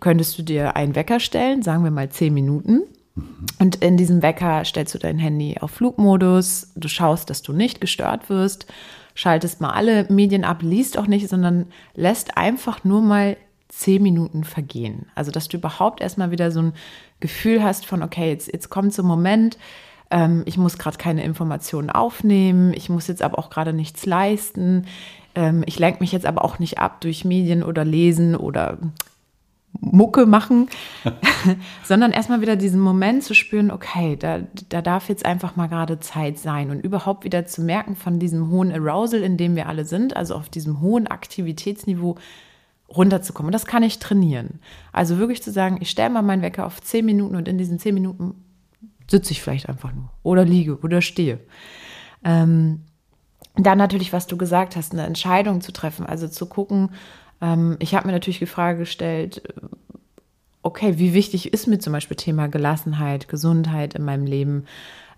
könntest 0.00 0.38
du 0.38 0.42
dir 0.42 0.76
einen 0.76 0.94
Wecker 0.94 1.20
stellen, 1.20 1.62
sagen 1.62 1.84
wir 1.84 1.90
mal 1.90 2.08
zehn 2.08 2.32
Minuten. 2.32 2.82
Und 3.58 3.76
in 3.76 3.98
diesem 3.98 4.22
Wecker 4.22 4.64
stellst 4.64 4.94
du 4.94 4.98
dein 4.98 5.18
Handy 5.18 5.56
auf 5.60 5.72
Flugmodus, 5.72 6.72
du 6.76 6.88
schaust, 6.88 7.28
dass 7.28 7.42
du 7.42 7.52
nicht 7.52 7.80
gestört 7.82 8.30
wirst 8.30 8.66
schaltest 9.14 9.60
mal 9.60 9.70
alle 9.70 10.06
Medien 10.08 10.44
ab, 10.44 10.62
liest 10.62 10.98
auch 10.98 11.06
nicht, 11.06 11.28
sondern 11.28 11.66
lässt 11.94 12.36
einfach 12.36 12.84
nur 12.84 13.02
mal 13.02 13.36
zehn 13.68 14.02
Minuten 14.02 14.44
vergehen. 14.44 15.06
Also, 15.14 15.30
dass 15.30 15.48
du 15.48 15.56
überhaupt 15.56 16.00
erstmal 16.00 16.30
wieder 16.30 16.50
so 16.50 16.60
ein 16.60 16.72
Gefühl 17.20 17.62
hast 17.62 17.86
von, 17.86 18.02
okay, 18.02 18.30
jetzt, 18.30 18.52
jetzt 18.52 18.68
kommt 18.68 18.92
so 18.92 19.02
ein 19.02 19.08
Moment, 19.08 19.58
ähm, 20.12 20.42
ich 20.44 20.58
muss 20.58 20.78
gerade 20.78 20.98
keine 20.98 21.24
Informationen 21.24 21.90
aufnehmen, 21.90 22.72
ich 22.74 22.88
muss 22.88 23.08
jetzt 23.08 23.22
aber 23.22 23.38
auch 23.38 23.50
gerade 23.50 23.72
nichts 23.72 24.06
leisten, 24.06 24.86
ähm, 25.34 25.64
ich 25.66 25.78
lenke 25.78 26.00
mich 26.00 26.12
jetzt 26.12 26.26
aber 26.26 26.44
auch 26.44 26.58
nicht 26.58 26.78
ab 26.78 27.00
durch 27.00 27.24
Medien 27.24 27.62
oder 27.62 27.84
Lesen 27.84 28.36
oder 28.36 28.78
Mucke 29.80 30.26
machen, 30.26 30.68
sondern 31.82 32.12
erstmal 32.12 32.42
wieder 32.42 32.56
diesen 32.56 32.80
Moment 32.80 33.24
zu 33.24 33.34
spüren, 33.34 33.70
okay, 33.70 34.16
da, 34.16 34.40
da 34.68 34.82
darf 34.82 35.08
jetzt 35.08 35.24
einfach 35.24 35.56
mal 35.56 35.68
gerade 35.68 35.98
Zeit 35.98 36.38
sein 36.38 36.70
und 36.70 36.80
überhaupt 36.84 37.24
wieder 37.24 37.46
zu 37.46 37.62
merken 37.62 37.96
von 37.96 38.18
diesem 38.18 38.50
hohen 38.50 38.70
Arousal, 38.70 39.22
in 39.22 39.38
dem 39.38 39.56
wir 39.56 39.68
alle 39.68 39.86
sind, 39.86 40.14
also 40.14 40.34
auf 40.34 40.50
diesem 40.50 40.80
hohen 40.80 41.06
Aktivitätsniveau 41.06 42.16
runterzukommen. 42.94 43.48
Und 43.48 43.54
das 43.54 43.64
kann 43.64 43.82
ich 43.82 43.98
trainieren. 43.98 44.60
Also 44.92 45.16
wirklich 45.16 45.42
zu 45.42 45.50
sagen, 45.50 45.78
ich 45.80 45.88
stelle 45.88 46.10
mal 46.10 46.20
meinen 46.20 46.42
Wecker 46.42 46.66
auf 46.66 46.82
zehn 46.82 47.06
Minuten 47.06 47.36
und 47.36 47.48
in 47.48 47.56
diesen 47.56 47.78
zehn 47.78 47.94
Minuten 47.94 48.34
sitze 49.12 49.30
ich 49.30 49.42
vielleicht 49.42 49.68
einfach 49.68 49.92
nur 49.92 50.10
oder 50.24 50.44
liege 50.44 50.78
oder 50.80 51.00
stehe. 51.02 51.38
Ähm, 52.24 52.80
dann 53.54 53.78
natürlich, 53.78 54.12
was 54.12 54.26
du 54.26 54.36
gesagt 54.36 54.74
hast, 54.74 54.92
eine 54.92 55.04
Entscheidung 55.04 55.60
zu 55.60 55.72
treffen, 55.72 56.06
also 56.06 56.26
zu 56.26 56.46
gucken, 56.46 56.90
ähm, 57.40 57.76
ich 57.78 57.94
habe 57.94 58.06
mir 58.06 58.12
natürlich 58.12 58.38
die 58.38 58.46
Frage 58.46 58.78
gestellt, 58.78 59.42
okay, 60.62 60.98
wie 60.98 61.12
wichtig 61.12 61.52
ist 61.52 61.66
mir 61.66 61.78
zum 61.78 61.92
Beispiel 61.92 62.16
Thema 62.16 62.48
Gelassenheit, 62.48 63.28
Gesundheit 63.28 63.94
in 63.94 64.04
meinem 64.04 64.24
Leben? 64.24 64.64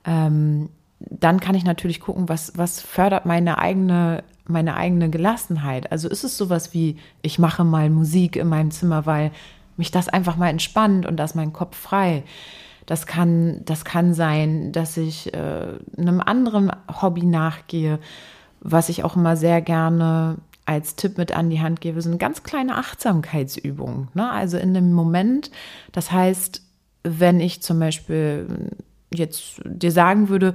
Ähm, 0.04 0.70
dann 0.98 1.38
kann 1.38 1.54
ich 1.54 1.64
natürlich 1.64 2.00
gucken, 2.00 2.28
was, 2.28 2.56
was 2.56 2.80
fördert 2.80 3.26
meine 3.26 3.58
eigene, 3.58 4.24
meine 4.46 4.74
eigene 4.76 5.08
Gelassenheit. 5.08 5.92
Also 5.92 6.08
ist 6.08 6.24
es 6.24 6.36
sowas 6.36 6.74
wie, 6.74 6.96
ich 7.22 7.38
mache 7.38 7.62
mal 7.62 7.90
Musik 7.90 8.36
in 8.36 8.48
meinem 8.48 8.72
Zimmer, 8.72 9.06
weil 9.06 9.30
mich 9.76 9.92
das 9.92 10.08
einfach 10.08 10.36
mal 10.36 10.48
entspannt 10.48 11.06
und 11.06 11.16
da 11.16 11.24
ist 11.24 11.36
mein 11.36 11.52
Kopf 11.52 11.76
frei. 11.76 12.24
Das 12.86 13.06
kann, 13.06 13.62
das 13.64 13.84
kann 13.84 14.14
sein, 14.14 14.72
dass 14.72 14.96
ich 14.96 15.32
äh, 15.34 15.78
einem 15.96 16.20
anderen 16.20 16.70
Hobby 17.00 17.24
nachgehe, 17.24 17.98
was 18.60 18.88
ich 18.88 19.04
auch 19.04 19.16
immer 19.16 19.36
sehr 19.36 19.60
gerne 19.60 20.36
als 20.66 20.96
Tipp 20.96 21.18
mit 21.18 21.36
an 21.36 21.50
die 21.50 21.60
Hand 21.60 21.80
gebe, 21.80 22.00
sind 22.00 22.18
ganz 22.18 22.42
kleine 22.42 22.76
Achtsamkeitsübungen. 22.76 24.08
Ne? 24.14 24.30
Also 24.30 24.56
in 24.56 24.72
dem 24.72 24.92
Moment, 24.92 25.50
das 25.92 26.10
heißt, 26.10 26.62
wenn 27.02 27.40
ich 27.40 27.62
zum 27.62 27.78
Beispiel 27.78 28.70
jetzt 29.12 29.60
dir 29.64 29.92
sagen 29.92 30.30
würde, 30.30 30.54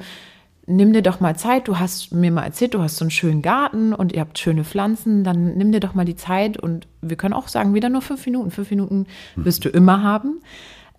nimm 0.66 0.94
dir 0.94 1.02
doch 1.02 1.20
mal 1.20 1.36
Zeit, 1.36 1.68
du 1.68 1.80
hast 1.80 2.14
mir 2.14 2.32
mal 2.32 2.44
erzählt, 2.44 2.74
du 2.74 2.82
hast 2.82 2.98
so 2.98 3.06
einen 3.06 3.12
schönen 3.12 3.42
Garten 3.42 3.94
und 3.94 4.14
ihr 4.14 4.22
habt 4.22 4.38
schöne 4.38 4.64
Pflanzen, 4.64 5.24
dann 5.24 5.58
nimm 5.58 5.72
dir 5.72 5.80
doch 5.80 5.96
mal 5.96 6.06
die 6.06 6.16
Zeit 6.16 6.58
und 6.58 6.88
wir 7.02 7.18
können 7.18 7.34
auch 7.34 7.48
sagen, 7.48 7.74
wieder 7.74 7.90
nur 7.90 8.02
fünf 8.02 8.26
Minuten. 8.26 8.52
Fünf 8.52 8.70
Minuten 8.70 9.08
wirst 9.36 9.66
du 9.66 9.70
immer 9.70 10.04
haben. 10.04 10.42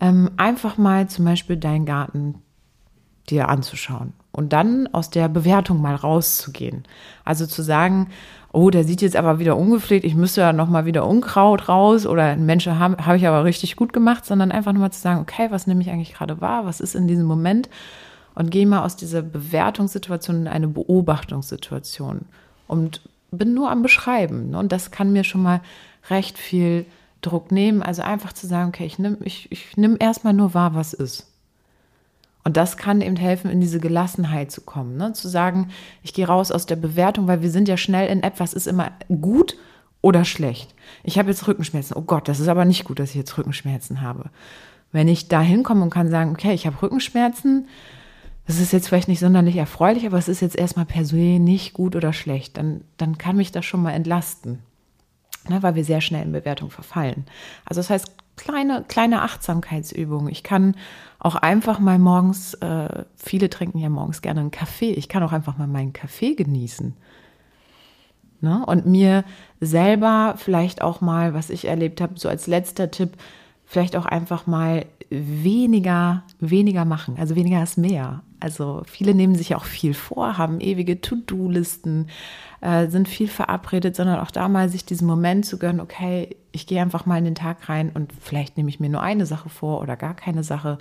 Ähm, 0.01 0.31
einfach 0.37 0.77
mal 0.77 1.07
zum 1.07 1.25
Beispiel 1.25 1.55
deinen 1.55 1.85
Garten 1.85 2.35
dir 3.29 3.49
anzuschauen 3.49 4.13
und 4.31 4.51
dann 4.51 4.87
aus 4.91 5.09
der 5.09 5.29
Bewertung 5.29 5.81
mal 5.81 5.95
rauszugehen. 5.95 6.83
Also 7.23 7.45
zu 7.45 7.61
sagen, 7.61 8.09
oh, 8.51 8.69
der 8.69 8.83
sieht 8.83 9.01
jetzt 9.01 9.15
aber 9.15 9.39
wieder 9.39 9.55
ungepflegt, 9.55 10.05
ich 10.05 10.15
müsste 10.15 10.41
ja 10.41 10.53
nochmal 10.53 10.85
wieder 10.85 11.07
Unkraut 11.07 11.69
raus 11.69 12.05
oder 12.05 12.23
ein 12.23 12.45
Mensch 12.45 12.67
habe 12.67 13.05
hab 13.05 13.15
ich 13.15 13.27
aber 13.27 13.45
richtig 13.45 13.75
gut 13.75 13.93
gemacht, 13.93 14.25
sondern 14.25 14.51
einfach 14.51 14.73
nochmal 14.73 14.91
zu 14.91 14.99
sagen, 14.99 15.21
okay, 15.21 15.47
was 15.49 15.67
nehme 15.67 15.81
ich 15.81 15.89
eigentlich 15.89 16.13
gerade 16.13 16.41
wahr, 16.41 16.65
was 16.65 16.81
ist 16.81 16.95
in 16.95 17.07
diesem 17.07 17.25
Moment 17.25 17.69
und 18.35 18.51
gehe 18.51 18.67
mal 18.67 18.83
aus 18.83 18.95
dieser 18.95 19.21
Bewertungssituation 19.21 20.41
in 20.41 20.47
eine 20.47 20.67
Beobachtungssituation 20.67 22.25
und 22.67 23.01
bin 23.31 23.53
nur 23.53 23.71
am 23.71 23.81
Beschreiben. 23.81 24.51
Ne? 24.51 24.59
Und 24.59 24.71
das 24.71 24.91
kann 24.91 25.13
mir 25.13 25.23
schon 25.23 25.43
mal 25.43 25.61
recht 26.09 26.37
viel 26.37 26.85
Druck 27.21 27.51
nehmen. 27.51 27.81
Also 27.81 28.01
einfach 28.01 28.33
zu 28.33 28.47
sagen, 28.47 28.69
okay, 28.69 28.85
ich 28.85 28.99
nehme 28.99 29.17
ich, 29.23 29.51
ich 29.51 29.77
nehm 29.77 29.97
erstmal 29.99 30.33
nur 30.33 30.53
wahr, 30.53 30.75
was 30.75 30.93
ist. 30.93 31.27
Und 32.43 32.57
das 32.57 32.77
kann 32.77 33.01
eben 33.01 33.15
helfen, 33.15 33.51
in 33.51 33.61
diese 33.61 33.79
Gelassenheit 33.79 34.51
zu 34.51 34.61
kommen. 34.61 34.97
Ne? 34.97 35.13
Zu 35.13 35.27
sagen, 35.27 35.69
ich 36.01 36.13
gehe 36.13 36.25
raus 36.25 36.51
aus 36.51 36.65
der 36.65 36.75
Bewertung, 36.75 37.27
weil 37.27 37.41
wir 37.41 37.51
sind 37.51 37.67
ja 37.67 37.77
schnell 37.77 38.09
in 38.09 38.23
etwas 38.23 38.53
ist 38.53 38.67
immer 38.67 38.91
gut 39.21 39.57
oder 40.01 40.25
schlecht. 40.25 40.73
Ich 41.03 41.19
habe 41.19 41.29
jetzt 41.29 41.47
Rückenschmerzen. 41.47 41.95
Oh 41.95 42.01
Gott, 42.01 42.27
das 42.27 42.39
ist 42.39 42.47
aber 42.47 42.65
nicht 42.65 42.85
gut, 42.85 42.99
dass 42.99 43.11
ich 43.11 43.15
jetzt 43.15 43.37
Rückenschmerzen 43.37 44.01
habe. 44.01 44.31
Wenn 44.91 45.07
ich 45.07 45.27
da 45.27 45.41
hinkomme 45.41 45.83
und 45.83 45.91
kann 45.91 46.09
sagen, 46.09 46.31
okay, 46.31 46.53
ich 46.53 46.65
habe 46.65 46.81
Rückenschmerzen, 46.81 47.67
das 48.47 48.59
ist 48.59 48.73
jetzt 48.73 48.87
vielleicht 48.87 49.07
nicht 49.07 49.19
sonderlich 49.19 49.55
erfreulich, 49.55 50.05
aber 50.05 50.17
es 50.17 50.27
ist 50.27 50.41
jetzt 50.41 50.57
erstmal 50.57 50.85
per 50.85 51.05
se 51.05 51.15
nicht 51.15 51.73
gut 51.73 51.95
oder 51.95 52.11
schlecht, 52.11 52.57
dann, 52.57 52.81
dann 52.97 53.17
kann 53.17 53.37
mich 53.37 53.51
das 53.51 53.65
schon 53.65 53.83
mal 53.83 53.91
entlasten. 53.91 54.59
Ne, 55.49 55.63
weil 55.63 55.75
wir 55.75 55.83
sehr 55.83 56.01
schnell 56.01 56.23
in 56.23 56.31
Bewertung 56.31 56.69
verfallen. 56.69 57.25
Also 57.65 57.79
das 57.79 57.89
heißt, 57.89 58.11
kleine, 58.37 58.83
kleine 58.87 59.23
Achtsamkeitsübungen. 59.23 60.31
Ich 60.31 60.43
kann 60.43 60.75
auch 61.19 61.35
einfach 61.35 61.79
mal 61.79 61.99
morgens, 61.99 62.53
äh, 62.55 63.05
viele 63.15 63.49
trinken 63.49 63.79
ja 63.79 63.89
morgens 63.89 64.21
gerne 64.21 64.41
einen 64.41 64.51
Kaffee. 64.51 64.91
Ich 64.91 65.09
kann 65.09 65.23
auch 65.23 65.31
einfach 65.31 65.57
mal 65.57 65.67
meinen 65.67 65.93
Kaffee 65.93 66.35
genießen. 66.35 66.95
Ne? 68.41 68.65
Und 68.65 68.85
mir 68.85 69.23
selber 69.59 70.35
vielleicht 70.37 70.81
auch 70.81 71.01
mal, 71.01 71.33
was 71.33 71.49
ich 71.49 71.65
erlebt 71.65 72.01
habe, 72.01 72.19
so 72.19 72.29
als 72.29 72.47
letzter 72.47 72.89
Tipp, 72.89 73.17
vielleicht 73.65 73.95
auch 73.95 74.05
einfach 74.05 74.47
mal 74.47 74.85
weniger, 75.11 76.23
weniger 76.39 76.85
machen. 76.85 77.15
Also 77.19 77.35
weniger 77.35 77.61
ist 77.61 77.77
mehr. 77.77 78.23
Also 78.39 78.81
viele 78.87 79.13
nehmen 79.13 79.35
sich 79.35 79.53
auch 79.55 79.65
viel 79.65 79.93
vor, 79.93 80.37
haben 80.37 80.61
ewige 80.61 81.01
To-Do-Listen, 81.01 82.07
äh, 82.61 82.87
sind 82.87 83.07
viel 83.07 83.27
verabredet, 83.27 83.95
sondern 83.95 84.19
auch 84.19 84.31
da 84.31 84.47
mal 84.47 84.69
sich 84.69 84.85
diesen 84.85 85.05
Moment 85.05 85.45
zu 85.45 85.59
gönnen, 85.59 85.81
okay, 85.81 86.35
ich 86.53 86.65
gehe 86.65 86.81
einfach 86.81 87.05
mal 87.05 87.17
in 87.17 87.25
den 87.25 87.35
Tag 87.35 87.67
rein 87.69 87.91
und 87.93 88.13
vielleicht 88.19 88.57
nehme 88.57 88.69
ich 88.69 88.79
mir 88.79 88.89
nur 88.89 89.03
eine 89.03 89.25
Sache 89.25 89.49
vor 89.49 89.81
oder 89.81 89.97
gar 89.97 90.15
keine 90.15 90.43
Sache. 90.43 90.77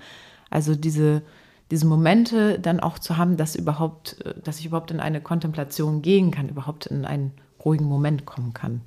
Also 0.48 0.74
diese, 0.76 1.22
diese 1.70 1.86
Momente 1.86 2.58
dann 2.58 2.80
auch 2.80 2.98
zu 2.98 3.16
haben, 3.16 3.36
dass 3.36 3.56
überhaupt, 3.56 4.24
äh, 4.24 4.34
dass 4.44 4.60
ich 4.60 4.66
überhaupt 4.66 4.92
in 4.92 5.00
eine 5.00 5.20
Kontemplation 5.20 6.02
gehen 6.02 6.30
kann, 6.30 6.48
überhaupt 6.48 6.86
in 6.86 7.04
einen 7.04 7.32
ruhigen 7.64 7.84
Moment 7.84 8.26
kommen 8.26 8.54
kann. 8.54 8.80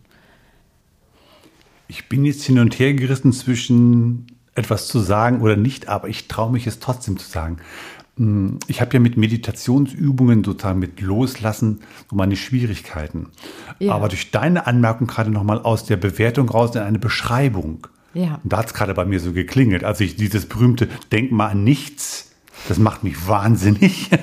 Ich 1.89 2.07
bin 2.07 2.23
jetzt 2.25 2.43
hin 2.43 2.59
und 2.59 2.79
her 2.79 2.93
gerissen 2.93 3.33
zwischen 3.33 4.25
etwas 4.55 4.87
zu 4.87 4.99
sagen 4.99 5.41
oder 5.41 5.55
nicht, 5.55 5.87
aber 5.87 6.09
ich 6.09 6.27
traue 6.27 6.51
mich 6.51 6.67
es 6.67 6.79
trotzdem 6.79 7.17
zu 7.17 7.27
sagen. 7.27 7.57
Hm, 8.17 8.59
ich 8.67 8.81
habe 8.81 8.93
ja 8.93 8.99
mit 8.99 9.17
Meditationsübungen 9.17 10.43
sozusagen 10.43 10.79
mit 10.79 11.01
Loslassen 11.01 11.81
so 12.09 12.15
meine 12.15 12.35
Schwierigkeiten. 12.35 13.29
Ja. 13.79 13.93
Aber 13.93 14.09
durch 14.09 14.31
deine 14.31 14.67
Anmerkung 14.67 15.07
gerade 15.07 15.31
nochmal 15.31 15.59
aus 15.59 15.85
der 15.85 15.97
Bewertung 15.97 16.49
raus 16.49 16.75
in 16.75 16.81
eine 16.81 16.99
Beschreibung. 16.99 17.87
Ja. 18.13 18.39
Und 18.43 18.53
da 18.53 18.57
hat 18.57 18.67
es 18.67 18.73
gerade 18.73 18.93
bei 18.93 19.05
mir 19.05 19.19
so 19.19 19.33
geklingelt. 19.33 19.83
Also 19.83 20.03
ich 20.03 20.15
dieses 20.15 20.45
berühmte 20.45 20.87
Denk 21.11 21.31
mal 21.31 21.47
an 21.47 21.63
nichts, 21.63 22.31
das 22.67 22.77
macht 22.77 23.03
mich 23.03 23.27
wahnsinnig. 23.27 24.09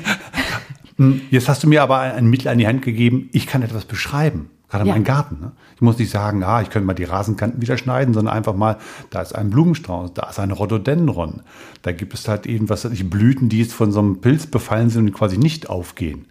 Hm, 0.96 1.22
jetzt 1.30 1.48
hast 1.48 1.62
du 1.62 1.66
mir 1.66 1.82
aber 1.82 2.00
ein 2.00 2.28
Mittel 2.28 2.48
an 2.48 2.58
die 2.58 2.66
Hand 2.66 2.82
gegeben, 2.82 3.30
ich 3.32 3.46
kann 3.46 3.62
etwas 3.62 3.86
beschreiben. 3.86 4.50
Gerade 4.70 4.86
ja. 4.86 4.94
mein 4.94 5.04
Garten. 5.04 5.38
Ne? 5.40 5.52
Ich 5.74 5.82
muss 5.82 5.98
nicht 5.98 6.10
sagen, 6.10 6.44
ah, 6.44 6.62
ich 6.62 6.70
könnte 6.70 6.86
mal 6.86 6.94
die 6.94 7.04
Rasenkanten 7.04 7.60
wieder 7.60 7.76
schneiden, 7.76 8.14
sondern 8.14 8.34
einfach 8.34 8.54
mal, 8.54 8.78
da 9.10 9.20
ist 9.20 9.34
ein 9.34 9.50
Blumenstrauß, 9.50 10.14
da 10.14 10.30
ist 10.30 10.38
ein 10.38 10.52
Rhododendron. 10.52 11.42
Da 11.82 11.92
gibt 11.92 12.14
es 12.14 12.28
halt 12.28 12.46
eben, 12.46 12.68
was 12.68 12.84
weiß 12.84 12.92
ich, 12.92 13.10
Blüten, 13.10 13.48
die 13.48 13.58
jetzt 13.58 13.72
von 13.72 13.90
so 13.90 13.98
einem 13.98 14.20
Pilz 14.20 14.46
befallen 14.46 14.88
sind 14.88 15.08
und 15.08 15.12
quasi 15.12 15.38
nicht 15.38 15.68
aufgehen. 15.68 16.26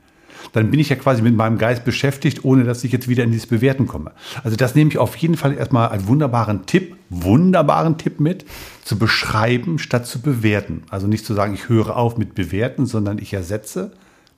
dann 0.53 0.71
bin 0.71 0.79
ich 0.79 0.87
ja 0.87 0.95
quasi 0.95 1.21
mit 1.21 1.35
meinem 1.35 1.57
Geist 1.57 1.83
beschäftigt, 1.83 2.45
ohne 2.45 2.63
dass 2.63 2.85
ich 2.85 2.93
jetzt 2.93 3.09
wieder 3.09 3.25
in 3.25 3.31
dieses 3.31 3.45
Bewerten 3.45 3.87
komme. 3.87 4.13
Also 4.41 4.55
das 4.55 4.73
nehme 4.73 4.89
ich 4.89 4.97
auf 4.97 5.17
jeden 5.17 5.35
Fall 5.35 5.53
erstmal 5.53 5.89
als 5.89 6.07
wunderbaren 6.07 6.65
Tipp, 6.65 6.95
wunderbaren 7.09 7.97
Tipp 7.97 8.21
mit, 8.21 8.45
zu 8.85 8.97
beschreiben 8.97 9.79
statt 9.79 10.07
zu 10.07 10.21
bewerten. 10.21 10.83
Also 10.89 11.07
nicht 11.07 11.25
zu 11.25 11.33
sagen, 11.33 11.53
ich 11.53 11.67
höre 11.67 11.97
auf 11.97 12.17
mit 12.17 12.35
bewerten, 12.35 12.85
sondern 12.85 13.17
ich 13.17 13.33
ersetze 13.33 13.91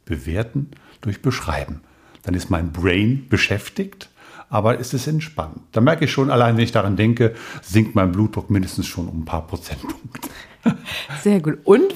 bewerten 0.05 0.71
durch 1.01 1.21
beschreiben. 1.21 1.81
Dann 2.23 2.33
ist 2.33 2.49
mein 2.49 2.71
Brain 2.71 3.27
beschäftigt, 3.29 4.09
aber 4.49 4.79
es 4.79 4.93
ist 4.93 5.07
entspannt. 5.07 5.61
Da 5.71 5.81
merke 5.81 6.05
ich 6.05 6.11
schon, 6.11 6.29
allein 6.29 6.57
wenn 6.57 6.63
ich 6.63 6.71
daran 6.71 6.97
denke, 6.97 7.35
sinkt 7.61 7.95
mein 7.95 8.11
Blutdruck 8.11 8.49
mindestens 8.49 8.87
schon 8.87 9.07
um 9.07 9.21
ein 9.21 9.25
paar 9.25 9.47
Prozentpunkte. 9.47 10.29
Sehr 11.21 11.39
gut. 11.39 11.59
Und 11.63 11.95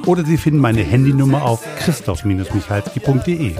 oder 0.07 0.25
Sie 0.25 0.39
finden 0.39 0.61
meine 0.61 0.83
Handynummer 0.83 1.43
auf 1.43 1.65
christoph-michalski.de. 1.79 3.55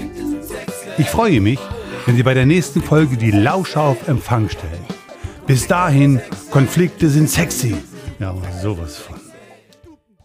Ich 0.97 1.09
freue 1.09 1.41
mich, 1.41 1.59
wenn 2.07 2.17
Sie 2.17 2.23
bei 2.23 2.35
der 2.35 2.47
nächsten 2.47 2.83
Folge 2.83 3.17
die 3.17 3.31
Lauscher 3.31 3.83
auf 3.83 4.09
Empfang 4.09 4.49
stellen. 4.49 4.85
Bis 5.47 5.67
dahin, 5.67 6.21
Konflikte 6.51 7.09
sind 7.09 7.31
sexy. 7.31 7.77
Ja, 8.19 8.31
aber 8.31 8.51
sowas 8.51 8.97
von. 8.97 9.18